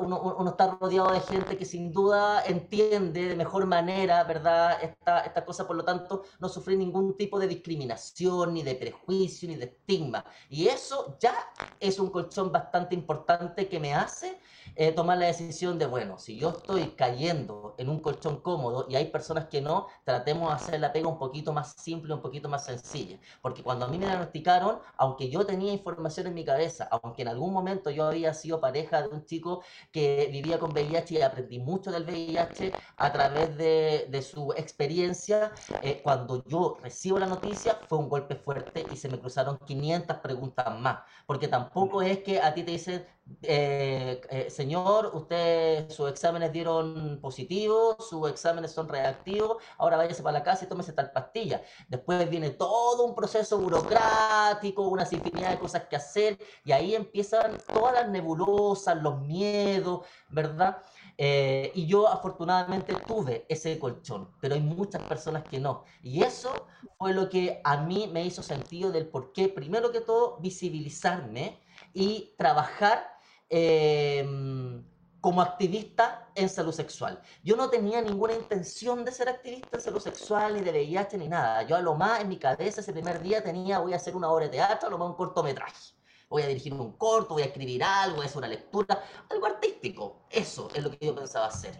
uno, 0.00 0.20
uno, 0.38 0.50
está 0.50 0.76
rodeado 0.78 1.12
de 1.12 1.20
gente 1.20 1.56
que 1.56 1.64
sin 1.64 1.92
duda 1.92 2.44
entiende 2.44 3.28
de 3.28 3.36
mejor 3.36 3.66
manera, 3.66 4.22
¿verdad? 4.24 4.78
Esta, 4.82 5.20
esta 5.20 5.44
cosa, 5.44 5.66
por 5.66 5.76
lo 5.76 5.84
tanto, 5.84 6.24
no 6.40 6.48
sufre 6.48 6.76
ningún 6.76 7.16
tipo 7.16 7.38
de 7.38 7.48
discriminación, 7.48 8.52
ni 8.52 8.62
de 8.62 8.74
prejuicio, 8.74 9.48
ni 9.48 9.56
de 9.56 9.64
estigma. 9.64 10.24
Y 10.50 10.68
eso 10.68 11.16
ya 11.18 11.34
es 11.80 11.98
un 11.98 12.10
colchón 12.10 12.52
bastante 12.52 12.94
importante 12.94 13.68
que 13.68 13.80
me 13.80 13.94
hace 13.94 14.38
eh, 14.74 14.92
tomar 14.92 15.18
la 15.18 15.26
decisión 15.26 15.78
de, 15.78 15.86
bueno, 15.86 16.18
si 16.18 16.38
yo 16.38 16.50
estoy 16.50 16.88
cayendo 16.90 17.74
en 17.78 17.88
un 17.88 18.00
colchón 18.00 18.40
cómodo 18.40 18.86
y 18.88 18.96
hay 18.96 19.06
personas 19.06 19.46
que 19.46 19.60
no, 19.60 19.86
tratemos 20.04 20.48
de 20.48 20.54
hacer 20.54 20.80
la 20.80 20.92
pega 20.92 21.08
un 21.08 21.18
poquito 21.18 21.52
más 21.52 21.74
simple, 21.76 22.14
un 22.14 22.22
poquito 22.22 22.48
más 22.48 22.64
sencilla. 22.64 23.18
Porque 23.40 23.62
cuando 23.62 23.86
a 23.86 23.88
mí 23.88 23.98
me 23.98 24.06
diagnosticaron, 24.06 24.80
aunque 24.96 25.28
yo 25.30 25.44
tenía 25.44 25.72
información 25.72 26.26
en 26.26 26.34
mi 26.34 26.44
cabeza, 26.44 26.88
aunque 26.90 27.22
en 27.22 27.28
algún 27.28 27.52
momento 27.52 27.90
yo 27.90 28.06
había 28.06 28.32
sido 28.34 28.60
pareja 28.60 29.02
de 29.02 29.08
un 29.08 29.24
chico 29.24 29.61
que 29.92 30.28
vivía 30.32 30.58
con 30.58 30.72
VIH 30.72 31.14
y 31.14 31.22
aprendí 31.22 31.58
mucho 31.58 31.90
del 31.90 32.04
VIH 32.04 32.74
a 32.96 33.12
través 33.12 33.56
de, 33.56 34.06
de 34.10 34.22
su 34.22 34.52
experiencia, 34.56 35.52
eh, 35.80 36.00
cuando 36.02 36.44
yo 36.44 36.78
recibo 36.82 37.18
la 37.18 37.26
noticia 37.26 37.74
fue 37.88 37.98
un 37.98 38.08
golpe 38.08 38.36
fuerte 38.36 38.86
y 38.90 38.96
se 38.96 39.08
me 39.08 39.18
cruzaron 39.20 39.58
500 39.58 40.18
preguntas 40.18 40.78
más. 40.78 41.00
Porque 41.26 41.48
tampoco 41.48 42.02
es 42.02 42.18
que 42.22 42.40
a 42.40 42.54
ti 42.54 42.62
te 42.64 42.72
dicen, 42.72 43.06
eh, 43.42 44.20
eh, 44.30 44.50
señor, 44.50 45.12
usted 45.14 45.90
sus 45.90 46.10
exámenes 46.10 46.52
dieron 46.52 47.18
positivos, 47.20 47.96
sus 48.08 48.28
exámenes 48.28 48.72
son 48.72 48.88
reactivos, 48.88 49.56
ahora 49.78 49.96
váyase 49.96 50.22
para 50.22 50.38
la 50.38 50.44
casa 50.44 50.64
y 50.64 50.68
tómese 50.68 50.92
tal 50.92 51.12
pastilla. 51.12 51.62
Después 51.88 52.28
viene 52.28 52.50
todo 52.50 53.04
un 53.04 53.14
proceso 53.14 53.58
burocrático, 53.58 54.88
una 54.88 55.06
infinidad 55.10 55.50
de 55.50 55.58
cosas 55.58 55.84
que 55.88 55.96
hacer, 55.96 56.38
y 56.64 56.72
ahí 56.72 56.94
empiezan 56.94 57.58
todas 57.72 57.94
las 57.94 58.08
nebulosas, 58.08 59.00
los 59.00 59.20
miedos, 59.20 60.06
¿verdad? 60.28 60.78
Eh, 61.16 61.70
y 61.74 61.86
yo 61.86 62.08
afortunadamente 62.08 62.94
tuve 63.06 63.46
ese 63.48 63.78
colchón, 63.78 64.30
pero 64.40 64.54
hay 64.54 64.60
muchas 64.60 65.02
personas 65.02 65.44
que 65.44 65.60
no. 65.60 65.84
Y 66.02 66.22
eso 66.22 66.66
fue 66.98 67.12
lo 67.12 67.28
que 67.28 67.60
a 67.64 67.76
mí 67.78 68.08
me 68.12 68.24
hizo 68.24 68.42
sentido 68.42 68.90
del 68.90 69.08
por 69.08 69.32
qué, 69.32 69.48
primero 69.48 69.92
que 69.92 70.00
todo, 70.00 70.38
visibilizarme 70.40 71.60
y 71.92 72.34
trabajar 72.36 73.11
Em, 73.54 74.82
como 75.20 75.42
activista 75.42 76.30
en 76.34 76.48
salud 76.48 76.72
sexual. 76.72 77.20
Yo 77.44 77.54
no 77.54 77.68
tenía 77.68 78.00
ninguna 78.00 78.32
intención 78.32 79.04
de 79.04 79.12
ser 79.12 79.28
activista 79.28 79.76
en 79.76 79.82
salud 79.82 80.00
sexual, 80.00 80.54
ni 80.54 80.62
de 80.62 80.70
VIH, 80.70 81.18
ni 81.18 81.28
nada. 81.28 81.62
Yo 81.64 81.76
a 81.76 81.82
lo 81.82 81.94
más 81.94 82.22
en 82.22 82.28
mi 82.28 82.38
cabeza 82.38 82.80
ese 82.80 82.94
primer 82.94 83.20
día 83.22 83.44
tenía, 83.44 83.78
voy 83.78 83.92
a 83.92 83.96
hacer 83.96 84.16
una 84.16 84.30
obra 84.30 84.46
de 84.46 84.52
teatro, 84.52 84.88
a 84.88 84.90
lo 84.90 84.96
más 84.96 85.10
un 85.10 85.16
cortometraje. 85.16 85.92
Voy 86.30 86.42
a 86.42 86.46
dirigir 86.46 86.72
un 86.72 86.92
corto, 86.92 87.34
voy 87.34 87.42
a 87.42 87.46
escribir 87.46 87.84
algo, 87.84 88.16
voy 88.16 88.24
a 88.24 88.28
hacer 88.28 88.38
una 88.38 88.48
lectura, 88.48 89.04
algo 89.28 89.44
artístico. 89.44 90.24
Eso 90.30 90.68
es 90.74 90.82
lo 90.82 90.90
que 90.90 91.04
yo 91.04 91.14
pensaba 91.14 91.46
hacer. 91.46 91.76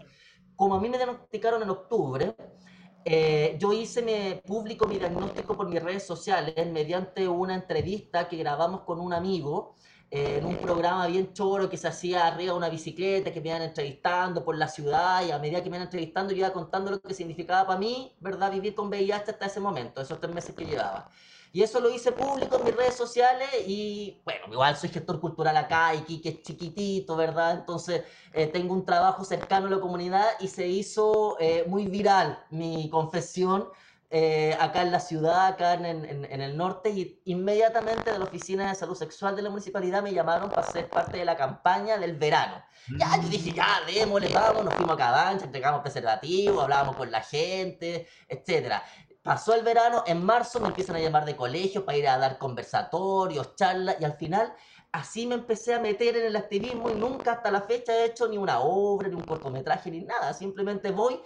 Como 0.55 0.75
a 0.75 0.79
mí 0.79 0.89
me 0.89 0.97
diagnosticaron 0.97 1.63
en 1.63 1.71
octubre, 1.71 2.35
eh, 3.03 3.57
yo 3.59 3.73
hice 3.73 4.03
me, 4.03 4.43
público 4.45 4.85
mi 4.85 4.99
diagnóstico 4.99 5.57
por 5.57 5.67
mis 5.67 5.81
redes 5.81 6.05
sociales 6.05 6.55
mediante 6.71 7.27
una 7.27 7.55
entrevista 7.55 8.29
que 8.29 8.37
grabamos 8.37 8.81
con 8.81 8.99
un 8.99 9.11
amigo 9.11 9.73
en 10.15 10.45
un 10.45 10.57
programa 10.57 11.07
bien 11.07 11.33
choro 11.33 11.67
que 11.67 11.75
se 11.75 11.87
hacía 11.87 12.27
arriba 12.27 12.51
de 12.51 12.57
una 12.57 12.69
bicicleta, 12.69 13.33
que 13.33 13.41
me 13.41 13.49
iban 13.49 13.63
entrevistando 13.63 14.45
por 14.45 14.55
la 14.55 14.67
ciudad 14.67 15.25
y 15.25 15.31
a 15.31 15.39
medida 15.39 15.63
que 15.63 15.71
me 15.71 15.77
iban 15.77 15.87
entrevistando 15.87 16.31
yo 16.31 16.39
iba 16.39 16.53
contando 16.53 16.91
lo 16.91 17.01
que 17.01 17.15
significaba 17.15 17.65
para 17.65 17.79
mí, 17.79 18.15
¿verdad? 18.19 18.51
Vivir 18.51 18.75
con 18.75 18.89
VIH 18.89 19.31
hasta 19.31 19.47
ese 19.47 19.59
momento, 19.59 20.01
esos 20.01 20.19
tres 20.19 20.31
meses 20.31 20.53
que 20.53 20.65
llevaba. 20.65 21.09
Y 21.51 21.63
eso 21.63 21.79
lo 21.79 21.89
hice 21.89 22.11
público 22.11 22.57
en 22.57 22.63
mis 22.63 22.75
redes 22.75 22.95
sociales 22.95 23.49
y 23.65 24.21
bueno, 24.23 24.45
igual 24.51 24.77
soy 24.77 24.89
gestor 24.89 25.19
cultural 25.19 25.57
acá 25.57 25.95
y 25.95 26.21
que 26.21 26.29
es 26.29 26.43
chiquitito, 26.43 27.15
¿verdad? 27.15 27.53
Entonces 27.59 28.03
eh, 28.33 28.45
tengo 28.45 28.75
un 28.75 28.85
trabajo 28.85 29.23
cercano 29.23 29.65
a 29.65 29.71
la 29.71 29.79
comunidad 29.79 30.25
y 30.39 30.47
se 30.47 30.67
hizo 30.67 31.37
eh, 31.39 31.63
muy 31.67 31.87
viral 31.87 32.43
mi 32.51 32.87
confesión 32.91 33.67
eh, 34.15 34.55
acá 34.59 34.83
en 34.83 34.91
la 34.91 34.99
ciudad, 34.99 35.47
acá 35.47 35.73
en, 35.73 35.85
en, 35.85 36.25
en, 36.25 36.41
el 36.41 36.55
norte, 36.55 36.91
y 36.91 37.19
inmediatamente 37.25 38.11
de 38.11 38.19
la 38.19 38.25
Oficina 38.25 38.69
de 38.69 38.75
Salud 38.75 38.93
Sexual 38.93 39.35
de 39.35 39.41
la 39.41 39.49
municipalidad 39.49 40.03
me 40.03 40.13
llamaron 40.13 40.51
para 40.51 40.71
ser 40.71 40.87
parte 40.87 41.17
de 41.17 41.25
la 41.25 41.35
campaña 41.35 41.97
del 41.97 42.15
verano. 42.15 42.63
Ya, 42.95 43.19
yo 43.19 43.27
dije, 43.27 43.53
ya, 43.53 43.79
démosle, 43.87 44.31
vamos, 44.31 44.65
nos 44.65 44.75
fuimos 44.75 44.93
a 44.93 44.97
Cabancha, 44.97 45.45
entregamos 45.45 45.81
preservativos, 45.81 46.61
hablábamos 46.61 46.95
con 46.95 47.09
la 47.09 47.21
gente, 47.21 48.07
etcétera. 48.27 48.83
Pasó 49.23 49.55
el 49.55 49.63
verano, 49.63 50.03
en 50.05 50.23
marzo 50.23 50.59
me 50.59 50.67
empiezan 50.67 50.97
a 50.97 50.99
llamar 50.99 51.25
de 51.25 51.35
colegio 51.35 51.83
para 51.83 51.97
ir 51.97 52.07
a 52.07 52.19
dar 52.19 52.37
conversatorios, 52.37 53.55
charlas, 53.55 53.95
y 53.99 54.05
al 54.05 54.13
final 54.13 54.53
así 54.91 55.25
me 55.25 55.33
empecé 55.33 55.73
a 55.73 55.79
meter 55.79 56.17
en 56.17 56.27
el 56.27 56.35
activismo 56.35 56.91
y 56.91 56.93
nunca 56.93 57.31
hasta 57.31 57.49
la 57.49 57.61
fecha 57.61 57.91
he 57.95 58.05
hecho 58.05 58.27
ni 58.27 58.37
una 58.37 58.59
obra, 58.59 59.07
ni 59.07 59.15
un 59.15 59.23
cortometraje, 59.23 59.89
ni 59.89 60.01
nada. 60.01 60.35
Simplemente 60.35 60.91
voy 60.91 61.19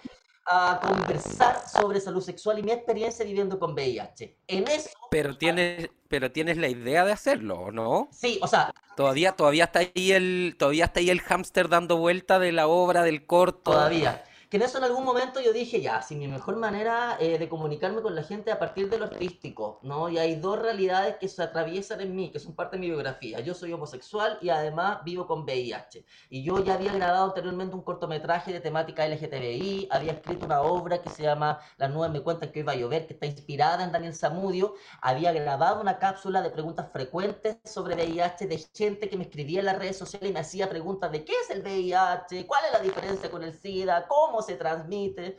a 0.49 0.79
conversar 0.81 1.61
sobre 1.67 1.99
salud 1.99 2.21
sexual 2.21 2.59
y 2.59 2.63
mi 2.63 2.71
experiencia 2.71 3.25
viviendo 3.25 3.59
con 3.59 3.73
VIH. 3.73 4.37
En 4.47 4.67
eso... 4.67 4.89
Pero 5.11 5.37
tienes, 5.37 5.89
pero 6.07 6.31
tienes 6.31 6.57
la 6.57 6.69
idea 6.69 7.05
de 7.05 7.11
hacerlo, 7.11 7.71
¿no? 7.71 8.09
Sí, 8.11 8.39
o 8.41 8.47
sea... 8.47 8.73
Todavía, 8.95 9.33
todavía 9.33 9.65
está 9.65 9.79
ahí 9.79 10.11
el, 10.11 10.55
todavía 10.57 10.85
está 10.85 10.99
ahí 11.01 11.09
el 11.09 11.21
hámster 11.21 11.69
dando 11.69 11.97
vuelta 11.97 12.39
de 12.39 12.51
la 12.51 12.67
obra, 12.67 13.03
del 13.03 13.25
corto. 13.27 13.71
Todavía. 13.71 14.23
Que 14.49 14.55
en 14.55 14.63
eso 14.63 14.77
en 14.77 14.85
algún 14.85 15.03
momento 15.03 15.41
yo 15.41 15.51
dije, 15.51 15.81
ya, 15.81 16.01
si 16.01 16.15
mi 16.15 16.25
mejor 16.25 16.55
manera 16.55 17.17
eh, 17.19 17.37
de 17.37 17.49
comunicarme 17.49 18.01
con 18.01 18.15
la 18.15 18.23
gente 18.23 18.49
a 18.49 18.57
partir 18.57 18.89
de 18.89 18.97
lo 18.97 19.03
artístico, 19.03 19.79
¿no? 19.83 20.07
Y 20.07 20.17
hay 20.19 20.35
dos 20.35 20.57
realidades 20.57 21.17
que 21.17 21.27
se 21.27 21.43
atraviesan 21.43 21.99
en 21.99 22.15
mí, 22.15 22.31
que 22.31 22.39
son 22.39 22.55
parte 22.55 22.77
de 22.77 22.79
mi 22.79 22.87
biografía. 22.87 23.41
Yo 23.41 23.53
soy 23.53 23.73
homosexual 23.73 24.37
y 24.41 24.47
además 24.47 25.03
vivo 25.03 25.27
con 25.27 25.43
VIH. 25.43 26.05
Y 26.29 26.43
yo 26.43 26.63
ya 26.63 26.75
había 26.75 26.93
grabado 26.93 27.25
anteriormente 27.25 27.75
un 27.75 27.81
cortometraje 27.81 28.53
de 28.53 28.61
temática 28.61 29.05
LGTBI, 29.05 29.89
había 29.91 30.13
escrito 30.13 30.45
una 30.45 30.61
obra 30.61 31.01
que 31.01 31.09
se 31.09 31.23
llama 31.23 31.59
Las 31.75 31.91
nubes 31.91 32.11
me 32.11 32.21
cuentan 32.21 32.53
que 32.53 32.59
iba 32.59 32.71
a 32.71 32.75
llover, 32.75 33.05
que 33.05 33.15
está 33.15 33.25
inspirada 33.25 33.83
en 33.83 33.91
Daniel 33.91 34.15
Zamudio, 34.15 34.75
había 35.01 35.33
grabado 35.33 35.81
una 35.81 35.99
cápsula 35.99 36.41
de 36.41 36.51
preguntas 36.51 36.89
frecuentes 36.93 37.57
sobre 37.65 37.95
VIH 37.95 38.47
de 38.47 38.65
gente 38.73 39.09
que 39.09 39.17
me 39.17 39.23
escribía 39.25 39.59
en 39.59 39.65
las 39.65 39.77
redes 39.77 39.97
sociales 39.97 40.29
y 40.29 40.33
me 40.33 40.39
hacía 40.39 40.69
preguntas 40.69 41.11
de 41.11 41.25
qué 41.25 41.33
es 41.43 41.49
el 41.49 41.63
VIH, 41.63 42.47
cuál 42.47 42.63
es 42.65 42.71
la 42.71 42.79
diferencia 42.79 43.29
con 43.29 43.43
el 43.43 43.53
SIDA, 43.53 44.07
cómo 44.07 44.36
se 44.41 44.55
transmite. 44.55 45.37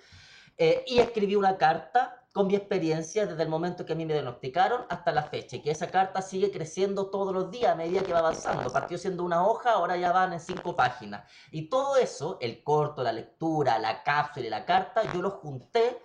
Eh, 0.61 0.85
y 0.89 0.99
escribí 0.99 1.37
una 1.37 1.57
carta 1.57 2.27
con 2.33 2.49
mi 2.49 2.57
experiencia 2.57 3.27
desde 3.27 3.43
el 3.43 3.49
momento 3.49 3.87
que 3.87 3.93
a 3.93 3.97
mí 3.97 4.05
me 4.05 4.13
diagnosticaron 4.13 4.87
hasta 4.89 5.13
la 5.13 5.23
fecha, 5.23 5.57
y 5.57 5.63
que 5.63 5.71
esa 5.71 5.91
carta 5.91 6.21
sigue 6.21 6.51
creciendo 6.51 7.11
todos 7.11 7.33
los 7.33 7.51
días 7.51 7.73
a 7.73 7.75
medida 7.77 8.03
que 8.03 8.13
va 8.13 8.19
avanzando. 8.19 8.71
Partió 8.73 8.99
siendo 8.99 9.23
una 9.25 9.47
hoja, 9.47 9.73
ahora 9.73 9.97
ya 9.97 10.13
van 10.13 10.33
en 10.33 10.41
cinco 10.41 10.77
páginas. 10.77 11.29
Y 11.53 11.69
todo 11.69 11.97
eso, 11.97 12.39
el 12.41 12.63
corto, 12.63 13.03
la 13.03 13.13
lectura, 13.13 13.79
la 13.79 14.03
cápsula 14.03 14.47
y 14.47 14.51
la 14.51 14.65
carta, 14.65 15.03
yo 15.13 15.23
lo 15.23 15.31
junté 15.31 16.01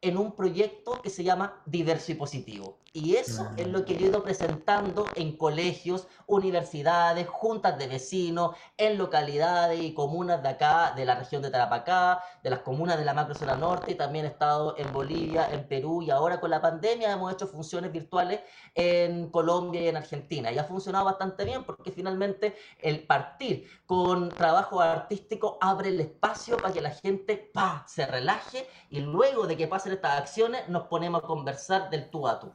en 0.00 0.16
un 0.16 0.36
proyecto 0.36 1.00
que 1.02 1.10
se 1.10 1.24
llama 1.24 1.62
Diverso 1.66 2.12
y 2.12 2.14
Positivo. 2.14 2.78
Y 2.96 3.16
eso 3.16 3.50
es 3.58 3.66
lo 3.66 3.84
que 3.84 3.92
he 3.92 4.00
ido 4.00 4.22
presentando 4.22 5.04
en 5.16 5.36
colegios, 5.36 6.08
universidades, 6.24 7.28
juntas 7.28 7.76
de 7.76 7.88
vecinos, 7.88 8.56
en 8.78 8.96
localidades 8.96 9.82
y 9.82 9.92
comunas 9.92 10.42
de 10.42 10.48
acá, 10.48 10.94
de 10.96 11.04
la 11.04 11.14
región 11.14 11.42
de 11.42 11.50
Tarapacá, 11.50 12.22
de 12.42 12.48
las 12.48 12.60
comunas 12.60 12.96
de 12.96 13.04
la 13.04 13.12
macrozona 13.12 13.54
norte, 13.54 13.92
y 13.92 13.96
también 13.96 14.24
he 14.24 14.28
estado 14.28 14.78
en 14.78 14.90
Bolivia, 14.94 15.46
en 15.52 15.68
Perú, 15.68 16.00
y 16.00 16.08
ahora 16.08 16.40
con 16.40 16.48
la 16.48 16.62
pandemia 16.62 17.12
hemos 17.12 17.30
hecho 17.34 17.46
funciones 17.46 17.92
virtuales 17.92 18.40
en 18.74 19.30
Colombia 19.30 19.82
y 19.82 19.88
en 19.88 19.98
Argentina. 19.98 20.50
Y 20.50 20.56
ha 20.56 20.64
funcionado 20.64 21.04
bastante 21.04 21.44
bien 21.44 21.64
porque 21.64 21.92
finalmente 21.92 22.56
el 22.80 23.06
partir 23.06 23.68
con 23.84 24.30
trabajo 24.30 24.80
artístico 24.80 25.58
abre 25.60 25.90
el 25.90 26.00
espacio 26.00 26.56
para 26.56 26.72
que 26.72 26.80
la 26.80 26.92
gente 26.92 27.36
pa, 27.52 27.84
se 27.86 28.06
relaje 28.06 28.66
y 28.88 29.00
luego 29.00 29.46
de 29.46 29.58
que 29.58 29.68
pasen 29.68 29.92
estas 29.92 30.18
acciones 30.18 30.66
nos 30.70 30.84
ponemos 30.84 31.22
a 31.22 31.26
conversar 31.26 31.90
del 31.90 32.08
tú 32.08 32.26
a 32.26 32.40
tú. 32.40 32.50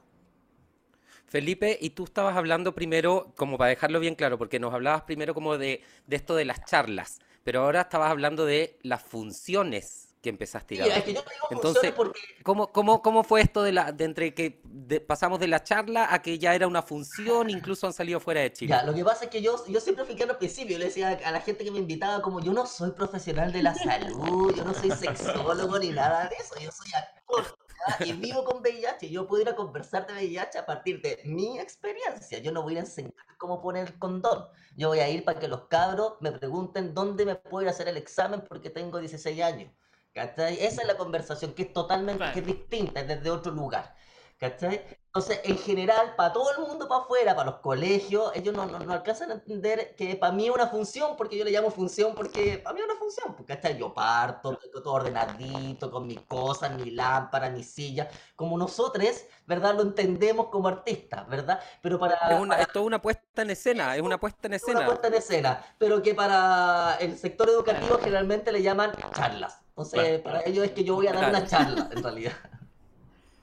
Felipe, 1.32 1.78
y 1.80 1.92
tú 1.92 2.04
estabas 2.04 2.36
hablando 2.36 2.76
primero, 2.76 3.32
como 3.38 3.58
para 3.58 3.70
dejarlo 3.70 4.02
bien 4.02 4.16
claro, 4.16 4.38
porque 4.38 4.60
nos 4.60 4.74
hablabas 4.74 5.04
primero 5.04 5.34
como 5.34 5.58
de, 5.58 5.82
esto 6.10 6.36
de 6.36 6.44
las 6.44 6.66
charlas, 6.66 7.20
pero 7.46 7.62
ahora 7.62 7.80
estabas 7.84 8.12
hablando 8.12 8.46
de 8.46 8.78
las 8.84 9.02
funciones 9.02 10.10
que 10.22 10.28
empezaste 10.28 10.82
a 10.82 11.02
sí, 11.02 11.16
Entonces, 11.50 11.94
porque... 11.94 12.20
¿cómo, 12.44 12.74
cómo, 12.74 13.02
cómo 13.02 13.24
fue 13.24 13.40
esto 13.40 13.64
de 13.64 13.72
la 13.72 13.94
de 13.94 14.04
entre 14.04 14.34
que 14.34 14.62
pasamos 15.08 15.40
de 15.40 15.48
la 15.48 15.64
charla 15.64 16.14
a 16.14 16.22
que 16.22 16.38
ya 16.38 16.54
era 16.54 16.68
una 16.68 16.82
función, 16.82 17.50
incluso 17.50 17.88
han 17.88 17.94
salido 17.94 18.20
fuera 18.20 18.42
de 18.42 18.52
Chile? 18.52 18.72
Ya, 18.72 18.84
lo 18.84 18.94
que 18.94 19.06
pasa 19.06 19.24
es 19.24 19.30
que 19.32 19.42
yo, 19.42 19.56
yo 19.70 19.80
siempre 19.80 20.04
fui 20.04 20.22
al 20.22 20.38
principio, 20.38 20.78
le 20.78 20.86
decía 20.86 21.18
a 21.24 21.32
la 21.32 21.40
gente 21.40 21.64
que 21.64 21.72
me 21.72 21.80
invitaba 21.80 22.22
como 22.22 22.42
yo 22.42 22.52
no 22.52 22.66
soy 22.66 22.92
profesional 22.92 23.54
de 23.54 23.64
la 23.64 23.74
salud, 23.74 24.54
yo 24.54 24.66
no 24.66 24.74
soy 24.74 24.92
sexólogo 24.92 25.80
ni 25.80 25.92
nada 25.92 26.28
de 26.28 26.36
eso, 26.36 26.56
yo 26.60 26.72
soy 26.74 26.92
actor 26.94 27.61
y 28.00 28.14
vivo 28.14 28.44
con 28.44 28.62
VIH, 28.62 29.10
yo 29.10 29.28
pudiera 29.28 29.56
conversar 29.56 30.08
de 30.08 30.14
VIH 30.14 30.60
a 30.60 30.66
partir 30.66 31.02
de 31.02 31.22
mi 31.26 31.60
experiencia. 31.60 32.40
Yo 32.40 32.52
no 32.52 32.64
voy 32.64 32.78
a 32.78 32.82
enseñar 32.82 33.14
cómo 33.38 33.62
poner 33.62 33.98
condón. 33.98 34.46
Yo 34.76 34.90
voy 34.90 35.00
a 35.00 35.10
ir 35.10 35.24
para 35.24 35.40
que 35.40 35.48
los 35.48 35.68
cabros 35.68 36.14
me 36.20 36.32
pregunten 36.32 36.94
dónde 36.94 37.26
me 37.26 37.36
puedo 37.36 37.64
ir 37.64 37.68
a 37.68 37.72
hacer 37.72 37.88
el 37.88 37.98
examen 37.98 38.42
porque 38.48 38.70
tengo 38.70 39.00
16 39.00 39.42
años. 39.42 39.72
¿Cachai? 40.14 40.56
Esa 40.62 40.82
es 40.82 40.88
la 40.88 40.98
conversación 40.98 41.54
que 41.54 41.64
es 41.64 41.74
totalmente 41.74 42.42
distinta, 42.42 43.00
es 43.00 43.08
desde 43.08 43.30
otro 43.30 43.52
lugar. 43.54 43.96
¿Cachai? 44.42 44.84
Entonces, 45.06 45.40
en 45.44 45.56
general, 45.56 46.16
para 46.16 46.34
todo 46.34 46.52
el 46.58 46.66
mundo 46.66 46.88
para 46.88 47.02
afuera, 47.02 47.36
para 47.36 47.52
los 47.52 47.60
colegios, 47.60 48.32
ellos 48.34 48.56
no, 48.56 48.66
no, 48.66 48.92
alcanzan 48.92 49.30
a 49.30 49.36
entender 49.36 49.96
que 49.96 50.16
para 50.16 50.34
mí 50.34 50.48
es 50.48 50.52
una 50.52 50.66
función, 50.66 51.16
porque 51.16 51.38
yo 51.38 51.46
le 51.46 51.52
llamo 51.52 51.70
función, 51.70 52.16
porque 52.16 52.58
para 52.58 52.74
mí 52.74 52.80
es 52.80 52.86
una 52.88 52.96
función, 52.98 53.36
porque 53.36 53.54
hasta 53.54 53.70
yo 53.70 53.94
parto, 53.94 54.58
todo 54.74 54.94
ordenadito, 54.94 55.92
con 55.92 56.08
mis 56.08 56.22
cosas, 56.22 56.72
mi 56.72 56.90
lámpara, 56.90 57.52
mi 57.52 57.64
silla, 57.64 58.10
como 58.36 58.58
nosotros, 58.58 59.06
¿verdad? 59.46 59.76
Lo 59.76 59.84
entendemos 59.84 60.48
como 60.48 60.70
artistas, 60.70 61.28
¿verdad? 61.28 61.60
Pero 61.84 62.00
para... 62.00 62.16
Es, 62.32 62.40
una, 62.40 62.56
es 62.56 62.68
toda 62.70 62.86
una 62.86 63.00
puesta 63.00 63.44
en 63.44 63.52
escena, 63.52 63.96
es 63.96 64.02
una 64.02 64.20
puesta 64.20 64.48
en 64.48 64.54
escena. 64.56 64.80
Una 64.80 64.88
puesta 64.88 65.08
en 65.10 65.14
escena, 65.14 65.64
pero 65.78 66.02
que 66.02 66.16
para 66.16 66.96
el 66.96 67.16
sector 67.16 67.48
educativo 67.48 68.00
generalmente 68.00 68.52
le 68.52 68.64
llaman 68.64 68.92
charlas. 69.14 69.60
Entonces, 69.68 70.20
para 70.22 70.42
ellos 70.46 70.66
es 70.66 70.72
que 70.72 70.84
yo 70.84 70.96
voy 70.96 71.06
a 71.06 71.14
dar 71.14 71.30
una 71.30 71.46
charla, 71.46 71.90
en 71.92 72.02
realidad. 72.04 72.34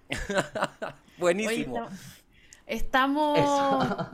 Buenísimo. 1.18 1.86
estamos 2.66 3.38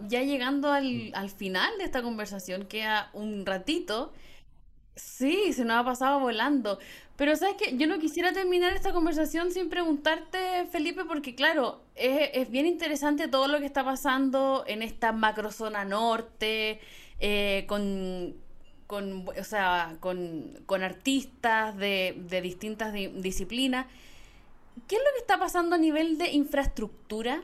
ya 0.08 0.22
llegando 0.22 0.72
al, 0.72 1.12
al, 1.14 1.30
final 1.30 1.76
de 1.78 1.84
esta 1.84 2.02
conversación, 2.02 2.66
queda 2.66 3.10
un 3.12 3.46
ratito. 3.46 4.12
Sí, 4.96 5.52
se 5.52 5.64
nos 5.64 5.76
ha 5.78 5.84
pasado 5.84 6.20
volando. 6.20 6.78
Pero 7.16 7.36
sabes 7.36 7.56
que 7.56 7.76
yo 7.76 7.86
no 7.86 7.98
quisiera 7.98 8.32
terminar 8.32 8.74
esta 8.74 8.92
conversación 8.92 9.52
sin 9.52 9.68
preguntarte, 9.68 10.66
Felipe, 10.70 11.04
porque 11.04 11.34
claro, 11.34 11.80
es, 11.94 12.30
es 12.32 12.50
bien 12.50 12.66
interesante 12.66 13.28
todo 13.28 13.46
lo 13.46 13.60
que 13.60 13.66
está 13.66 13.84
pasando 13.84 14.64
en 14.66 14.82
esta 14.82 15.12
macrozona 15.12 15.84
norte, 15.84 16.80
eh, 17.20 17.64
con, 17.68 18.34
con, 18.88 19.28
o 19.28 19.44
sea, 19.44 19.96
con, 20.00 20.58
con 20.66 20.82
artistas 20.82 21.76
de, 21.76 22.16
de 22.28 22.40
distintas 22.40 22.92
disciplinas. 22.92 23.86
¿Qué 24.88 24.96
es 24.96 25.02
lo 25.02 25.12
que 25.14 25.20
está 25.20 25.38
pasando 25.38 25.76
a 25.76 25.78
nivel 25.78 26.18
de 26.18 26.30
infraestructura? 26.32 27.42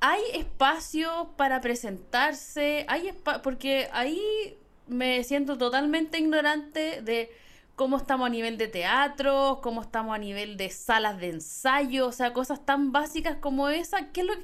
¿Hay 0.00 0.22
espacio 0.34 1.30
para 1.36 1.60
presentarse? 1.60 2.84
¿Hay 2.88 3.12
Porque 3.42 3.88
ahí 3.92 4.56
me 4.86 5.22
siento 5.24 5.58
totalmente 5.58 6.18
ignorante 6.18 7.02
de 7.02 7.30
cómo 7.76 7.96
estamos 7.96 8.26
a 8.26 8.30
nivel 8.30 8.58
de 8.58 8.68
teatro, 8.68 9.60
cómo 9.62 9.80
estamos 9.80 10.14
a 10.14 10.18
nivel 10.18 10.56
de 10.56 10.70
salas 10.70 11.18
de 11.18 11.30
ensayo, 11.30 12.08
o 12.08 12.12
sea, 12.12 12.32
cosas 12.32 12.64
tan 12.64 12.92
básicas 12.92 13.36
como 13.36 13.68
esa. 13.68 14.10
¿Qué 14.12 14.20
es 14.20 14.26
lo, 14.26 14.34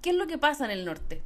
qué 0.00 0.10
es 0.10 0.16
lo 0.16 0.26
que 0.26 0.38
pasa 0.38 0.64
en 0.64 0.70
el 0.70 0.84
norte? 0.84 1.22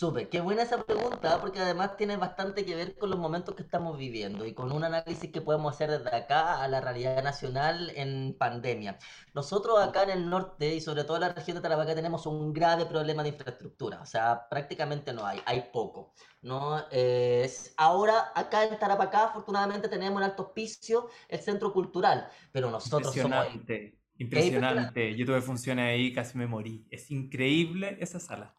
Súper, 0.00 0.30
qué 0.30 0.40
buena 0.40 0.62
esa 0.62 0.82
pregunta, 0.82 1.42
porque 1.42 1.58
además 1.58 1.94
tiene 1.98 2.16
bastante 2.16 2.64
que 2.64 2.74
ver 2.74 2.96
con 2.96 3.10
los 3.10 3.18
momentos 3.18 3.54
que 3.54 3.60
estamos 3.60 3.98
viviendo 3.98 4.46
y 4.46 4.54
con 4.54 4.72
un 4.72 4.82
análisis 4.82 5.30
que 5.30 5.42
podemos 5.42 5.74
hacer 5.74 5.90
desde 5.90 6.16
acá 6.16 6.62
a 6.62 6.68
la 6.68 6.80
realidad 6.80 7.22
nacional 7.22 7.92
en 7.94 8.34
pandemia. 8.38 8.96
Nosotros 9.34 9.78
acá 9.78 10.04
en 10.04 10.08
el 10.08 10.30
norte 10.30 10.74
y 10.74 10.80
sobre 10.80 11.04
todo 11.04 11.18
en 11.18 11.20
la 11.20 11.34
región 11.34 11.58
de 11.58 11.60
Tarapacá 11.60 11.94
tenemos 11.94 12.24
un 12.24 12.54
grave 12.54 12.86
problema 12.86 13.22
de 13.22 13.28
infraestructura, 13.28 14.00
o 14.00 14.06
sea, 14.06 14.48
prácticamente 14.48 15.12
no 15.12 15.26
hay, 15.26 15.42
hay 15.44 15.68
poco. 15.70 16.14
¿no? 16.40 16.82
Es, 16.90 17.74
ahora 17.76 18.32
acá 18.34 18.64
en 18.64 18.78
Tarapacá 18.78 19.24
afortunadamente 19.24 19.86
tenemos 19.90 20.22
en 20.22 20.30
Alto 20.30 20.44
Hospicio 20.44 21.10
el 21.28 21.40
centro 21.40 21.74
cultural, 21.74 22.26
pero 22.52 22.70
nosotros 22.70 23.14
impresionante, 23.14 23.98
Impresionante, 24.16 25.14
yo 25.14 25.26
tuve 25.26 25.42
funciones 25.42 25.90
ahí, 25.90 26.10
casi 26.14 26.38
me 26.38 26.46
morí. 26.46 26.86
Es 26.90 27.10
increíble 27.10 27.98
esa 28.00 28.18
sala. 28.18 28.54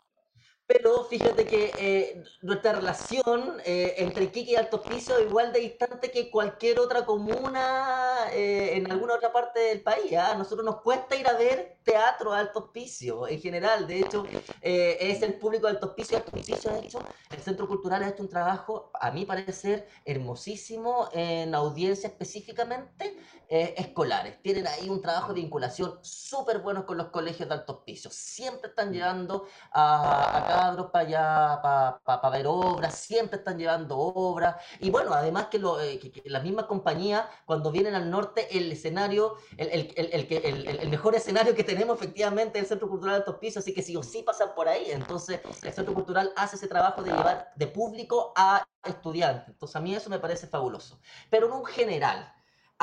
Pero 0.74 1.04
fíjate 1.04 1.46
que 1.46 1.74
eh, 1.78 2.24
nuestra 2.42 2.72
relación 2.72 3.60
eh, 3.66 3.96
entre 3.98 4.26
Iquique 4.26 4.52
y 4.52 4.56
Alto 4.56 4.78
Hospicio 4.78 5.18
es 5.18 5.28
igual 5.28 5.52
de 5.52 5.60
distante 5.60 6.12
que 6.12 6.32
cualquier 6.32 6.80
otra 6.80 7.06
comuna 7.06 8.28
eh, 8.32 8.78
en 8.78 8.90
alguna 8.90 9.16
otra 9.16 9.34
parte 9.34 9.60
del 9.60 9.82
país. 9.82 10.14
¿ah? 10.14 10.32
A 10.32 10.36
nosotros 10.36 10.64
nos 10.64 10.80
cuesta 10.82 11.18
ir 11.18 11.28
a 11.28 11.34
ver 11.34 11.76
teatro 11.84 12.32
a 12.32 12.40
Alto 12.40 12.60
Hospicio 12.60 13.28
en 13.28 13.42
general. 13.42 13.86
De 13.86 14.00
hecho, 14.00 14.26
es 14.62 15.22
el 15.22 15.34
público 15.34 15.68
de 15.68 15.74
Alto 15.74 15.88
Hospicio. 15.88 16.18
Alto 16.18 16.32
Hospicio 16.38 16.72
ha 16.72 16.80
hecho, 16.80 17.00
el 17.32 17.42
Centro 17.42 17.68
Cultural 17.68 18.04
ha 18.04 18.10
hecho 18.10 18.24
un 18.24 18.30
trabajo, 18.30 18.92
a 18.94 19.12
mi 19.12 19.26
parecer, 19.26 19.90
hermosísimo 20.06 21.10
en 21.12 21.54
audiencia 21.54 22.08
específicamente 22.08 23.18
escolares. 23.52 24.42
Tienen 24.42 24.66
ahí 24.66 24.90
un 24.90 25.02
trabajo 25.02 25.34
de 25.34 25.42
vinculación 25.42 26.00
súper 26.02 26.60
bueno 26.60 26.86
con 26.86 26.98
los 26.98 27.08
colegios 27.08 27.50
de 27.50 27.56
Alto 27.56 27.74
Hospicio. 27.74 28.10
Siempre 28.10 28.70
están 28.70 28.94
llevando 28.94 29.46
a, 29.74 30.70
a 30.70 30.92
para 30.92 31.06
allá, 31.06 32.00
para 32.06 32.30
ver 32.30 32.48
obras, 32.48 32.96
siempre 32.96 33.40
están 33.40 33.58
llevando 33.58 33.98
obras. 33.98 34.56
Y 34.80 34.90
bueno, 34.90 35.14
además 35.14 35.48
que, 35.48 35.60
lo, 35.60 35.82
eh, 35.82 36.00
las 36.26 36.44
mismas 36.44 36.66
compañías, 36.66 37.26
cuando 37.46 37.72
vienen 37.72 37.94
al 37.94 38.10
norte, 38.10 38.48
el 38.58 38.72
escenario, 38.72 39.36
el, 39.58 39.92
el, 39.96 40.10
el, 40.14 40.68
el, 40.68 40.90
mejor 40.90 41.16
escenario 41.16 41.54
que 41.54 41.66
tenemos 41.66 41.98
efectivamente 41.98 42.58
es 42.58 42.64
el 42.64 42.70
Centro 42.70 42.90
Cultural 42.90 43.16
de 43.16 43.20
Altos 43.20 43.36
Pisos, 43.36 43.64
así 43.64 43.74
que 43.74 43.82
sí 43.82 43.98
o 43.98 44.04
sí 44.04 44.24
pasan 44.24 44.56
por 44.56 44.70
ahí. 44.70 44.92
Entonces, 44.92 45.42
el 45.62 45.74
Centro 45.74 45.94
Cultural 45.94 46.32
hace 46.38 46.56
ese 46.56 46.68
trabajo 46.68 47.04
de 47.04 47.12
llevar 47.12 47.52
de 47.56 47.68
público 47.68 48.32
a 48.36 48.66
estudiantes. 48.84 49.50
Entonces, 49.50 49.76
a 49.76 49.82
mí 49.82 49.94
eso 49.94 50.10
me 50.10 50.20
parece 50.20 50.48
fabuloso. 50.48 51.00
Pero 51.30 51.48
en 51.48 51.54
un 51.54 51.66
general, 51.66 52.34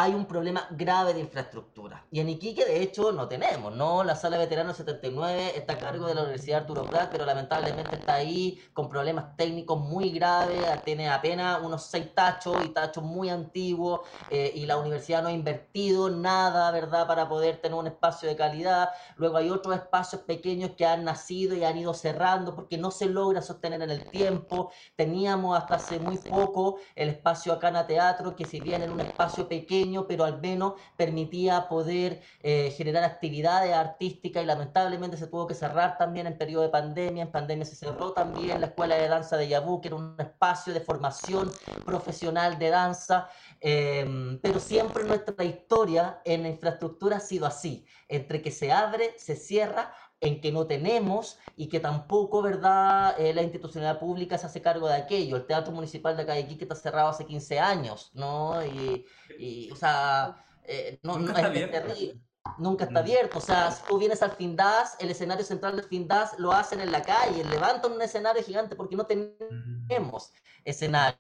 hay 0.01 0.15
un 0.15 0.27
problema 0.27 0.69
grave 0.71 1.13
de 1.13 1.19
infraestructura. 1.19 2.07
Y 2.13 2.21
en 2.21 2.29
Iquique, 2.29 2.65
de 2.65 2.83
hecho, 2.83 3.11
no 3.11 3.27
tenemos, 3.27 3.75
¿no? 3.75 4.05
La 4.05 4.15
sala 4.15 4.39
veterano 4.39 4.73
79 4.73 5.55
está 5.57 5.73
a 5.73 5.79
cargo 5.79 6.07
de 6.07 6.15
la 6.15 6.21
Universidad 6.21 6.61
Arturo 6.61 6.85
Prat, 6.85 7.11
pero 7.11 7.27
lamentablemente 7.27 7.97
está 7.97 8.15
ahí 8.15 8.63
con 8.73 8.89
problemas 8.89 9.37
técnicos 9.37 9.81
muy 9.81 10.11
graves, 10.11 10.63
tiene 10.85 11.09
apenas 11.09 11.61
unos 11.65 11.83
seis 11.83 12.15
tachos 12.15 12.65
y 12.65 12.69
tachos 12.69 13.03
muy 13.03 13.29
antiguos, 13.29 14.03
eh, 14.31 14.53
y 14.55 14.67
la 14.67 14.77
universidad 14.77 15.21
no 15.21 15.31
ha 15.31 15.33
invertido 15.33 16.09
nada, 16.09 16.71
¿verdad?, 16.71 17.09
para 17.09 17.29
poder 17.29 17.57
tener 17.57 17.77
un 17.77 17.89
espacio 17.89 18.29
de 18.29 18.37
calidad. 18.37 18.91
Luego 19.17 19.39
hay 19.39 19.51
otros 19.51 19.75
espacios 19.75 20.23
pequeños 20.23 20.71
que 20.77 20.87
han 20.87 21.03
nacido 21.03 21.57
y 21.57 21.65
han 21.65 21.77
ido 21.77 21.93
cerrando 21.93 22.55
porque 22.55 22.79
no 22.79 22.93
se 22.93 23.07
logra 23.07 23.43
sostener 23.43 23.83
en 23.83 23.91
el 23.91 24.09
tiempo. 24.09 24.71
Teníamos 24.95 25.59
hasta 25.59 25.75
hace 25.75 25.99
muy 25.99 26.19
poco 26.19 26.77
el 26.95 27.09
espacio 27.09 27.53
Acana 27.53 27.85
Teatro, 27.85 28.37
que 28.37 28.45
si 28.45 28.61
bien 28.61 28.83
era 28.83 28.93
un 28.93 29.01
espacio 29.01 29.49
pequeño, 29.49 29.88
pero 30.07 30.25
al 30.25 30.41
menos 30.41 30.75
permitía 30.97 31.69
poder 31.69 32.21
eh, 32.43 32.73
generar 32.77 33.05
actividades 33.05 33.75
artísticas 33.75 34.43
y 34.43 34.47
lamentablemente 34.47 35.17
se 35.17 35.27
tuvo 35.27 35.47
que 35.47 35.55
cerrar 35.55 35.97
también 35.99 36.27
en 36.27 36.37
periodo 36.37 36.63
de 36.63 36.69
pandemia. 36.69 37.23
En 37.23 37.33
pandemia 37.33 37.65
se 37.65 37.77
cerró 37.77 38.13
también 38.13 38.61
la 38.61 38.69
Escuela 38.69 38.97
de 38.97 39.09
Danza 39.09 39.37
de 39.37 39.49
Yabú, 39.49 39.81
que 39.81 39.89
era 39.89 39.97
un 39.97 40.15
espacio 40.19 40.73
de 40.73 40.81
formación 40.81 41.51
profesional 41.85 42.59
de 42.59 42.71
danza, 42.71 43.29
em, 43.61 44.39
pero 44.41 44.61
siempre 44.61 45.05
nuestra 45.05 45.45
historia 45.45 46.21
en 46.25 46.43
la 46.43 46.49
infraestructura 46.49 47.17
ha 47.17 47.21
sido 47.21 47.47
así, 47.47 47.87
entre 48.09 48.43
que 48.43 48.51
se 48.51 48.73
abre, 48.73 49.15
se 49.19 49.37
cierra, 49.37 49.93
en 50.21 50.41
que 50.41 50.51
no 50.51 50.67
tenemos 50.67 51.39
y 51.57 51.69
que 51.69 51.81
tampoco, 51.81 52.43
¿verdad?, 52.43 53.15
eh, 53.21 53.33
la 53.35 53.43
institucionalidad 53.43 54.01
pública 54.01 54.39
se 54.39 54.47
hace 54.47 54.63
cargo 54.63 54.89
de 54.89 54.95
aquello. 54.95 55.37
El 55.37 55.47
Teatro 55.47 55.73
Municipal 55.73 56.17
de 56.17 56.23
acá 56.23 56.35
de 56.35 56.41
Iquique 56.41 56.65
está 56.65 56.75
cerrado 56.75 57.09
hace 57.09 57.27
15 57.27 57.61
años, 57.61 58.11
¿no? 58.15 58.65
Y, 58.65 59.07
y 59.39 59.71
o 59.71 59.77
sea, 59.77 60.45
eh, 60.65 60.99
no, 61.03 61.19
nunca, 61.19 61.41
está 61.41 61.53
es 61.55 61.71
terrible. 61.71 62.21
Nunca 62.59 62.85
está 62.85 63.01
mm. 63.01 63.03
abierto. 63.03 63.39
O 63.39 63.43
sea, 63.43 63.71
si 63.71 63.83
tú 63.87 63.99
vienes 63.99 64.23
al 64.23 64.33
Findas, 64.33 64.97
el 65.01 65.11
escenario 65.11 65.45
central 65.45 65.77
del 65.77 65.85
Findas 65.85 66.39
lo 66.39 66.53
hacen 66.53 66.81
en 66.81 66.91
la 66.91 67.03
calle, 67.03 67.45
levantan 67.45 67.93
un 67.93 68.03
escenario 68.03 68.43
gigante 68.43 68.75
porque 68.75 68.97
no 68.97 69.07
tenemos 69.07 70.33
escenario, 70.65 71.19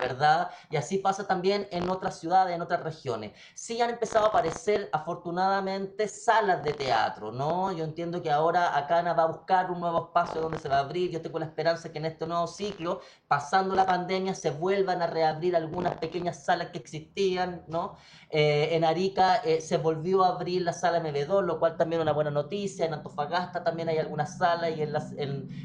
¿verdad? 0.00 0.50
Y 0.70 0.76
así 0.76 0.98
pasa 0.98 1.26
también 1.26 1.68
en 1.70 1.88
otras 1.88 2.18
ciudades, 2.18 2.54
en 2.54 2.62
otras 2.62 2.82
regiones. 2.82 3.32
Sí 3.54 3.80
han 3.80 3.90
empezado 3.90 4.26
a 4.26 4.28
aparecer, 4.28 4.88
afortunadamente, 4.92 6.08
salas 6.08 6.62
de 6.62 6.72
teatro, 6.72 7.32
¿no? 7.32 7.72
Yo 7.72 7.84
entiendo 7.84 8.22
que 8.22 8.30
ahora 8.30 8.76
Acana 8.76 9.12
va 9.14 9.24
a 9.24 9.26
buscar 9.26 9.70
un 9.70 9.80
nuevo 9.80 10.06
espacio 10.06 10.40
donde 10.40 10.58
se 10.58 10.68
va 10.68 10.76
a 10.76 10.80
abrir. 10.80 11.10
Yo 11.10 11.22
tengo 11.22 11.38
la 11.38 11.46
esperanza 11.46 11.90
que 11.90 11.98
en 11.98 12.06
este 12.06 12.26
nuevo 12.26 12.46
ciclo, 12.46 13.00
pasando 13.26 13.74
la 13.74 13.86
pandemia, 13.86 14.34
se 14.34 14.50
vuelvan 14.50 15.02
a 15.02 15.06
reabrir 15.06 15.56
algunas 15.56 15.96
pequeñas 15.98 16.44
salas 16.44 16.70
que 16.70 16.78
existían, 16.78 17.62
¿no? 17.68 17.96
Eh, 18.30 18.68
en 18.72 18.84
Arica 18.84 19.36
eh, 19.36 19.60
se 19.60 19.78
volvió 19.78 20.24
a 20.24 20.28
abrir 20.28 20.62
la 20.62 20.72
sala 20.72 21.00
MB2, 21.02 21.42
lo 21.44 21.58
cual 21.58 21.76
también 21.76 22.00
es 22.00 22.04
una 22.04 22.12
buena 22.12 22.30
noticia. 22.30 22.84
En 22.84 22.94
Antofagasta 22.94 23.64
también 23.64 23.88
hay 23.88 23.98
algunas 23.98 24.36
salas 24.36 24.70
y 24.76 24.82
en, 24.82 24.94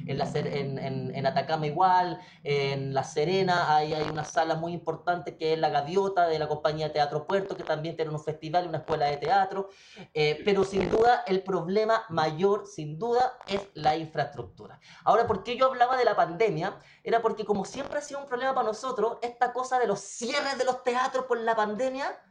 en, 0.07 1.15
en 1.15 1.25
Atacama 1.25 1.67
igual, 1.67 2.19
en 2.43 2.93
la 2.93 3.03
Serena 3.03 3.75
hay, 3.75 3.93
hay 3.93 4.03
una 4.13 4.23
sala 4.23 4.55
muy 4.55 4.73
importante 4.73 5.35
que 5.35 5.53
es 5.53 5.59
la 5.59 5.69
Gaviota 5.69 6.27
de 6.27 6.39
la 6.39 6.47
compañía 6.47 6.93
Teatro 6.93 7.27
Puerto, 7.27 7.57
que 7.57 7.63
también 7.63 7.95
tiene 7.95 8.11
un 8.11 8.23
festival 8.23 8.65
y 8.65 8.69
una 8.69 8.77
escuela 8.79 9.07
de 9.07 9.17
teatro. 9.17 9.69
Eh, 10.13 10.41
pero 10.45 10.63
sin 10.63 10.89
duda 10.89 11.23
el 11.27 11.43
problema 11.43 12.05
mayor, 12.09 12.65
sin 12.67 12.97
duda, 12.97 13.37
es 13.47 13.61
la 13.73 13.97
infraestructura. 13.97 14.79
Ahora, 15.03 15.27
¿por 15.27 15.43
qué 15.43 15.57
yo 15.57 15.65
hablaba 15.65 15.97
de 15.97 16.05
la 16.05 16.15
pandemia? 16.15 16.77
Era 17.03 17.21
porque 17.21 17.43
como 17.43 17.65
siempre 17.65 17.97
ha 17.99 18.01
sido 18.01 18.21
un 18.21 18.27
problema 18.27 18.53
para 18.53 18.67
nosotros, 18.67 19.17
esta 19.21 19.51
cosa 19.51 19.79
de 19.79 19.87
los 19.87 19.99
cierres 19.99 20.57
de 20.57 20.65
los 20.65 20.83
teatros 20.83 21.25
por 21.25 21.39
la 21.39 21.55
pandemia, 21.55 22.23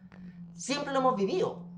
siempre 0.55 0.93
lo 0.93 1.01
hemos 1.01 1.17
vivido. 1.17 1.72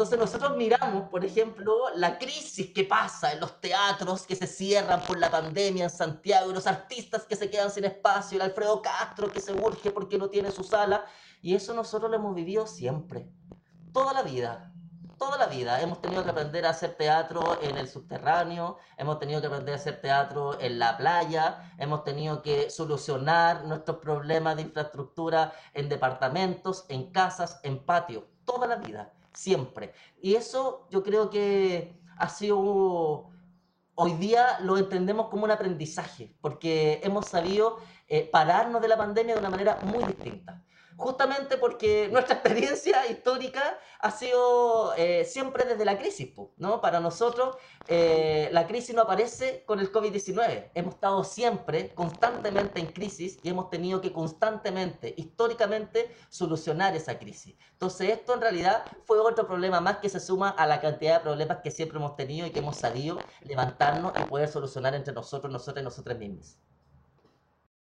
Entonces 0.00 0.18
nosotros 0.18 0.56
miramos, 0.56 1.10
por 1.10 1.26
ejemplo, 1.26 1.90
la 1.94 2.16
crisis 2.16 2.72
que 2.72 2.84
pasa 2.84 3.34
en 3.34 3.40
los 3.40 3.60
teatros 3.60 4.22
que 4.22 4.34
se 4.34 4.46
cierran 4.46 5.02
por 5.02 5.18
la 5.18 5.30
pandemia 5.30 5.84
en 5.84 5.90
Santiago, 5.90 6.50
los 6.52 6.66
artistas 6.66 7.26
que 7.26 7.36
se 7.36 7.50
quedan 7.50 7.70
sin 7.70 7.84
espacio, 7.84 8.36
el 8.36 8.42
Alfredo 8.42 8.80
Castro 8.80 9.30
que 9.30 9.42
se 9.42 9.52
urge 9.52 9.90
porque 9.90 10.16
no 10.16 10.30
tiene 10.30 10.52
su 10.52 10.64
sala, 10.64 11.04
y 11.42 11.54
eso 11.54 11.74
nosotros 11.74 12.10
lo 12.10 12.16
hemos 12.16 12.34
vivido 12.34 12.66
siempre, 12.66 13.30
toda 13.92 14.14
la 14.14 14.22
vida, 14.22 14.72
toda 15.18 15.36
la 15.36 15.48
vida. 15.48 15.82
Hemos 15.82 16.00
tenido 16.00 16.24
que 16.24 16.30
aprender 16.30 16.64
a 16.64 16.70
hacer 16.70 16.94
teatro 16.94 17.60
en 17.60 17.76
el 17.76 17.86
subterráneo, 17.86 18.78
hemos 18.96 19.18
tenido 19.18 19.42
que 19.42 19.48
aprender 19.48 19.74
a 19.74 19.76
hacer 19.76 20.00
teatro 20.00 20.58
en 20.58 20.78
la 20.78 20.96
playa, 20.96 21.74
hemos 21.76 22.04
tenido 22.04 22.40
que 22.40 22.70
solucionar 22.70 23.66
nuestros 23.66 23.98
problemas 23.98 24.56
de 24.56 24.62
infraestructura 24.62 25.52
en 25.74 25.90
departamentos, 25.90 26.86
en 26.88 27.12
casas, 27.12 27.60
en 27.64 27.84
patios, 27.84 28.24
toda 28.46 28.66
la 28.66 28.76
vida 28.76 29.12
siempre. 29.32 29.92
Y 30.20 30.34
eso 30.34 30.86
yo 30.90 31.02
creo 31.02 31.30
que 31.30 32.00
ha 32.16 32.28
sido, 32.28 33.30
hoy 33.94 34.12
día 34.14 34.60
lo 34.60 34.76
entendemos 34.78 35.28
como 35.28 35.44
un 35.44 35.50
aprendizaje, 35.50 36.34
porque 36.40 37.00
hemos 37.02 37.26
sabido 37.26 37.78
eh, 38.10 38.28
pararnos 38.30 38.82
de 38.82 38.88
la 38.88 38.98
pandemia 38.98 39.34
de 39.34 39.40
una 39.40 39.50
manera 39.50 39.78
muy 39.82 40.04
distinta 40.04 40.62
justamente 41.00 41.56
porque 41.56 42.08
nuestra 42.12 42.34
experiencia 42.36 43.06
histórica 43.06 43.78
ha 44.00 44.10
sido 44.10 44.94
eh, 44.96 45.24
siempre 45.24 45.64
desde 45.64 45.84
la 45.84 45.98
crisis, 45.98 46.30
¿no? 46.58 46.80
Para 46.80 47.00
nosotros 47.00 47.56
eh, 47.88 48.48
la 48.52 48.66
crisis 48.66 48.94
no 48.94 49.02
aparece 49.02 49.64
con 49.66 49.80
el 49.80 49.90
COVID-19. 49.90 50.70
Hemos 50.74 50.94
estado 50.94 51.24
siempre, 51.24 51.94
constantemente 51.94 52.80
en 52.80 52.86
crisis 52.86 53.38
y 53.42 53.48
hemos 53.48 53.70
tenido 53.70 54.00
que 54.00 54.12
constantemente, 54.12 55.14
históricamente, 55.16 56.14
solucionar 56.28 56.94
esa 56.94 57.18
crisis. 57.18 57.56
Entonces 57.72 58.10
esto 58.10 58.34
en 58.34 58.42
realidad 58.42 58.84
fue 59.04 59.18
otro 59.18 59.46
problema 59.46 59.80
más 59.80 59.98
que 59.98 60.08
se 60.08 60.20
suma 60.20 60.50
a 60.50 60.66
la 60.66 60.80
cantidad 60.80 61.18
de 61.18 61.20
problemas 61.20 61.58
que 61.64 61.70
siempre 61.70 61.98
hemos 61.98 62.14
tenido 62.14 62.46
y 62.46 62.50
que 62.50 62.58
hemos 62.58 62.76
sabido 62.76 63.18
levantarnos 63.42 64.12
y 64.20 64.28
poder 64.28 64.48
solucionar 64.48 64.94
entre 64.94 65.14
nosotros, 65.14 65.50
nosotros 65.50 65.80
y 65.80 65.84
nosotras 65.84 66.18
mismas. 66.18 66.58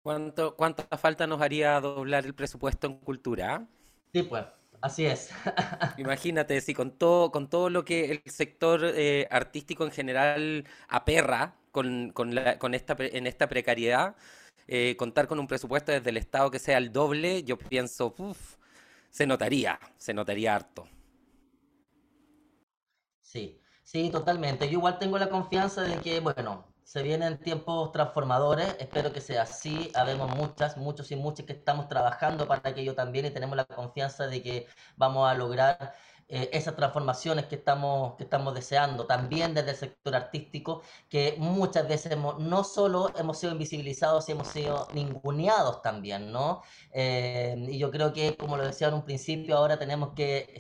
¿Cuánto, 0.05 0.55
¿Cuánta 0.55 0.99
falta 0.99 1.27
nos 1.27 1.41
haría 1.41 1.81
doblar 1.81 2.27
el 2.27 2.35
presupuesto 2.35 2.87
en 2.87 2.99
cultura? 2.99 3.67
Sí, 4.13 4.23
pues, 4.23 4.45
así 4.83 5.07
es. 5.07 5.31
Imagínate, 5.97 6.61
si 6.61 6.75
con 6.75 6.99
todo, 6.99 7.31
con 7.33 7.49
todo 7.49 7.71
lo 7.71 7.87
que 7.87 8.11
el 8.13 8.23
sector 8.31 8.83
eh, 8.85 9.27
artístico 9.31 9.85
en 9.87 9.93
general 9.93 10.67
aperra 10.89 11.57
con, 11.71 12.11
con, 12.13 12.35
la, 12.35 12.59
con 12.59 12.75
esta, 12.75 12.95
en 12.99 13.27
esta 13.27 13.49
precariedad, 13.49 14.15
eh, 14.69 14.95
contar 14.99 15.27
con 15.27 15.41
un 15.41 15.47
presupuesto 15.47 15.91
desde 15.93 16.11
el 16.11 16.19
Estado 16.19 16.51
que 16.51 16.59
sea 16.59 16.77
el 16.77 16.93
doble, 16.93 17.43
yo 17.43 17.57
pienso, 17.59 18.15
uff, 18.19 18.57
se 19.09 19.27
notaría, 19.27 19.81
se 19.97 20.13
notaría 20.13 20.55
harto. 20.55 20.87
Sí, 23.21 23.59
sí, 23.83 24.11
totalmente. 24.11 24.67
Yo 24.67 24.75
igual 24.81 24.99
tengo 24.99 25.17
la 25.19 25.31
confianza 25.31 25.81
de 25.81 25.99
que, 26.01 26.21
bueno, 26.21 26.74
se 26.85 27.03
vienen 27.03 27.39
tiempos 27.39 27.91
transformadores, 27.93 28.77
espero 28.79 29.13
que 29.13 29.21
sea 29.21 29.43
así. 29.43 29.91
Habemos 29.95 30.35
muchas, 30.37 30.77
muchos 30.77 31.11
y 31.11 31.17
muchas 31.17 31.47
que 31.47 31.55
estamos 31.55 31.89
trabajando 31.89 32.47
para 32.47 32.69
aquello 32.71 32.95
también 32.95 33.25
y 33.27 33.31
tenemos 33.31 33.57
la 33.57 33.65
confianza 33.65 34.27
de 34.27 34.43
que 34.43 34.67
vamos 34.97 35.29
a 35.29 35.35
lograr 35.35 35.95
eh, 36.29 36.51
esas 36.53 36.75
transformaciones 36.77 37.47
que 37.47 37.57
estamos, 37.57 38.17
que 38.17 38.25
estamos 38.25 38.55
deseando, 38.55 39.07
también 39.07 39.55
desde 39.55 39.71
el 39.71 39.77
sector 39.77 40.15
artístico, 40.17 40.83
que 41.09 41.37
muchas 41.39 41.87
veces 41.87 42.17
no 42.17 42.65
solo 42.65 43.11
hemos 43.17 43.39
sido 43.39 43.53
invisibilizados, 43.53 44.29
hemos 44.29 44.49
sido 44.49 44.89
ninguneados 44.95 45.83
también, 45.83 46.33
¿no? 46.33 46.63
Eh, 46.93 47.57
y 47.69 47.79
yo 47.79 47.91
creo 47.91 48.13
que, 48.13 48.37
como 48.37 48.57
lo 48.57 48.65
decía 48.67 48.89
en 48.89 48.95
un 48.95 49.05
principio, 49.05 49.57
ahora 49.59 49.79
tenemos 49.79 50.15
que 50.15 50.53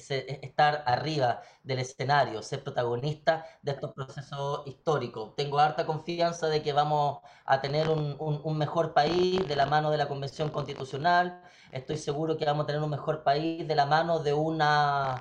estar 0.42 0.82
arriba 0.86 1.40
del 1.62 1.78
escenario, 1.78 2.42
ser 2.42 2.62
protagonistas 2.62 3.44
de 3.62 3.72
estos 3.72 3.92
procesos 3.92 4.66
históricos. 4.66 5.34
Tengo 5.36 5.58
harta 5.58 5.86
confianza 5.86 6.48
de 6.48 6.62
que 6.62 6.72
vamos 6.72 7.20
a 7.46 7.60
tener 7.60 7.88
un, 7.88 8.16
un 8.18 8.58
mejor 8.58 8.94
país 8.94 9.46
de 9.48 9.56
la 9.56 9.66
mano 9.66 9.90
de 9.90 9.96
la 9.98 10.08
Convención 10.08 10.50
Constitucional, 10.50 11.42
estoy 11.72 11.96
seguro 11.98 12.36
que 12.36 12.44
vamos 12.44 12.64
a 12.64 12.66
tener 12.66 12.82
un 12.82 12.90
mejor 12.90 13.22
país 13.24 13.66
de 13.66 13.74
la 13.74 13.86
mano 13.86 14.20
de 14.20 14.32
una 14.34 15.16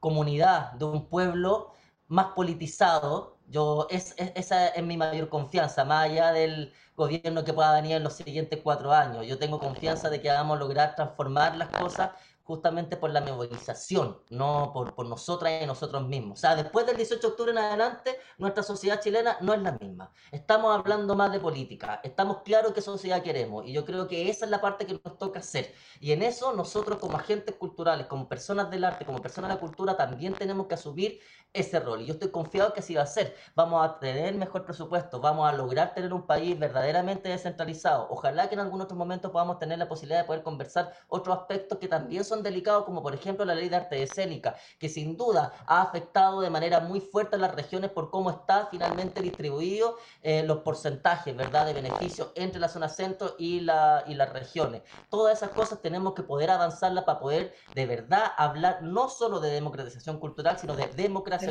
comunidad, 0.00 0.72
de 0.72 0.84
un 0.86 1.06
pueblo 1.08 1.72
más 2.08 2.28
politizado. 2.34 3.38
Yo, 3.46 3.86
es, 3.90 4.14
esa 4.16 4.68
es 4.68 4.84
mi 4.84 4.96
mayor 4.96 5.28
confianza, 5.28 5.84
más 5.84 6.06
allá 6.06 6.32
del 6.32 6.72
gobierno 6.96 7.44
que 7.44 7.52
pueda 7.52 7.72
venir 7.72 7.96
en 7.96 8.04
los 8.04 8.14
siguientes 8.14 8.60
cuatro 8.62 8.92
años. 8.92 9.26
Yo 9.26 9.38
tengo 9.38 9.58
confianza 9.58 10.10
de 10.10 10.20
que 10.20 10.28
vamos 10.28 10.56
a 10.56 10.60
lograr 10.60 10.94
transformar 10.94 11.56
las 11.56 11.68
cosas 11.68 12.10
justamente 12.50 12.96
por 12.96 13.10
la 13.10 13.20
movilización, 13.20 14.18
no 14.28 14.72
por, 14.74 14.92
por 14.96 15.06
nosotras 15.06 15.62
y 15.62 15.66
nosotros 15.66 16.08
mismos. 16.08 16.40
O 16.40 16.40
sea, 16.40 16.56
después 16.56 16.84
del 16.84 16.96
18 16.96 17.20
de 17.20 17.28
octubre 17.28 17.52
en 17.52 17.58
adelante, 17.58 18.18
nuestra 18.38 18.64
sociedad 18.64 19.00
chilena 19.00 19.36
no 19.40 19.54
es 19.54 19.62
la 19.62 19.70
misma. 19.70 20.10
Estamos 20.32 20.76
hablando 20.76 21.14
más 21.14 21.30
de 21.30 21.38
política, 21.38 22.00
estamos 22.02 22.38
claros 22.38 22.72
qué 22.72 22.82
sociedad 22.82 23.22
queremos 23.22 23.64
y 23.66 23.72
yo 23.72 23.84
creo 23.84 24.08
que 24.08 24.28
esa 24.28 24.46
es 24.46 24.50
la 24.50 24.60
parte 24.60 24.84
que 24.84 24.94
nos 24.94 25.16
toca 25.16 25.38
hacer. 25.38 25.72
Y 26.00 26.10
en 26.10 26.24
eso 26.24 26.52
nosotros 26.52 26.98
como 26.98 27.16
agentes 27.16 27.54
culturales, 27.54 28.08
como 28.08 28.28
personas 28.28 28.68
del 28.68 28.82
arte, 28.82 29.04
como 29.04 29.22
personas 29.22 29.50
de 29.50 29.54
la 29.54 29.60
cultura, 29.60 29.96
también 29.96 30.34
tenemos 30.34 30.66
que 30.66 30.74
asumir 30.74 31.20
ese 31.52 31.80
rol. 31.80 32.02
Y 32.02 32.06
yo 32.06 32.14
estoy 32.14 32.30
confiado 32.30 32.72
que 32.72 32.80
así 32.80 32.94
va 32.94 33.02
a 33.02 33.06
ser. 33.06 33.34
Vamos 33.54 33.84
a 33.84 33.98
tener 33.98 34.34
mejor 34.34 34.64
presupuesto, 34.64 35.20
vamos 35.20 35.48
a 35.48 35.52
lograr 35.52 35.94
tener 35.94 36.12
un 36.12 36.26
país 36.26 36.58
verdaderamente 36.58 37.28
descentralizado. 37.28 38.06
Ojalá 38.10 38.48
que 38.48 38.54
en 38.54 38.60
algún 38.60 38.80
otro 38.80 38.96
momento 38.96 39.32
podamos 39.32 39.58
tener 39.58 39.78
la 39.78 39.88
posibilidad 39.88 40.20
de 40.20 40.26
poder 40.26 40.42
conversar 40.42 40.92
otros 41.08 41.36
aspectos 41.38 41.78
que 41.78 41.88
también 41.88 42.24
son 42.24 42.39
delicados, 42.42 42.84
como 42.84 43.02
por 43.02 43.14
ejemplo 43.14 43.44
la 43.44 43.54
ley 43.54 43.68
de 43.68 43.76
arte 43.76 44.02
escénica, 44.02 44.56
que 44.78 44.88
sin 44.88 45.16
duda 45.16 45.52
ha 45.66 45.82
afectado 45.82 46.40
de 46.40 46.50
manera 46.50 46.80
muy 46.80 47.00
fuerte 47.00 47.36
a 47.36 47.38
las 47.38 47.54
regiones 47.54 47.90
por 47.90 48.10
cómo 48.10 48.30
está 48.30 48.68
finalmente 48.70 49.22
distribuido 49.22 49.96
eh, 50.22 50.42
los 50.42 50.58
porcentajes, 50.58 51.36
¿verdad?, 51.36 51.66
de 51.66 51.74
beneficios 51.74 52.32
entre 52.34 52.60
la 52.60 52.68
zona 52.68 52.88
centro 52.88 53.34
y, 53.38 53.60
la, 53.60 54.04
y 54.06 54.14
las 54.14 54.32
regiones. 54.32 54.82
Todas 55.08 55.36
esas 55.36 55.50
cosas 55.50 55.80
tenemos 55.80 56.14
que 56.14 56.22
poder 56.22 56.50
avanzarlas 56.50 57.04
para 57.04 57.18
poder 57.18 57.54
de 57.74 57.86
verdad 57.86 58.32
hablar 58.36 58.82
no 58.82 59.08
solo 59.08 59.40
de 59.40 59.50
democratización 59.50 60.18
cultural, 60.18 60.58
sino 60.58 60.74
de 60.76 60.86
democracia 60.88 61.50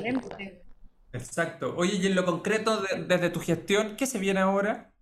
Exacto. 1.11 1.73
Oye, 1.75 1.95
y 1.95 2.05
en 2.05 2.15
lo 2.15 2.25
concreto, 2.25 2.81
desde 3.07 3.29
tu 3.29 3.39
gestión, 3.39 3.95
¿qué 3.95 4.05
se 4.05 4.19
viene 4.19 4.41
ahora? 4.41 4.93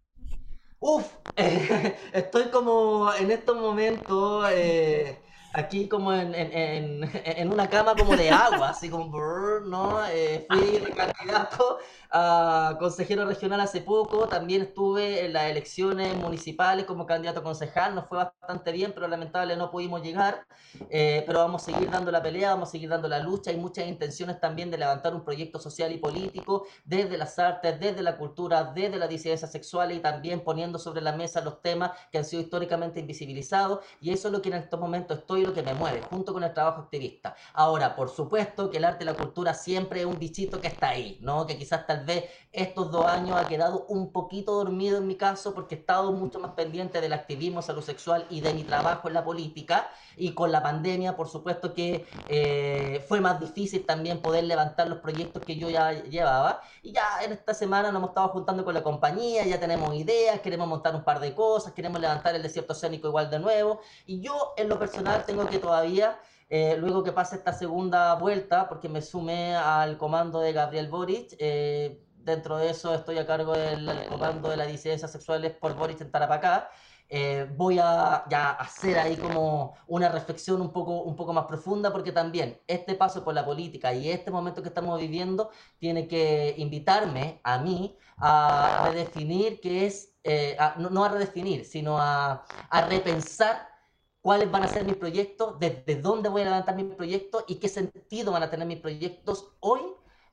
Uf, 0.80 1.06
estoy 2.14 2.46
como 2.46 3.12
en 3.14 3.32
estos 3.32 3.58
momentos 3.58 4.48
eh, 4.52 5.20
aquí 5.54 5.88
como 5.88 6.14
en, 6.14 6.36
en, 6.36 7.10
en, 7.26 7.52
una 7.52 7.70
cama 7.70 7.96
como 7.96 8.16
de 8.16 8.30
agua, 8.30 8.70
así 8.70 8.90
como, 8.90 9.20
¿no? 9.62 10.06
Eh, 10.08 10.46
fui 10.50 10.82
candidato 10.94 11.80
a 12.12 12.76
consejero 12.80 13.26
regional 13.26 13.60
hace 13.60 13.82
poco, 13.82 14.28
también 14.28 14.62
estuve 14.62 15.26
en 15.26 15.34
las 15.34 15.46
elecciones 15.46 16.16
municipales 16.16 16.86
como 16.86 17.06
candidato 17.06 17.42
a 17.42 17.44
concejal, 17.44 17.96
nos 17.96 18.08
fue 18.08 18.18
bastante 18.18 18.72
bien, 18.72 18.94
pero 18.94 19.08
lamentablemente 19.08 19.58
no 19.58 19.72
pudimos 19.72 20.02
llegar, 20.02 20.46
eh, 20.90 21.24
pero 21.28 21.40
vamos 21.40 21.64
a 21.64 21.72
seguir 21.72 21.90
dando 21.90 22.12
la 22.12 22.22
pelea, 22.22 22.52
vamos 22.52 22.70
a 22.70 22.72
seguir 22.72 22.90
dando 22.90 23.08
la 23.08 23.20
lucha, 23.20 23.52
hay 23.52 23.58
muchas 23.58 23.88
intenciones 23.88 24.40
también 24.40 24.72
de 24.72 24.78
levantar 24.78 25.14
un 25.14 25.24
proyecto 25.24 25.60
social 25.60 25.92
y 25.92 25.98
político 25.98 26.66
desde 26.86 27.18
las 27.18 27.38
artes, 27.40 27.80
desde 27.80 28.02
la 28.02 28.18
cultura, 28.18 28.64
desde 28.64 28.98
la 28.98 29.08
disidencia 29.08 29.48
sexual 29.48 29.92
y 29.92 30.00
también 30.00 30.44
poniendo 30.44 30.80
sobre 30.80 31.02
la 31.02 31.12
mesa 31.12 31.42
los 31.42 31.62
temas 31.62 31.92
que 32.12 32.18
han 32.18 32.26
sido 32.26 32.42
históricamente 32.42 33.00
invisibilizados 33.00 33.80
y 34.02 34.12
eso 34.12 34.30
es 34.30 34.32
lo 34.32 34.42
que 34.42 34.50
en 34.50 34.56
estos 34.56 34.80
momentos 34.80 35.20
estoy, 35.20 35.37
lo 35.44 35.54
que 35.54 35.64
me 35.64 35.74
mueve, 35.74 36.02
junto 36.10 36.34
con 36.34 36.44
el 36.44 36.54
trabajo 36.54 36.82
activista. 36.82 37.36
Ahora, 37.54 37.96
por 37.96 38.10
supuesto 38.10 38.70
que 38.70 38.78
el 38.78 38.86
arte 38.86 39.04
y 39.04 39.08
la 39.08 39.14
cultura 39.14 39.54
siempre 39.54 40.02
es 40.02 40.06
un 40.06 40.20
bichito 40.20 40.60
que 40.62 40.68
está 40.68 40.90
ahí, 40.90 41.18
¿no? 41.22 41.46
Que 41.46 41.58
quizás 41.58 41.86
tal 41.86 42.06
vez 42.06 42.26
estos 42.52 42.92
dos 42.92 43.06
años 43.06 43.38
ha 43.38 43.48
quedado 43.48 43.86
un 43.88 44.12
poquito 44.12 44.54
dormido 44.54 44.98
en 44.98 45.08
mi 45.08 45.16
caso 45.16 45.54
porque 45.54 45.76
he 45.76 45.78
estado 45.78 46.12
mucho 46.12 46.40
más 46.40 46.54
pendiente 46.54 47.02
del 47.02 47.14
activismo 47.14 47.62
salud 47.62 47.84
sexual 47.84 48.26
y 48.30 48.42
de 48.42 48.54
mi 48.54 48.64
trabajo 48.64 49.08
en 49.08 49.14
la 49.14 49.24
política 49.24 49.90
y 50.16 50.34
con 50.34 50.52
la 50.52 50.64
pandemia 50.64 51.16
por 51.16 51.30
supuesto 51.30 51.74
que 51.74 52.08
eh, 52.28 53.06
fue 53.08 53.22
más 53.22 53.40
difícil 53.40 53.86
también 53.86 54.22
poder 54.22 54.46
levantar 54.46 54.88
los 54.88 55.00
proyectos 55.00 55.44
que 55.44 55.56
yo 55.56 55.70
ya 55.70 55.92
llevaba 55.92 56.62
y 56.82 56.94
ya 56.94 57.04
en 57.24 57.34
esta 57.34 57.54
semana 57.54 57.92
nos 57.92 58.00
hemos 58.00 58.10
estado 58.10 58.30
juntando 58.30 58.66
con 58.66 58.74
la 58.74 58.82
compañía, 58.82 59.46
ya 59.46 59.60
tenemos 59.60 59.94
ideas, 59.94 60.40
queremos 60.40 60.68
montar 60.68 60.96
un 60.96 61.04
par 61.04 61.20
de 61.20 61.36
cosas, 61.36 61.74
queremos 61.74 62.02
levantar 62.02 62.34
el 62.34 62.42
desierto 62.42 62.74
escénico 62.74 63.08
igual 63.08 63.30
de 63.30 63.40
nuevo 63.40 63.82
y 64.06 64.20
yo 64.20 64.54
en 64.58 64.70
lo 64.70 64.80
personal 64.80 65.24
tengo 65.28 65.46
que 65.46 65.60
todavía 65.60 66.20
eh, 66.50 66.78
luego 66.80 67.04
que 67.04 67.12
pase 67.12 67.36
esta 67.36 67.54
segunda 67.54 68.16
vuelta, 68.16 68.68
porque 68.70 68.88
me 68.88 69.02
sumé 69.02 69.56
al 69.56 69.98
comando 69.98 70.40
de 70.40 70.54
Gabriel 70.54 70.88
Boric, 70.88 71.36
eh, 71.40 72.02
dentro 72.16 72.58
de 72.58 72.70
eso 72.70 72.94
estoy 72.94 73.18
a 73.18 73.28
cargo 73.28 73.54
del 73.54 74.08
comando 74.10 74.50
de 74.50 74.58
las 74.58 74.68
disidencias 74.68 75.12
sexuales 75.12 75.54
por 75.54 75.76
Boris 75.76 76.00
en 76.02 76.10
Tarapacá. 76.12 76.70
Eh, 77.10 77.50
voy 77.56 77.80
a 77.80 78.26
ya 78.30 78.52
hacer 78.52 79.00
ahí 79.00 79.16
como 79.16 79.76
una 79.88 80.10
reflexión 80.10 80.60
un 80.60 80.74
poco, 80.74 81.04
un 81.04 81.16
poco 81.16 81.32
más 81.32 81.46
profunda 81.46 81.90
porque 81.90 82.12
también 82.12 82.60
este 82.68 82.96
paso 82.96 83.24
por 83.24 83.34
la 83.34 83.46
política 83.46 83.94
y 83.94 84.10
este 84.10 84.30
momento 84.30 84.62
que 84.62 84.68
estamos 84.68 85.00
viviendo 85.00 85.50
tiene 85.80 86.06
que 86.10 86.54
invitarme 86.58 87.40
a 87.46 87.60
mí 87.60 87.98
a 88.18 88.90
redefinir 88.92 89.62
qué 89.62 89.86
es, 89.86 90.18
eh, 90.24 90.58
no, 90.78 91.06
a 91.06 91.10
redefinir, 91.10 91.64
sino 91.64 91.98
a, 91.98 92.44
a 92.70 92.82
repensar 92.82 93.77
cuáles 94.22 94.52
van 94.52 94.64
a 94.64 94.68
ser 94.68 94.84
mis 94.84 94.96
proyectos, 94.96 95.60
desde 95.60 96.02
dónde 96.02 96.30
voy 96.30 96.42
a 96.42 96.46
levantar 96.46 96.76
mis 96.76 96.94
proyectos 96.94 97.44
y 97.48 97.56
qué 97.56 97.70
sentido 97.70 98.32
van 98.32 98.44
a 98.44 98.50
tener 98.50 98.68
mis 98.68 98.80
proyectos 98.80 99.52
hoy 99.60 99.82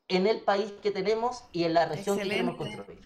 en 0.09 0.27
el 0.27 0.41
país 0.41 0.73
que 0.83 0.91
tenemos 0.91 1.45
y 1.53 1.65
en 1.65 1.75
la 1.75 1.87
región 1.87 2.19
que 2.19 2.25
queremos 2.25 2.57
construir. 2.57 3.01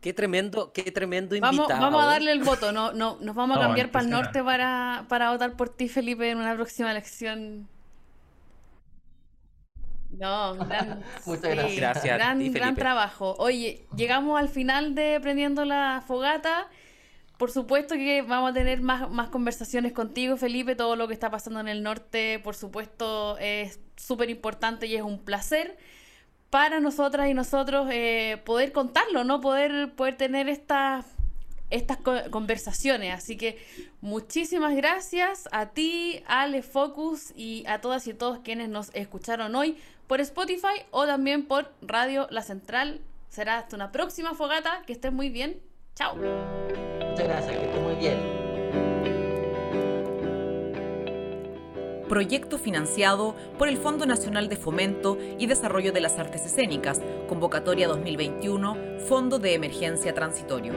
Qué 0.00 0.12
tremendo, 0.12 0.72
qué 0.72 0.90
tremendo 0.90 1.36
invitado. 1.36 1.68
Vamos, 1.68 1.80
vamos 1.80 2.02
a 2.02 2.06
darle 2.06 2.32
el 2.32 2.42
voto, 2.42 2.72
no, 2.72 2.92
no, 2.92 3.18
nos 3.20 3.36
vamos 3.36 3.56
a 3.56 3.60
cambiar 3.60 3.90
para 3.90 4.04
el 4.04 4.10
norte 4.10 4.42
para, 4.42 5.06
para 5.08 5.30
votar 5.30 5.56
por 5.56 5.68
ti, 5.68 5.88
Felipe, 5.88 6.28
en 6.28 6.38
una 6.38 6.54
próxima 6.54 6.90
elección. 6.90 7.68
No, 10.10 10.54
gran, 10.56 11.02
Muchas 11.26 11.50
gracias. 11.50 11.76
gracias 11.76 12.14
gran, 12.16 12.52
gran 12.52 12.74
trabajo. 12.74 13.34
Oye, 13.38 13.86
llegamos 13.96 14.38
al 14.38 14.48
final 14.48 14.94
de 14.94 15.20
Prendiendo 15.20 15.64
la 15.64 16.02
Fogata. 16.06 16.68
Por 17.42 17.50
supuesto 17.50 17.96
que 17.96 18.22
vamos 18.22 18.52
a 18.52 18.54
tener 18.54 18.82
más, 18.82 19.10
más 19.10 19.28
conversaciones 19.28 19.92
contigo, 19.92 20.36
Felipe. 20.36 20.76
Todo 20.76 20.94
lo 20.94 21.08
que 21.08 21.14
está 21.14 21.28
pasando 21.28 21.58
en 21.58 21.66
el 21.66 21.82
norte, 21.82 22.38
por 22.38 22.54
supuesto, 22.54 23.36
es 23.38 23.80
súper 23.96 24.30
importante 24.30 24.86
y 24.86 24.94
es 24.94 25.02
un 25.02 25.18
placer 25.18 25.76
para 26.50 26.78
nosotras 26.78 27.28
y 27.28 27.34
nosotros 27.34 27.88
eh, 27.90 28.40
poder 28.44 28.70
contarlo, 28.70 29.24
¿no? 29.24 29.40
Poder, 29.40 29.92
poder 29.96 30.16
tener 30.16 30.48
estas 30.48 31.04
estas 31.70 31.98
conversaciones. 32.30 33.12
Así 33.12 33.36
que 33.36 33.58
muchísimas 34.00 34.76
gracias 34.76 35.48
a 35.50 35.70
ti, 35.70 36.22
Ale 36.28 36.62
Focus 36.62 37.32
y 37.34 37.64
a 37.66 37.80
todas 37.80 38.06
y 38.06 38.14
todos 38.14 38.38
quienes 38.38 38.68
nos 38.68 38.94
escucharon 38.94 39.56
hoy 39.56 39.76
por 40.06 40.20
Spotify 40.20 40.84
o 40.92 41.06
también 41.06 41.46
por 41.46 41.72
Radio 41.82 42.28
La 42.30 42.42
Central. 42.42 43.00
Será 43.30 43.58
hasta 43.58 43.74
una 43.74 43.90
próxima 43.90 44.32
fogata. 44.34 44.84
Que 44.86 44.92
estén 44.92 45.14
muy 45.14 45.28
bien. 45.28 45.71
Chao. 45.94 46.16
Muchas 46.16 47.28
gracias, 47.28 47.56
que 47.56 47.64
estén 47.66 47.82
muy 47.82 47.94
bien. 47.96 48.42
proyecto 52.12 52.58
financiado 52.58 53.34
por 53.56 53.68
el 53.68 53.78
Fondo 53.78 54.04
Nacional 54.04 54.50
de 54.50 54.56
Fomento 54.56 55.16
y 55.38 55.46
Desarrollo 55.46 55.92
de 55.92 56.02
las 56.02 56.18
Artes 56.18 56.44
Escénicas, 56.44 57.00
convocatoria 57.26 57.88
2021, 57.88 58.98
Fondo 59.08 59.38
de 59.38 59.54
Emergencia 59.54 60.12
Transitorio. 60.12 60.74